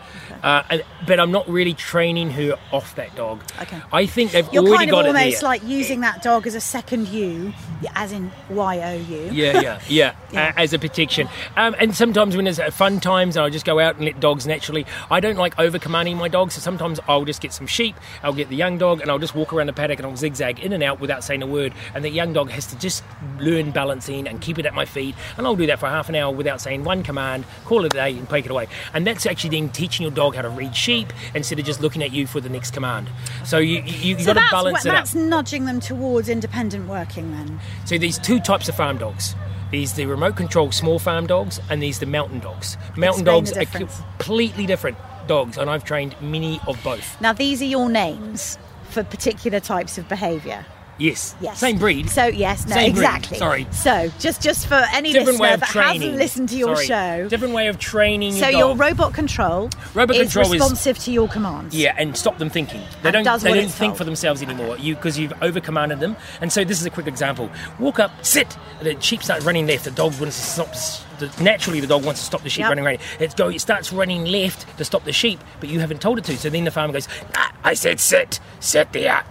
Uh, 0.43 0.62
and, 0.71 0.85
but 1.07 1.21
I'm 1.21 1.31
not 1.31 1.49
really 1.49 1.75
training 1.75 2.31
her 2.31 2.57
off 2.73 2.95
that 2.97 3.14
dog. 3.17 3.43
Okay. 3.62 3.81
I 3.93 4.07
think 4.07 4.33
they've 4.33 4.49
You're 4.53 4.62
already 4.67 4.87
kind 4.87 4.91
of 4.91 4.95
got 4.95 5.05
it 5.07 5.09
almost 5.17 5.41
there. 5.41 5.49
like 5.49 5.64
using 5.64 6.01
that 6.01 6.23
dog 6.23 6.47
as 6.47 6.55
a 6.55 6.61
second 6.61 7.09
you, 7.09 7.53
as 7.95 8.12
in 8.12 8.31
Y 8.51 8.79
O 8.83 8.95
U. 8.97 9.31
yeah, 9.33 9.61
yeah, 9.61 9.81
yeah, 9.88 10.14
Yeah. 10.33 10.49
Uh, 10.49 10.53
as 10.61 10.73
a 10.73 10.79
protection. 10.79 11.29
Um, 11.57 11.75
and 11.79 11.95
sometimes 11.95 12.37
when 12.37 12.45
there's 12.45 12.61
uh, 12.61 12.71
fun 12.71 13.01
times, 13.01 13.37
I'll 13.37 13.51
just 13.51 13.64
go 13.67 13.79
out 13.79 13.97
and 13.97 14.05
let 14.05 14.21
dogs 14.21 14.47
naturally. 14.47 14.87
I 15.11 15.21
don't 15.21 15.37
like 15.37 15.59
over 15.59 15.79
commanding 15.79 16.17
my 16.17 16.29
dogs, 16.29 16.55
so 16.55 16.61
sometimes 16.61 17.01
I'll 17.09 17.25
just 17.25 17.41
get 17.41 17.53
some 17.53 17.67
sheep, 17.67 17.97
I'll 18.23 18.33
get 18.35 18.49
the 18.49 18.57
young 18.57 18.79
dog, 18.79 19.01
and 19.01 19.11
I'll 19.11 19.19
just 19.19 19.35
walk 19.35 19.53
around 19.53 19.67
the 19.69 19.73
paddock 19.73 19.99
and 19.99 20.07
I'll 20.07 20.17
zigzag 20.17 20.61
in 20.61 20.73
and 20.73 20.83
out 20.83 21.01
without 21.01 21.25
saying 21.25 21.43
a 21.43 21.47
word. 21.47 21.73
And 21.95 22.05
the 22.05 22.11
young 22.11 22.33
dog 22.33 22.51
has 22.51 22.67
to 22.67 22.79
just 22.79 23.03
learn 23.38 23.71
balancing 23.71 24.27
and 24.29 24.41
keep 24.41 24.59
it 24.59 24.67
at 24.67 24.75
my 24.75 24.85
feet. 24.85 25.14
And 25.37 25.47
I'll 25.47 25.57
do 25.57 25.67
that 25.67 25.79
for 25.79 25.87
half 25.88 26.09
an 26.09 26.14
hour 26.14 26.33
without 26.35 26.61
saying 26.61 26.85
one 26.85 27.03
command, 27.03 27.45
call 27.64 27.85
it 27.85 27.93
a 27.95 27.97
day, 27.97 28.11
and 28.17 28.29
take 28.29 28.45
it 28.45 28.51
away. 28.51 28.69
And 28.95 29.07
that's 29.07 29.27
actually 29.27 29.51
then 29.59 29.69
teaching 29.71 30.03
your 30.03 30.12
dog 30.18 30.35
how 30.35 30.42
to 30.42 30.48
read 30.50 30.74
sheep 30.74 31.12
instead 31.35 31.61
of 31.61 31.64
just 31.64 31.81
looking 31.81 32.02
at 32.02 32.12
you 32.12 32.26
for 32.26 32.40
the 32.40 32.48
next 32.48 32.72
command. 32.72 33.09
So 33.44 33.59
you, 33.59 33.83
you, 33.83 34.16
you've 34.16 34.20
So 34.22 34.26
got 34.26 34.33
to 34.35 34.40
that's, 34.40 34.50
balance 34.52 34.85
it 34.85 34.88
up. 34.88 34.94
that's 34.96 35.14
nudging 35.14 35.64
them 35.64 35.78
towards 35.78 36.28
independent 36.28 36.88
working 36.88 37.31
then. 37.31 37.61
So 37.85 37.98
these 37.98 38.18
two 38.18 38.40
types 38.40 38.68
of 38.68 38.74
farm 38.74 38.98
dogs. 38.98 39.37
There's 39.70 39.92
the 39.92 40.07
remote 40.07 40.35
control 40.35 40.72
small 40.72 40.98
farm 40.98 41.26
dogs 41.26 41.61
and 41.70 41.81
these 41.81 41.98
the 42.00 42.07
mountain 42.07 42.40
dogs. 42.40 42.76
Mountain 42.96 43.28
Explain 43.28 43.44
dogs 43.44 43.52
are 43.57 43.64
completely 43.66 44.66
different 44.66 44.96
dogs 45.28 45.57
and 45.59 45.70
I've 45.70 45.85
trained 45.85 46.16
many 46.20 46.59
of 46.66 46.83
both. 46.83 47.20
Now, 47.20 47.33
these 47.33 47.61
are 47.62 47.66
your 47.66 47.88
names 47.88 48.59
for 48.88 49.04
particular 49.04 49.61
types 49.61 49.98
of 49.98 50.09
behaviour. 50.09 50.64
Yes. 50.98 51.34
Yes. 51.40 51.58
Same 51.58 51.78
breed. 51.78 52.11
So 52.11 52.26
yes, 52.26 52.66
no, 52.66 52.74
Same 52.74 52.92
breed, 52.92 53.02
exactly. 53.04 53.38
sorry. 53.38 53.66
So 53.70 54.11
just 54.18 54.42
just 54.42 54.66
for 54.66 54.74
any 54.92 55.12
different 55.12 55.38
listener 55.38 55.56
that 55.58 55.68
training. 55.68 56.00
hasn't 56.02 56.18
listened 56.18 56.48
to 56.50 56.56
your 56.56 56.74
Sorry. 56.76 56.87
show. 57.22 57.28
Different 57.28 57.54
way 57.54 57.68
of 57.68 57.78
training 57.78 58.32
So 58.32 58.48
your 58.48 58.58
your 58.58 58.76
robot 58.76 59.14
control 59.14 59.70
Robot 59.94 60.16
is 60.16 60.22
control 60.32 60.46
is- 60.46 60.61
responsive 60.61 60.98
to 60.98 61.12
your 61.12 61.28
commands. 61.28 61.74
Yeah, 61.74 61.94
and 61.96 62.16
stop 62.16 62.38
them 62.38 62.50
thinking. 62.50 62.80
They 63.02 63.11
And 63.11 63.24
don't. 63.24 63.40
They 63.42 63.54
don't 63.54 63.68
think 63.70 63.90
told. 63.92 63.98
for 63.98 64.04
themselves 64.04 64.42
anymore. 64.42 64.76
You 64.78 64.96
because 64.96 65.18
you've 65.18 65.32
overcommanded 65.34 66.00
them. 66.00 66.16
And 66.40 66.52
so 66.52 66.64
this 66.64 66.80
is 66.80 66.87
a 66.87 66.90
quick 66.90 67.06
example. 67.06 67.48
Walk 67.78 68.00
up, 68.00 68.11
sit. 68.24 68.56
The 68.82 69.00
sheep 69.00 69.22
starts 69.22 69.44
running 69.44 69.66
left. 69.68 69.84
The 69.84 69.90
dog 69.92 70.18
wants 70.20 70.37
to 70.37 70.42
stop. 70.44 70.74
The, 71.20 71.42
naturally, 71.42 71.80
the 71.80 71.87
dog 71.88 72.04
wants 72.04 72.20
to 72.20 72.26
stop 72.26 72.42
the 72.42 72.50
sheep 72.50 72.61
Yep. 72.61 72.68
running 72.70 72.84
right. 72.84 73.00
It 73.20 73.34
go. 73.37 73.48
It 73.48 73.61
starts 73.61 73.92
running 73.92 74.24
left 74.24 74.66
to 74.78 74.84
stop 74.84 75.04
the 75.04 75.12
sheep, 75.12 75.40
but 75.61 75.68
you 75.68 75.78
haven't 75.80 76.00
told 76.00 76.18
it 76.18 76.24
to. 76.24 76.37
So 76.37 76.48
then 76.50 76.64
the 76.64 76.70
farmer 76.70 76.92
goes, 76.92 77.08
ah, 77.37 77.52
"I 77.64 77.74
said 77.74 77.98
sit, 78.00 78.38
sit 78.61 78.92
there," 78.92 79.22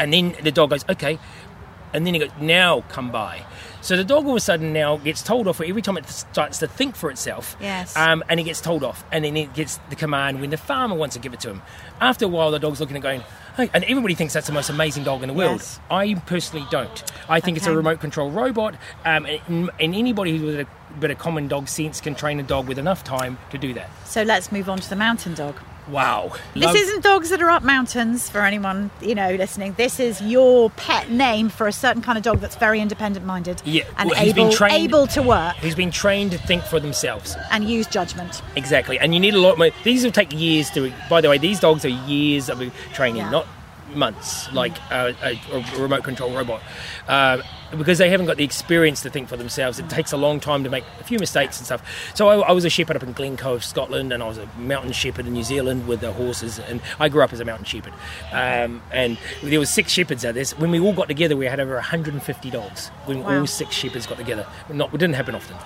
and 0.00 0.12
then 0.12 0.34
the 0.42 0.50
dog 0.50 0.70
goes, 0.70 0.84
"Okay." 0.88 1.18
And 1.92 2.06
then 2.06 2.14
he 2.14 2.20
goes, 2.20 2.30
now 2.40 2.82
come 2.82 3.10
by. 3.10 3.44
So 3.82 3.96
the 3.96 4.04
dog 4.04 4.24
all 4.26 4.32
of 4.32 4.36
a 4.36 4.40
sudden 4.40 4.72
now 4.72 4.98
gets 4.98 5.22
told 5.22 5.48
off 5.48 5.60
every 5.60 5.82
time 5.82 5.96
it 5.96 6.08
starts 6.08 6.58
to 6.58 6.68
think 6.68 6.94
for 6.94 7.10
itself. 7.10 7.56
Yes. 7.60 7.96
Um, 7.96 8.22
and 8.28 8.38
it 8.38 8.44
gets 8.44 8.60
told 8.60 8.84
off. 8.84 9.04
And 9.10 9.24
then 9.24 9.36
it 9.36 9.54
gets 9.54 9.78
the 9.88 9.96
command 9.96 10.40
when 10.40 10.50
the 10.50 10.56
farmer 10.56 10.94
wants 10.94 11.16
to 11.16 11.20
give 11.20 11.32
it 11.32 11.40
to 11.40 11.50
him. 11.50 11.62
After 12.00 12.26
a 12.26 12.28
while, 12.28 12.50
the 12.50 12.58
dog's 12.58 12.78
looking 12.78 12.94
and 12.94 13.02
going, 13.02 13.22
hey, 13.56 13.70
and 13.72 13.82
everybody 13.84 14.14
thinks 14.14 14.34
that's 14.34 14.46
the 14.46 14.52
most 14.52 14.70
amazing 14.70 15.04
dog 15.04 15.22
in 15.22 15.28
the 15.28 15.34
world. 15.34 15.60
Yes. 15.60 15.80
I 15.90 16.14
personally 16.14 16.66
don't. 16.70 17.02
I 17.28 17.40
think 17.40 17.56
it's 17.56 17.66
a 17.66 17.74
remote 17.74 18.00
control 18.00 18.30
robot. 18.30 18.74
Um, 19.04 19.26
and, 19.26 19.70
and 19.80 19.94
anybody 19.94 20.36
who's 20.36 20.42
with 20.42 20.60
a 20.60 20.66
bit 21.00 21.10
of 21.10 21.18
common 21.18 21.48
dog 21.48 21.68
sense 21.68 22.00
can 22.00 22.14
train 22.14 22.38
a 22.38 22.44
dog 22.44 22.68
with 22.68 22.78
enough 22.78 23.02
time 23.02 23.38
to 23.50 23.58
do 23.58 23.74
that. 23.74 23.90
So 24.04 24.22
let's 24.22 24.52
move 24.52 24.68
on 24.68 24.78
to 24.78 24.88
the 24.88 24.96
mountain 24.96 25.34
dog. 25.34 25.56
Wow. 25.88 26.32
This 26.54 26.64
Love- 26.64 26.76
isn't 26.76 27.02
dogs 27.02 27.30
that 27.30 27.42
are 27.42 27.50
up 27.50 27.62
mountains 27.62 28.28
for 28.30 28.42
anyone 28.42 28.90
you 29.00 29.14
know 29.14 29.34
listening. 29.34 29.74
This 29.76 29.98
is 30.00 30.20
your 30.22 30.70
pet 30.70 31.10
name 31.10 31.48
for 31.48 31.66
a 31.66 31.72
certain 31.72 32.02
kind 32.02 32.16
of 32.18 32.24
dog 32.24 32.40
that's 32.40 32.56
very 32.56 32.80
independent 32.80 33.24
minded 33.26 33.60
Yeah, 33.64 33.84
and 33.98 34.10
well, 34.10 34.20
able 34.20 34.52
trained- 34.52 34.74
able 34.84 35.06
to 35.08 35.22
work 35.22 35.56
Who's 35.56 35.74
been 35.74 35.90
trained 35.90 36.30
to 36.32 36.38
think 36.38 36.62
for 36.64 36.78
themselves. 36.80 37.36
and 37.50 37.64
use 37.68 37.86
judgment. 37.86 38.42
Exactly, 38.56 38.98
and 38.98 39.14
you 39.14 39.20
need 39.20 39.34
a 39.34 39.40
lot 39.40 39.58
more. 39.58 39.70
These 39.84 40.04
will 40.04 40.12
take 40.12 40.32
years 40.32 40.70
to. 40.70 40.92
By 41.08 41.20
the 41.20 41.28
way, 41.28 41.38
these 41.38 41.60
dogs 41.60 41.84
are 41.84 41.88
years 41.88 42.48
of 42.48 42.62
training, 42.92 43.16
Yeah. 43.22 43.30
not 43.30 43.46
months, 43.94 44.52
like 44.52 44.76
a, 44.90 45.14
a, 45.22 45.40
a 45.56 45.80
remote 45.80 46.04
control 46.04 46.32
robot, 46.34 46.62
uh, 47.08 47.42
because 47.76 47.98
they 47.98 48.10
haven't 48.10 48.26
got 48.26 48.36
the 48.36 48.44
experience 48.44 49.02
to 49.02 49.10
think 49.10 49.28
for 49.28 49.36
themselves. 49.36 49.78
It 49.78 49.88
takes 49.88 50.12
a 50.12 50.16
long 50.16 50.40
time 50.40 50.64
to 50.64 50.70
make 50.70 50.84
a 51.00 51.04
few 51.04 51.18
mistakes 51.18 51.58
and 51.58 51.66
stuff. 51.66 51.82
So 52.14 52.28
I, 52.28 52.48
I 52.48 52.52
was 52.52 52.64
a 52.64 52.70
shepherd 52.70 52.96
up 52.96 53.02
in 53.02 53.12
Glencoe, 53.12 53.58
Scotland, 53.58 54.12
and 54.12 54.22
I 54.22 54.26
was 54.26 54.38
a 54.38 54.46
mountain 54.58 54.92
shepherd 54.92 55.26
in 55.26 55.32
New 55.32 55.44
Zealand 55.44 55.86
with 55.86 56.00
the 56.00 56.12
horses. 56.12 56.58
And 56.58 56.80
I 56.98 57.08
grew 57.08 57.22
up 57.22 57.32
as 57.32 57.40
a 57.40 57.44
mountain 57.44 57.64
shepherd, 57.66 57.92
um, 58.32 58.82
and 58.90 59.18
there 59.42 59.60
was 59.60 59.70
six 59.70 59.92
shepherds 59.92 60.24
at 60.24 60.34
this. 60.34 60.56
When 60.58 60.70
we 60.70 60.80
all 60.80 60.92
got 60.92 61.08
together, 61.08 61.36
we 61.36 61.46
had 61.46 61.60
over 61.60 61.74
150 61.74 62.50
dogs. 62.50 62.88
When 63.06 63.22
Wow. 63.22 63.40
all 63.40 63.46
six 63.46 63.74
shepherds 63.74 64.06
got 64.06 64.18
together, 64.18 64.46
not 64.72 64.92
it 64.94 64.98
didn't 64.98 65.14
happen 65.14 65.34
often. 65.34 65.56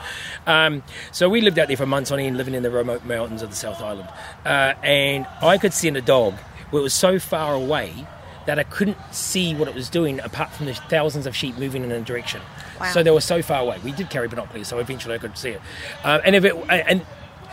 Um, 0.46 0.82
so 1.12 1.28
we 1.28 1.40
lived 1.40 1.58
out 1.58 1.68
there 1.68 1.76
for 1.76 1.86
months 1.86 2.10
on 2.10 2.18
end, 2.20 2.36
living 2.36 2.54
in 2.54 2.62
the 2.62 2.70
remote 2.70 3.04
mountains 3.04 3.42
of 3.42 3.50
the 3.50 3.56
South 3.56 3.80
Island, 3.80 4.08
uh, 4.44 4.74
and 4.82 5.26
I 5.42 5.56
could 5.58 5.72
send 5.72 5.96
a 5.96 6.02
dog 6.02 6.34
where 6.70 6.80
it 6.80 6.82
was 6.82 6.94
so 6.94 7.18
far 7.18 7.54
away 7.54 8.06
that 8.46 8.58
I 8.58 8.64
couldn't 8.64 8.98
see 9.12 9.54
what 9.54 9.68
it 9.68 9.74
was 9.74 9.88
doing 9.88 10.20
apart 10.20 10.50
from 10.50 10.66
the 10.66 10.74
thousands 10.74 11.26
of 11.26 11.34
sheep 11.34 11.56
moving 11.56 11.82
in 11.82 11.92
a 11.92 12.00
direction. 12.00 12.40
Wow. 12.80 12.92
So 12.92 13.02
they 13.02 13.10
were 13.10 13.20
so 13.20 13.42
far 13.42 13.60
away. 13.60 13.78
We 13.84 13.92
did 13.92 14.10
carry 14.10 14.28
binoculars, 14.28 14.68
so 14.68 14.78
eventually 14.78 15.14
I 15.14 15.18
could 15.18 15.36
see 15.38 15.50
it. 15.50 15.60
Um, 16.02 16.20
and 16.24 16.36
if 16.36 16.44
it 16.44 16.54
and 16.68 17.04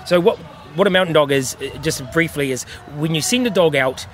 so 0.06 0.20
what 0.20 0.38
what 0.76 0.88
a 0.88 0.90
mountain 0.90 1.14
dog 1.14 1.32
is, 1.32 1.56
uh, 1.56 1.78
just 1.82 2.02
briefly, 2.12 2.52
is 2.52 2.64
when 2.96 3.14
you 3.14 3.22
send 3.22 3.46
a 3.46 3.50
dog 3.50 3.76
out 3.76 4.08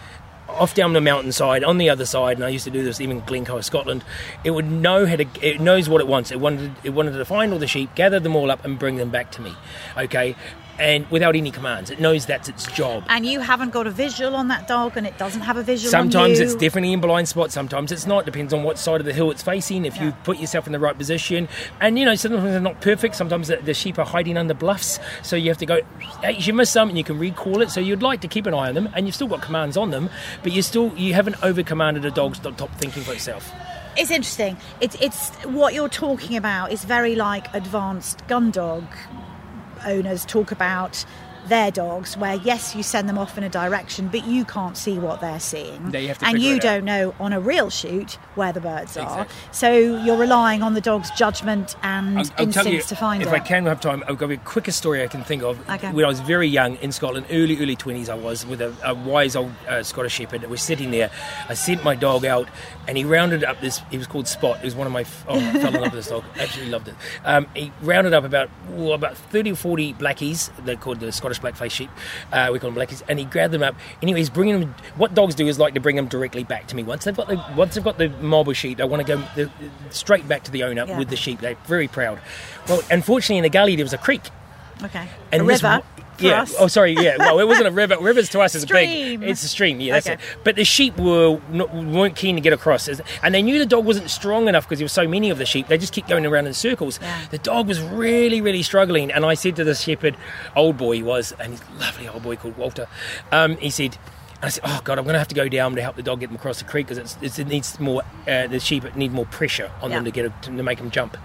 off 0.50 0.74
down 0.74 0.94
the 0.94 1.02
mountainside 1.02 1.64
on 1.64 1.78
the 1.78 1.90
other 1.90 2.06
side, 2.06 2.38
and 2.38 2.46
I 2.46 2.50
used 2.50 2.66
to 2.66 2.72
do 2.72 2.84
this 2.84 3.02
even 3.02 3.18
in 3.18 3.26
Glencoe, 3.26 3.62
Scotland. 3.62 4.04
It 4.44 4.52
would 4.52 4.70
know 4.70 5.06
how 5.06 5.18
to. 5.18 5.26
It 5.42 5.60
knows 5.60 5.90
what 5.90 6.02
it 6.02 6.08
wants. 6.08 6.32
It 6.32 6.40
wanted. 6.40 6.72
It 6.84 6.92
wanted 6.92 7.14
to 7.14 7.26
find 7.26 7.54
all 7.54 7.60
the 7.60 7.68
sheep, 7.68 7.94
gather 7.96 8.20
them 8.20 8.36
all 8.36 8.52
up, 8.52 8.64
and 8.66 8.80
bring 8.80 8.98
them 8.98 9.10
back 9.10 9.32
to 9.32 9.42
me. 9.42 9.54
Okay. 9.98 10.36
And 10.80 11.10
without 11.10 11.36
any 11.36 11.52
commands. 11.52 11.90
It 11.90 12.00
knows 12.00 12.26
that's 12.26 12.50
its 12.50 12.66
job. 12.72 13.04
And 13.10 13.26
you 13.26 13.40
haven't 13.40 13.72
got 13.72 13.88
a 13.88 13.92
visual 13.92 14.36
on 14.36 14.48
that 14.50 14.68
dog, 14.68 14.98
and 14.98 15.08
it 15.08 15.18
doesn't 15.18 15.42
have 15.42 15.58
a 15.58 15.64
visual. 15.64 15.92
Sometimes 15.92 16.40
it's 16.40 16.56
definitely 16.56 16.94
in 16.94 17.02
blind 17.02 17.28
spot. 17.28 17.52
Sometimes 17.52 17.92
it's 17.92 18.06
not. 18.06 18.26
Depends 18.26 18.54
on 18.54 18.64
what 18.64 18.78
side 18.78 19.00
of 19.00 19.06
the 19.06 19.14
hill 19.14 19.32
it's 19.32 19.44
facing. 19.44 19.86
If 19.86 20.00
you 20.00 20.12
put 20.24 20.38
yourself 20.38 20.68
in 20.68 20.74
the 20.74 20.80
right 20.80 20.98
position, 20.98 21.48
and 21.82 21.98
you 21.98 22.06
know 22.06 22.16
sometimes 22.16 22.44
they're 22.44 22.60
not 22.60 22.82
perfect. 22.82 23.16
Sometimes 23.16 23.48
the, 23.48 23.58
the 23.58 23.74
sheep 23.74 23.98
are 24.00 24.06
hiding 24.06 24.38
under 24.38 24.54
bluffs, 24.54 25.00
so 25.24 25.36
you 25.36 25.50
have 25.50 25.58
to 25.58 25.66
go. 25.66 25.82
Hey, 26.22 26.38
you 26.38 26.54
miss 26.54 26.70
some, 26.70 26.90
and 26.90 26.98
you 26.98 27.04
can 27.04 27.18
recall 27.18 27.62
it. 27.62 27.72
So 27.72 27.80
you'd 27.80 28.04
like 28.04 28.22
to 28.22 28.28
keep 28.28 28.46
an 28.46 28.54
eye 28.54 28.70
on 28.70 28.76
them, 28.76 28.90
and 28.94 29.06
you've 29.06 29.16
still 29.16 29.28
got 29.28 29.42
commands 29.42 29.78
on 29.78 29.92
them, 29.92 30.10
but 30.44 30.52
you 30.52 30.62
still 30.62 30.96
you 30.96 31.14
haven't 31.14 31.42
over 31.44 31.64
commanded 31.64 32.06
a 32.06 32.12
dog's 32.12 32.40
top 32.40 32.72
thinking 32.76 33.04
for 33.04 33.14
itself. 33.14 33.52
It's 33.98 34.12
interesting. 34.12 34.58
It's 34.80 34.96
it's 35.02 35.30
what 35.46 35.74
you're 35.74 35.90
talking 35.90 36.38
about 36.38 36.72
is 36.72 36.84
very 36.84 37.16
like 37.16 37.52
advanced 37.56 38.28
gun 38.28 38.52
dog 38.52 38.84
owners 39.88 40.26
talk 40.26 40.52
about 40.52 41.04
their 41.50 41.72
dogs 41.72 42.18
where 42.18 42.36
yes 42.36 42.76
you 42.76 42.84
send 42.84 43.08
them 43.10 43.18
off 43.18 43.38
in 43.38 43.44
a 43.44 43.50
direction 43.50 44.08
but 44.08 44.26
you 44.26 44.46
can't 44.46 44.78
see 44.78 44.98
what 45.00 45.22
they're 45.22 45.40
seeing 45.40 45.92
Yeah, 45.92 46.00
you 46.00 46.08
have 46.10 46.18
to 46.20 46.26
and 46.28 46.42
you 46.42 46.60
don't 46.60 46.86
know 46.86 47.14
on 47.20 47.34
a 47.34 47.40
real 47.40 47.70
shoot 47.70 48.14
where 48.36 48.52
the 48.54 48.62
birds 48.62 48.96
are 48.98 49.22
Exactly. 49.24 49.36
so 49.52 49.72
you're 50.04 50.18
relying 50.18 50.62
on 50.64 50.74
the 50.74 50.82
dog's 50.82 51.10
judgment 51.12 51.76
and 51.84 52.20
I'll, 52.20 52.26
I'll 52.38 52.48
tell 52.52 52.66
you, 52.66 52.74
instincts 52.80 52.90
to 52.90 52.96
find 52.96 53.22
if 53.22 53.30
it 53.30 53.34
I 53.34 53.40
can 53.40 53.66
have 53.66 53.80
time, 53.82 54.04
I'll 54.08 54.16
give 54.16 54.30
you 54.32 54.38
the 54.38 54.44
quickest 54.44 54.78
story 54.78 55.04
I 55.04 55.08
can 55.08 55.24
think 55.24 55.44
of. 55.44 55.58
Okay. 55.70 55.92
When 55.92 56.06
I 56.06 56.08
was 56.08 56.20
very 56.20 56.48
young 56.48 56.76
in 56.78 56.92
Scotland, 56.92 57.26
early, 57.32 57.58
early 57.58 57.76
20s, 57.76 58.10
I 58.10 58.16
was 58.16 58.46
with 58.46 58.62
a, 58.62 58.74
a 58.84 58.94
wise 58.94 59.36
old 59.36 59.52
uh, 59.68 59.84
Scottish 59.84 60.14
Shepherd 60.14 60.42
that 60.42 60.50
was 60.50 60.62
sitting 60.62 60.92
there. 60.92 61.10
I 61.50 61.54
sent 61.54 61.84
my 61.84 61.96
dog 61.96 62.26
out 62.26 62.48
and 62.88 62.98
he 62.98 63.04
rounded 63.04 63.44
up 63.44 63.60
this, 63.62 63.82
he 63.92 63.98
was 63.98 64.08
called 64.08 64.28
Spot. 64.28 64.58
He 64.60 64.66
was 64.66 64.76
one 64.76 64.88
of 64.88 64.94
my, 64.94 65.06
oh, 65.28 65.38
I 65.40 65.54
fell 65.60 65.68
in 65.76 65.82
love 65.82 65.84
with 65.84 65.94
this 65.94 66.10
dog. 66.10 66.24
Absolutely 66.38 66.72
loved 66.72 66.88
it. 66.90 66.96
Um, 67.26 67.48
he 67.56 67.72
rounded 67.82 68.14
up 68.14 68.24
about, 68.24 68.50
well, 68.70 68.94
about 68.94 69.18
30 69.18 69.52
or 69.52 69.56
40 69.56 69.94
blackies. 69.94 70.50
They're 70.66 70.76
called 70.76 71.00
the 71.00 71.12
Scottish 71.12 71.37
black-faced 71.42 71.76
sheep. 71.76 71.90
Uh, 72.32 72.50
we 72.52 72.60
call 72.60 72.72
them 72.72 72.82
blackies. 72.82 73.02
And 73.08 73.20
he 73.20 73.26
grabbed 73.26 73.54
them 73.54 73.64
up. 73.64 73.76
Anyway, 74.02 74.20
he's 74.20 74.30
bringing 74.30 74.60
them, 74.60 74.76
what 74.96 75.14
dogs 75.14 75.36
do 75.36 75.48
is 75.48 75.60
like 75.60 75.74
to 75.74 75.80
bring 75.80 75.96
them 75.96 76.08
directly 76.08 76.44
back 76.44 76.68
to 76.68 76.76
me. 76.76 76.84
Once 76.84 77.04
they've 77.06 77.16
got 77.16 77.28
the, 77.28 77.44
once 77.56 77.76
they've 77.76 77.84
got 77.84 77.98
the 77.98 78.10
mob 78.10 78.50
of 78.50 78.58
sheep, 78.58 78.78
they 78.78 78.84
want 78.84 79.06
to 79.06 79.16
go 79.16 79.24
the, 79.36 79.50
straight 79.90 80.28
back 80.28 80.44
to 80.44 80.52
the 80.52 80.64
owner 80.64 80.86
Yeah. 80.88 80.98
with 80.98 81.10
the 81.10 81.16
sheep. 81.16 81.40
They're 81.42 81.56
very 81.66 81.88
proud. 81.88 82.20
Well, 82.68 82.82
unfortunately, 82.92 83.38
in 83.38 83.44
the 83.44 83.50
gully 83.50 83.76
there 83.76 83.86
was 83.86 83.94
a 83.94 83.98
creek. 83.98 84.22
okay 84.84 85.08
And 85.32 85.42
a 85.42 85.46
river 85.46 85.82
for 86.18 86.26
yeah. 86.26 86.42
us. 86.42 86.56
Oh, 86.60 86.68
sorry. 86.68 86.94
Yeah. 86.94 87.18
Well, 87.18 87.40
it 87.40 87.48
wasn't 87.48 87.68
a 87.68 87.72
river. 87.72 87.98
Rivers 88.00 88.30
to 88.30 88.40
us 88.42 88.56
is 88.56 88.64
Stream. 88.64 89.22
big. 89.22 89.30
It's 89.30 89.44
a 89.44 89.48
stream. 89.48 89.80
Yeah, 89.80 89.94
that's 89.94 90.08
Okay. 90.08 90.16
it. 90.16 90.38
But 90.44 90.56
the 90.56 90.64
sheep 90.64 90.98
were 90.98 91.40
not, 91.50 91.74
weren't 91.74 92.16
keen 92.16 92.36
to 92.36 92.42
get 92.42 92.54
across, 92.54 92.88
and 92.88 93.36
they 93.36 93.42
knew 93.42 93.60
the 93.60 93.66
dog 93.66 93.86
wasn't 93.86 94.10
strong 94.10 94.48
enough 94.48 94.66
because 94.66 94.80
there 94.80 94.86
were 94.86 94.90
so 94.90 95.08
many 95.08 95.30
of 95.30 95.38
the 95.38 95.46
sheep. 95.46 95.68
They 95.68 95.78
just 95.78 95.94
kept 95.94 96.08
going 96.10 96.26
around 96.26 96.48
in 96.48 96.54
circles. 96.54 97.00
Yeah. 97.02 97.22
The 97.32 97.38
dog 97.38 97.68
was 97.68 97.82
really, 97.82 98.42
really 98.42 98.64
struggling, 98.64 99.12
and 99.12 99.26
I 99.26 99.34
said 99.34 99.56
to 99.58 99.64
the 99.64 99.76
shepherd, 99.76 100.18
old 100.56 100.78
boy 100.78 100.96
he 100.96 101.04
was, 101.04 101.34
and 101.40 101.52
he's 101.54 101.62
a 101.62 101.80
lovely 101.80 102.08
old 102.08 102.24
boy 102.24 102.36
called 102.36 102.58
Walter. 102.58 102.88
Um, 103.32 103.58
he 103.58 103.70
said. 103.70 103.98
And 104.40 104.46
I 104.46 104.50
said, 104.50 104.64
"Oh 104.68 104.82
God, 104.84 105.00
I'm 105.00 105.04
going 105.04 105.16
to 105.16 105.20
have 105.20 105.30
to 105.30 105.36
go 105.36 105.50
down 105.50 105.76
to 105.78 105.82
help 105.82 105.96
the 105.96 106.04
dog 106.04 106.20
get 106.20 106.28
them 106.28 106.36
across 106.36 106.60
the 106.60 106.66
creek 106.66 106.86
because 106.86 107.18
it 107.24 107.48
needs 107.48 107.80
more. 107.80 108.04
Uh, 108.28 108.46
the 108.46 108.60
sheep 108.60 108.96
need 108.96 109.12
more 109.12 109.26
pressure 109.26 109.72
on 109.82 109.90
them 109.90 110.06
to 110.06 110.12
get 110.12 110.26
it, 110.26 110.32
to 110.44 110.52
make 110.52 110.78
them 110.78 110.92
jump." 110.92 111.18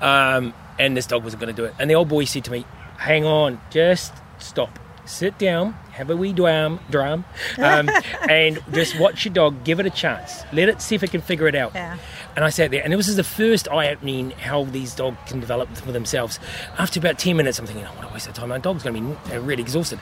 Um, 0.00 0.54
and 0.78 0.96
this 0.96 1.06
dog 1.06 1.24
wasn't 1.24 1.40
going 1.40 1.52
to 1.52 1.62
do 1.62 1.66
it. 1.66 1.74
And 1.80 1.90
the 1.90 1.96
old 1.96 2.08
boy 2.08 2.26
said 2.26 2.44
to 2.44 2.52
me, 2.52 2.64
"Hang 2.98 3.24
on, 3.24 3.60
just 3.70 4.12
stop, 4.44 4.78
sit 5.06 5.38
down, 5.38 5.72
have 5.92 6.10
a 6.10 6.16
wee 6.16 6.32
dram, 6.32 6.80
dram, 6.90 7.24
um, 7.58 7.90
and 8.28 8.62
just 8.72 8.98
watch 8.98 9.24
your 9.24 9.34
dog. 9.34 9.64
Give 9.64 9.80
it 9.80 9.86
a 9.86 9.90
chance. 9.90 10.42
Let 10.52 10.68
it 10.68 10.80
see 10.80 10.94
if 10.94 11.02
it 11.02 11.10
can 11.10 11.20
figure 11.20 11.48
it 11.48 11.54
out." 11.54 11.74
Yeah. 11.74 11.98
And 12.36 12.44
I 12.44 12.50
sat 12.50 12.70
there, 12.70 12.82
and 12.82 12.92
it 12.92 12.96
was 12.96 13.14
the 13.14 13.24
first 13.24 13.68
eye-opening 13.68 14.32
how 14.32 14.64
these 14.64 14.94
dogs 14.94 15.16
can 15.26 15.40
develop 15.40 15.74
for 15.76 15.92
themselves. 15.92 16.38
After 16.78 16.98
about 17.00 17.18
ten 17.18 17.36
minutes, 17.36 17.58
I'm 17.58 17.66
thinking, 17.66 17.86
"I 17.86 17.94
want 17.94 18.08
to 18.08 18.14
waste 18.14 18.28
of 18.28 18.34
time. 18.34 18.48
My 18.48 18.58
dog's 18.58 18.82
going 18.82 18.94
to 18.94 19.00
be 19.00 19.34
uh, 19.34 19.40
really 19.40 19.62
exhausted." 19.62 19.98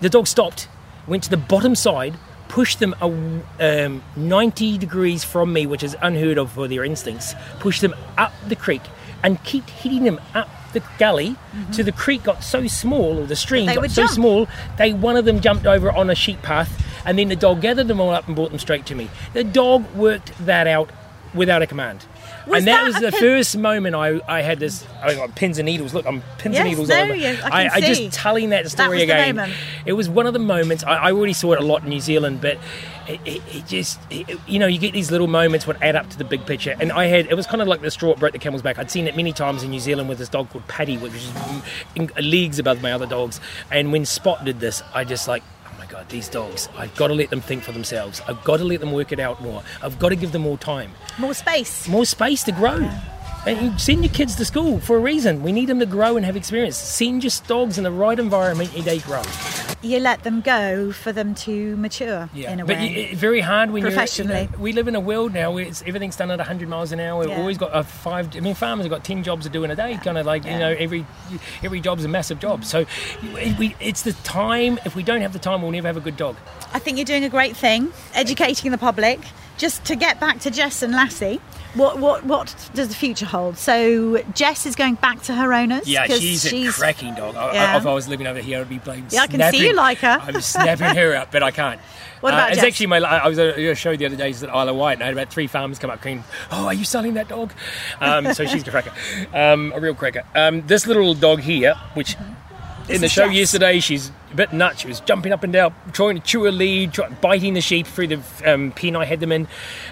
The 0.00 0.08
dog 0.08 0.26
stopped, 0.26 0.68
went 1.06 1.24
to 1.24 1.30
the 1.30 1.36
bottom 1.36 1.74
side. 1.74 2.14
Pushed 2.48 2.78
them 2.80 2.94
a, 3.02 3.84
um, 3.84 4.02
90 4.16 4.78
degrees 4.78 5.22
from 5.22 5.52
me, 5.52 5.66
which 5.66 5.82
is 5.82 5.94
unheard 6.00 6.38
of 6.38 6.52
for 6.52 6.66
their 6.66 6.82
instincts. 6.82 7.34
Pushed 7.60 7.82
them 7.82 7.94
up 8.16 8.32
the 8.48 8.56
creek 8.56 8.80
and 9.22 9.42
kept 9.44 9.68
hitting 9.68 10.04
them 10.04 10.18
up 10.34 10.48
the 10.72 10.82
gully 10.98 11.30
mm-hmm. 11.30 11.70
to 11.72 11.82
the 11.82 11.92
creek 11.92 12.22
got 12.22 12.44
so 12.44 12.66
small, 12.66 13.18
or 13.18 13.26
the 13.26 13.36
stream 13.36 13.66
got 13.66 13.90
so 13.90 14.02
jump. 14.02 14.10
small, 14.10 14.48
they 14.76 14.92
one 14.92 15.16
of 15.16 15.24
them 15.24 15.40
jumped 15.40 15.66
over 15.66 15.90
on 15.90 16.10
a 16.10 16.14
sheep 16.14 16.42
path, 16.42 16.84
and 17.04 17.18
then 17.18 17.28
the 17.28 17.36
dog 17.36 17.60
gathered 17.60 17.88
them 17.88 18.00
all 18.00 18.10
up 18.10 18.26
and 18.26 18.36
brought 18.36 18.50
them 18.50 18.58
straight 18.58 18.86
to 18.86 18.94
me. 18.94 19.10
The 19.32 19.44
dog 19.44 19.90
worked 19.94 20.32
that 20.44 20.66
out 20.66 20.90
without 21.34 21.62
a 21.62 21.66
command. 21.66 22.04
Was 22.46 22.58
and 22.58 22.68
that, 22.68 22.80
that 22.80 22.86
was 22.86 22.94
the 22.96 23.10
pin- 23.10 23.20
first 23.20 23.58
moment 23.58 23.94
I, 23.94 24.20
I 24.26 24.40
had 24.40 24.58
this. 24.58 24.86
I 25.02 25.14
got 25.14 25.34
pins 25.34 25.58
and 25.58 25.66
needles. 25.66 25.92
Look, 25.92 26.06
I'm 26.06 26.22
pins 26.38 26.54
Yes, 26.54 26.60
and 26.62 26.68
needles. 26.70 26.88
no, 26.88 27.02
over. 27.02 27.14
you- 27.14 27.36
I 27.44 27.66
I, 27.66 27.74
I 27.74 27.80
just 27.80 28.12
telling 28.12 28.50
that 28.50 28.70
story 28.70 28.98
the 28.98 29.04
again. 29.04 29.52
It 29.84 29.92
was 29.92 30.08
one 30.08 30.26
of 30.26 30.32
the 30.32 30.38
moments. 30.38 30.82
I, 30.84 30.94
I 30.94 31.12
already 31.12 31.34
saw 31.34 31.52
it 31.52 31.60
a 31.60 31.64
lot 31.64 31.82
in 31.82 31.90
New 31.90 32.00
Zealand, 32.00 32.40
but 32.40 32.58
it, 33.08 33.20
it, 33.24 33.42
it 33.54 33.66
just, 33.66 33.98
it, 34.10 34.38
you 34.46 34.58
know, 34.58 34.66
you 34.66 34.78
get 34.78 34.92
these 34.92 35.10
little 35.10 35.26
moments 35.26 35.66
what 35.66 35.80
add 35.82 35.96
up 35.96 36.08
to 36.10 36.18
the 36.18 36.24
big 36.24 36.44
picture. 36.46 36.76
And 36.78 36.92
I 36.92 37.06
had, 37.06 37.26
it 37.26 37.34
was 37.34 37.46
kind 37.46 37.62
of 37.62 37.68
like 37.68 37.80
the 37.80 37.90
straw 37.90 38.10
that 38.10 38.20
broke 38.20 38.32
the 38.32 38.38
camel's 38.38 38.62
back. 38.62 38.78
I'd 38.78 38.90
seen 38.90 39.06
it 39.06 39.16
many 39.16 39.32
times 39.32 39.62
in 39.62 39.70
New 39.70 39.80
Zealand 39.80 40.08
with 40.08 40.18
this 40.18 40.28
dog 40.28 40.50
called 40.50 40.66
Paddy, 40.68 40.98
which 40.98 41.14
is 41.14 41.32
leagues 42.18 42.58
above 42.58 42.82
my 42.82 42.92
other 42.92 43.06
dogs. 43.06 43.40
And 43.70 43.92
when 43.92 44.04
Spot 44.04 44.44
did 44.44 44.60
this, 44.60 44.82
I 44.94 45.04
just 45.04 45.26
like, 45.26 45.42
oh 45.66 45.74
my 45.78 45.86
God, 45.86 46.08
these 46.08 46.28
dogs, 46.28 46.68
I've 46.76 46.94
got 46.96 47.08
to 47.08 47.14
let 47.14 47.30
them 47.30 47.40
think 47.40 47.62
for 47.62 47.72
themselves. 47.72 48.20
I've 48.28 48.42
got 48.44 48.58
to 48.58 48.64
let 48.64 48.80
them 48.80 48.92
work 48.92 49.12
it 49.12 49.20
out 49.20 49.42
more. 49.42 49.62
I've 49.82 49.98
got 49.98 50.10
to 50.10 50.16
give 50.16 50.32
them 50.32 50.42
more 50.42 50.58
time 50.58 50.92
more 51.18 51.34
space 51.34 51.88
more 51.88 52.04
space 52.04 52.44
to 52.44 52.52
grow. 52.52 52.88
And 53.46 53.60
you 53.62 53.78
send 53.78 54.04
your 54.04 54.12
kids 54.12 54.34
to 54.36 54.44
school 54.44 54.78
for 54.80 54.96
a 54.96 55.00
reason. 55.00 55.42
We 55.42 55.52
need 55.52 55.66
them 55.66 55.78
to 55.80 55.86
grow 55.86 56.16
and 56.16 56.26
have 56.26 56.36
experience. 56.36 56.76
Send 56.76 57.24
your 57.24 57.30
dogs 57.46 57.78
in 57.78 57.84
the 57.84 57.90
right 57.90 58.18
environment, 58.18 58.74
and 58.74 58.84
they 58.84 58.98
grow. 58.98 59.22
you 59.80 60.00
let 60.00 60.22
them 60.24 60.40
go 60.42 60.90
for 60.92 61.12
them 61.12 61.34
to 61.36 61.76
mature 61.76 62.28
in 62.34 62.60
a 62.60 62.66
but 62.66 62.76
way 62.76 63.10
you- 63.10 63.16
very 63.16 63.40
hard 63.40 63.70
when 63.70 63.82
uh, 63.84 63.86
Professionally. 63.86 64.32
You're, 64.34 64.42
you 64.42 64.50
know, 64.56 64.58
we 64.62 64.72
live 64.72 64.88
in 64.88 64.94
a 64.96 65.00
world 65.00 65.32
now 65.32 65.52
where 65.52 65.64
it's, 65.64 65.82
everything's 65.86 66.16
done 66.16 66.30
at 66.30 66.38
100 66.38 66.68
miles 66.68 66.92
an 66.92 67.00
hour. 67.00 67.20
We've 67.20 67.30
Yeah. 67.30 67.38
always 67.40 67.56
got 67.56 67.70
a 67.74 67.84
five. 67.84 68.36
I 68.36 68.40
mean, 68.40 68.54
farmers 68.54 68.84
have 68.84 68.90
got 68.90 69.04
10 69.04 69.22
jobs 69.22 69.44
to 69.46 69.48
do 69.52 69.64
in 69.64 69.70
a 69.70 69.76
day. 69.76 69.98
Kind 70.02 70.18
of 70.18 70.26
like 70.26 70.44
you 70.44 70.58
know, 70.58 70.74
every 70.78 71.06
every 71.62 71.80
job's 71.80 72.04
a 72.04 72.08
massive 72.08 72.40
job. 72.40 72.64
So 72.64 72.84
we, 73.32 73.74
it's 73.80 74.02
the 74.02 74.12
time. 74.24 74.78
If 74.84 74.94
we 74.96 75.02
don't 75.02 75.22
have 75.22 75.32
the 75.32 75.38
time, 75.38 75.62
we'll 75.62 75.70
never 75.70 75.86
have 75.86 75.96
a 75.96 76.00
good 76.00 76.16
dog. 76.16 76.36
I 76.74 76.80
think 76.80 76.98
you're 76.98 77.04
doing 77.06 77.24
a 77.24 77.30
great 77.30 77.56
thing, 77.56 77.92
educating 78.14 78.72
the 78.72 78.78
public. 78.78 79.20
Just 79.56 79.84
to 79.86 79.96
get 79.96 80.20
back 80.20 80.38
to 80.40 80.50
Jess 80.52 80.82
and 80.84 80.92
Lassie, 80.92 81.40
what 81.74 81.98
what 81.98 82.24
what 82.24 82.70
does 82.74 82.88
the 82.88 82.94
future 82.94 83.26
hold? 83.26 83.58
So 83.58 84.22
Jess 84.34 84.66
is 84.66 84.74
going 84.74 84.94
back 84.94 85.22
to 85.22 85.34
her 85.34 85.52
owners. 85.52 85.86
Yeah, 85.86 86.06
she's, 86.06 86.44
a 86.52 86.72
cracking 86.72 87.14
dog. 87.14 87.36
I, 87.36 87.52
Yeah. 87.54 87.74
I, 87.74 87.76
if 87.78 87.86
I 87.86 87.92
was 87.94 88.08
living 88.08 88.26
over 88.26 88.40
here, 88.40 88.60
I'd 88.60 88.68
be 88.68 88.78
playing. 88.78 89.06
Yeah, 89.10 89.22
I 89.22 89.26
can 89.26 89.52
see 89.52 89.66
you 89.66 89.74
like 89.74 89.98
her. 89.98 90.18
I'm 90.20 90.40
snapping 90.40 90.96
her 90.96 91.14
up, 91.16 91.30
but 91.30 91.42
I 91.42 91.50
can't. 91.50 91.80
What 92.20 92.34
Uh, 92.34 92.36
about 92.38 92.48
It's 92.48 92.56
Jess? 92.56 92.66
actually 92.66 92.86
my. 92.86 92.96
I 92.98 93.28
was 93.28 93.38
at 93.38 93.56
a 93.56 93.74
show 93.76 93.94
the 93.94 94.06
other 94.06 94.16
day 94.16 94.30
at 94.30 94.42
Isle 94.50 94.70
of 94.70 94.74
Wight, 94.76 94.94
and 94.94 95.04
I 95.04 95.06
had 95.06 95.14
about 95.14 95.32
three 95.32 95.46
farmers 95.46 95.78
come 95.78 95.88
up 95.88 96.02
saying, 96.02 96.24
"Oh, 96.50 96.66
are 96.66 96.74
you 96.74 96.84
selling 96.84 97.14
that 97.14 97.28
dog?" 97.28 97.52
Um, 98.00 98.34
so 98.34 98.44
she's 98.44 98.66
a 98.66 98.70
cracker, 98.72 98.90
um, 99.32 99.72
a 99.72 99.78
real 99.78 99.94
cracker. 99.94 100.24
Um, 100.34 100.66
this 100.66 100.84
little 100.88 101.14
dog 101.14 101.38
here, 101.42 101.76
which 101.94 102.16
in 102.88 103.02
the 103.02 103.08
show 103.08 103.26
Jess. 103.26 103.36
yesterday, 103.36 103.78
she's 103.78 104.10
a 104.32 104.34
bit 104.34 104.52
nuts. 104.52 104.80
She 104.80 104.88
was 104.88 104.98
jumping 104.98 105.32
up 105.32 105.44
and 105.44 105.52
down, 105.52 105.72
trying 105.92 106.16
to 106.16 106.20
chew 106.20 106.48
a 106.48 106.50
lead, 106.50 106.92
try, 106.92 107.08
biting 107.08 107.54
the 107.54 107.60
sheep 107.60 107.86
through 107.86 108.08
the 108.08 108.20
um, 108.44 108.72
pen 108.72 108.96
I 108.96 109.04
had 109.04 109.20
them 109.20 109.30
in. 109.30 109.46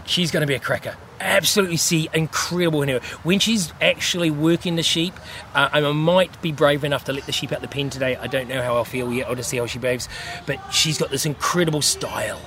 She's 0.04 0.32
going 0.32 0.40
to 0.40 0.48
be 0.48 0.54
a 0.54 0.58
cracker. 0.58 0.96
Absolutely 1.20 1.76
see 1.76 2.08
incredible 2.12 2.82
in 2.82 2.88
her. 2.88 3.00
When 3.22 3.38
she's 3.38 3.72
actually 3.80 4.30
working 4.30 4.76
the 4.76 4.82
sheep, 4.82 5.14
uh, 5.54 5.68
I 5.72 5.80
might 5.92 6.40
be 6.42 6.52
brave 6.52 6.84
enough 6.84 7.04
to 7.04 7.12
let 7.12 7.24
the 7.24 7.32
sheep 7.32 7.52
out 7.52 7.62
the 7.62 7.68
pen 7.68 7.90
today. 7.90 8.16
I 8.16 8.26
don't 8.26 8.48
know 8.48 8.62
how 8.62 8.76
I'll 8.76 8.84
feel 8.84 9.12
yet. 9.12 9.28
I'll 9.28 9.34
just 9.34 9.48
see 9.48 9.56
how 9.56 9.66
she 9.66 9.78
behaves. 9.78 10.08
But 10.44 10.58
she's 10.72 10.98
got 10.98 11.10
this 11.10 11.24
incredible 11.24 11.82
style. 11.82 12.40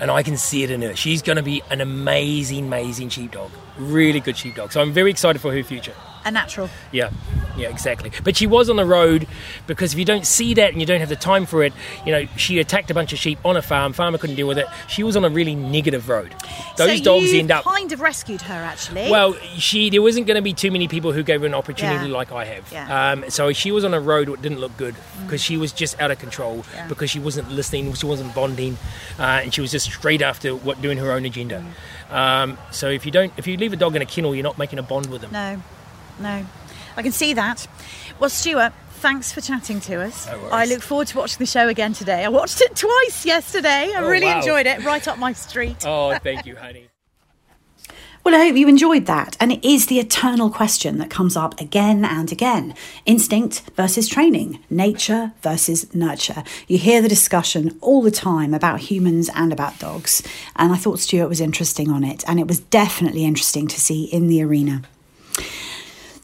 And 0.00 0.10
I 0.10 0.22
can 0.22 0.36
see 0.36 0.62
it 0.62 0.70
in 0.70 0.82
her. 0.82 0.96
She's 0.96 1.22
going 1.22 1.36
to 1.36 1.42
be 1.42 1.62
an 1.70 1.80
amazing, 1.80 2.66
amazing 2.66 3.10
sheepdog. 3.10 3.50
Really 3.78 4.20
good 4.20 4.36
sheepdog. 4.36 4.72
So 4.72 4.80
I'm 4.80 4.92
very 4.92 5.10
excited 5.10 5.40
for 5.40 5.52
her 5.52 5.62
future. 5.62 5.94
A 6.24 6.30
natural. 6.30 6.68
Yeah, 6.92 7.10
yeah, 7.56 7.68
exactly. 7.68 8.10
But 8.24 8.36
she 8.36 8.46
was 8.46 8.68
on 8.70 8.76
the 8.76 8.84
road 8.84 9.26
because 9.66 9.92
if 9.92 9.98
you 9.98 10.04
don't 10.04 10.26
see 10.26 10.54
that 10.54 10.72
and 10.72 10.80
you 10.80 10.86
don't 10.86 11.00
have 11.00 11.08
the 11.08 11.16
time 11.16 11.46
for 11.46 11.62
it, 11.62 11.72
you 12.04 12.12
know, 12.12 12.26
she 12.36 12.58
attacked 12.58 12.90
a 12.90 12.94
bunch 12.94 13.12
of 13.12 13.18
sheep 13.18 13.38
on 13.44 13.56
a 13.56 13.62
farm. 13.62 13.92
Farmer 13.92 14.18
couldn't 14.18 14.36
deal 14.36 14.46
with 14.48 14.58
it. 14.58 14.66
She 14.88 15.02
was 15.02 15.16
on 15.16 15.24
a 15.24 15.30
really 15.30 15.54
negative 15.54 16.08
road. 16.08 16.34
Those 16.76 16.98
so 16.98 17.04
dogs 17.04 17.32
end 17.32 17.50
up. 17.50 17.64
kind 17.64 17.90
of 17.92 18.00
rescued 18.00 18.42
her 18.42 18.54
actually. 18.54 19.10
Well, 19.10 19.34
she 19.56 19.90
there 19.90 20.02
wasn't 20.02 20.26
going 20.26 20.36
to 20.36 20.42
be 20.42 20.52
too 20.52 20.70
many 20.70 20.88
people 20.88 21.12
who 21.12 21.22
gave 21.22 21.40
her 21.40 21.46
an 21.46 21.54
opportunity 21.54 22.06
Yeah. 22.08 22.16
like 22.16 22.32
I 22.32 22.44
have. 22.44 22.70
Yeah. 22.72 23.12
Um, 23.12 23.24
so 23.30 23.52
she 23.52 23.72
was 23.72 23.84
on 23.84 23.94
a 23.94 24.00
road 24.00 24.28
that 24.28 24.42
didn't 24.42 24.60
look 24.60 24.76
good 24.76 24.94
because 25.24 25.42
she 25.42 25.56
was 25.56 25.72
just 25.72 26.00
out 26.00 26.10
of 26.10 26.18
control 26.18 26.64
Yeah. 26.74 26.86
because 26.88 27.10
she 27.10 27.18
wasn't 27.18 27.50
listening, 27.50 27.92
she 27.94 28.06
wasn't 28.06 28.34
bonding, 28.34 28.76
uh, 29.18 29.40
and 29.42 29.52
she 29.54 29.60
was 29.60 29.70
just 29.70 29.86
straight 29.86 30.22
after 30.22 30.54
what 30.54 30.80
doing 30.82 30.98
her 30.98 31.12
own 31.12 31.24
agenda. 31.24 31.64
Um, 32.10 32.58
so 32.70 32.88
if 32.88 33.06
you 33.06 33.12
don't, 33.12 33.32
if 33.36 33.46
you 33.46 33.56
leave 33.56 33.72
a 33.72 33.76
dog 33.76 33.94
in 33.96 34.02
a 34.02 34.06
kennel, 34.06 34.34
you're 34.34 34.42
not 34.42 34.58
making 34.58 34.78
a 34.78 34.82
bond 34.82 35.06
with 35.06 35.20
them. 35.22 35.30
no, 35.32 35.62
no, 36.20 36.46
I 36.96 37.02
can 37.02 37.12
see 37.12 37.34
that. 37.34 37.66
Well, 38.18 38.30
Stuart. 38.30 38.72
Thanks 39.00 39.32
for 39.32 39.40
chatting 39.40 39.80
to 39.80 40.02
us. 40.02 40.26
No. 40.26 40.48
I 40.52 40.66
look 40.66 40.82
forward 40.82 41.06
to 41.06 41.16
watching 41.16 41.38
the 41.38 41.46
show 41.46 41.68
again 41.68 41.94
today. 41.94 42.22
I 42.22 42.28
watched 42.28 42.60
it 42.60 42.76
twice 42.76 43.24
yesterday. 43.24 43.90
I 43.96 44.00
Oh, 44.00 44.06
really 44.10 44.26
wow. 44.26 44.40
enjoyed 44.40 44.66
it. 44.66 44.84
Right 44.84 45.08
up 45.08 45.16
my 45.16 45.32
street. 45.32 45.86
Oh, 45.86 46.14
thank 46.18 46.44
you, 46.44 46.54
honey. 46.56 46.88
Well, 48.22 48.34
I 48.34 48.44
hope 48.48 48.56
you 48.56 48.68
enjoyed 48.68 49.06
that. 49.06 49.38
And 49.40 49.50
it 49.50 49.64
is 49.66 49.86
the 49.86 49.98
eternal 49.98 50.50
question 50.50 50.98
that 50.98 51.08
comes 51.08 51.38
up 51.38 51.58
again 51.58 52.04
and 52.04 52.30
again 52.30 52.74
instinct 53.06 53.62
versus 53.76 54.06
training, 54.08 54.58
nature 54.68 55.32
versus 55.40 55.92
nurture. 55.94 56.44
You 56.68 56.76
hear 56.76 57.00
the 57.00 57.08
discussion 57.08 57.78
all 57.80 58.02
the 58.02 58.10
time 58.10 58.52
about 58.52 58.80
humans 58.80 59.30
and 59.34 59.54
about 59.54 59.78
dogs. 59.78 60.22
And 60.56 60.70
I 60.70 60.76
thought 60.76 60.98
Stuart 60.98 61.28
was 61.30 61.40
interesting 61.40 61.88
on 61.90 62.04
it. 62.04 62.22
And 62.28 62.38
it 62.38 62.46
was 62.46 62.60
definitely 62.60 63.24
interesting 63.24 63.66
to 63.68 63.80
see 63.80 64.04
in 64.04 64.26
the 64.26 64.42
arena. 64.42 64.82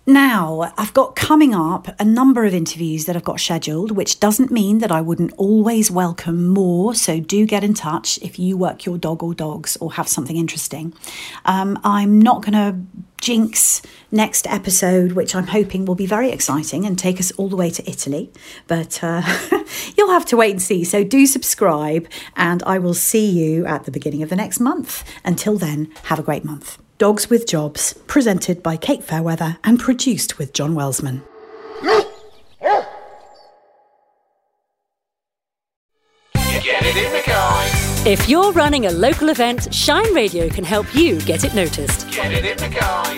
Now, 0.08 0.72
I've 0.78 0.94
got 0.94 1.16
coming 1.16 1.52
up 1.52 1.88
a 1.98 2.04
number 2.04 2.44
of 2.44 2.54
interviews 2.54 3.06
that 3.06 3.16
I've 3.16 3.24
got 3.24 3.40
scheduled, 3.40 3.90
which 3.90 4.20
doesn't 4.20 4.52
mean 4.52 4.78
that 4.78 4.92
I 4.92 5.00
wouldn't 5.00 5.32
always 5.36 5.90
welcome 5.90 6.46
more. 6.46 6.94
So 6.94 7.18
do 7.18 7.44
get 7.44 7.64
in 7.64 7.74
touch 7.74 8.16
if 8.22 8.38
you 8.38 8.56
work 8.56 8.86
your 8.86 8.98
dog 8.98 9.24
or 9.24 9.34
dogs 9.34 9.76
or 9.78 9.94
have 9.94 10.06
something 10.06 10.36
interesting. 10.36 10.94
Um, 11.44 11.76
I'm 11.82 12.20
not 12.20 12.42
going 12.42 12.52
to 12.52 12.78
jinx 13.20 13.82
next 14.12 14.46
episode, 14.46 15.12
which 15.12 15.34
I'm 15.34 15.48
hoping 15.48 15.86
will 15.86 15.96
be 15.96 16.06
very 16.06 16.30
exciting 16.30 16.86
and 16.86 16.96
take 16.96 17.18
us 17.18 17.32
all 17.32 17.48
the 17.48 17.56
way 17.56 17.70
to 17.70 17.90
Italy. 17.90 18.30
But 18.68 19.02
uh, 19.02 19.22
you'll 19.98 20.12
have 20.12 20.26
to 20.26 20.36
wait 20.36 20.52
and 20.52 20.62
see. 20.62 20.84
So 20.84 21.02
do 21.02 21.26
subscribe, 21.26 22.06
and 22.36 22.62
I 22.62 22.78
will 22.78 22.94
see 22.94 23.28
you 23.28 23.66
at 23.66 23.86
the 23.86 23.90
beginning 23.90 24.22
of 24.22 24.28
the 24.28 24.36
next 24.36 24.60
month. 24.60 25.02
Until 25.24 25.58
then, 25.58 25.90
have 26.04 26.20
a 26.20 26.22
great 26.22 26.44
month. 26.44 26.78
Dogs 26.98 27.28
with 27.28 27.46
Jobs, 27.46 27.92
presented 28.06 28.62
by 28.62 28.78
Kate 28.78 29.04
Fairweather 29.04 29.58
and 29.62 29.78
produced 29.78 30.38
with 30.38 30.54
John 30.54 30.74
Welsman. 30.74 31.20
If 38.06 38.28
you're 38.28 38.52
running 38.52 38.86
a 38.86 38.92
local 38.92 39.30
event, 39.30 39.74
Shine 39.74 40.14
Radio 40.14 40.48
can 40.48 40.62
help 40.62 40.94
you 40.94 41.20
get 41.22 41.42
it 41.42 41.56
noticed. 41.56 42.06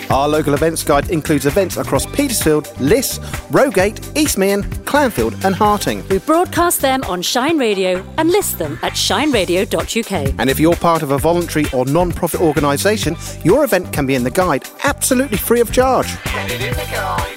Our 0.09 0.27
local 0.27 0.55
events 0.55 0.83
guide 0.83 1.11
includes 1.11 1.45
events 1.45 1.77
across 1.77 2.07
Petersfield, 2.07 2.67
Liss, 2.79 3.19
Rogate, 3.51 3.99
East 4.17 4.39
Meon, 4.39 4.63
Clanfield, 4.63 5.45
and 5.45 5.53
Harting. 5.53 6.03
We 6.07 6.17
broadcast 6.17 6.81
them 6.81 7.03
on 7.03 7.21
Shine 7.21 7.59
Radio 7.59 8.03
and 8.17 8.31
list 8.31 8.57
them 8.57 8.79
at 8.81 8.93
shineradio.uk. 8.93 10.33
And 10.39 10.49
if 10.49 10.59
you're 10.59 10.75
part 10.75 11.03
of 11.03 11.11
a 11.11 11.19
voluntary 11.19 11.65
or 11.71 11.85
non 11.85 12.11
profit 12.11 12.41
organisation, 12.41 13.15
your 13.43 13.63
event 13.63 13.93
can 13.93 14.07
be 14.07 14.15
in 14.15 14.23
the 14.23 14.31
guide 14.31 14.67
absolutely 14.85 15.37
free 15.37 15.61
of 15.61 15.71
charge. 15.71 16.07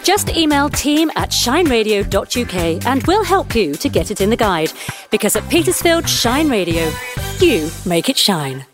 Just 0.02 0.30
email 0.30 0.70
team 0.70 1.10
at 1.16 1.28
shineradio.uk 1.28 2.86
and 2.86 3.02
we'll 3.02 3.24
help 3.24 3.54
you 3.54 3.74
to 3.74 3.90
get 3.90 4.10
it 4.10 4.22
in 4.22 4.30
the 4.30 4.36
guide. 4.38 4.72
Because 5.10 5.36
at 5.36 5.46
Petersfield 5.50 6.08
Shine 6.08 6.48
Radio, 6.48 6.90
you 7.42 7.70
make 7.84 8.08
it 8.08 8.16
shine. 8.16 8.71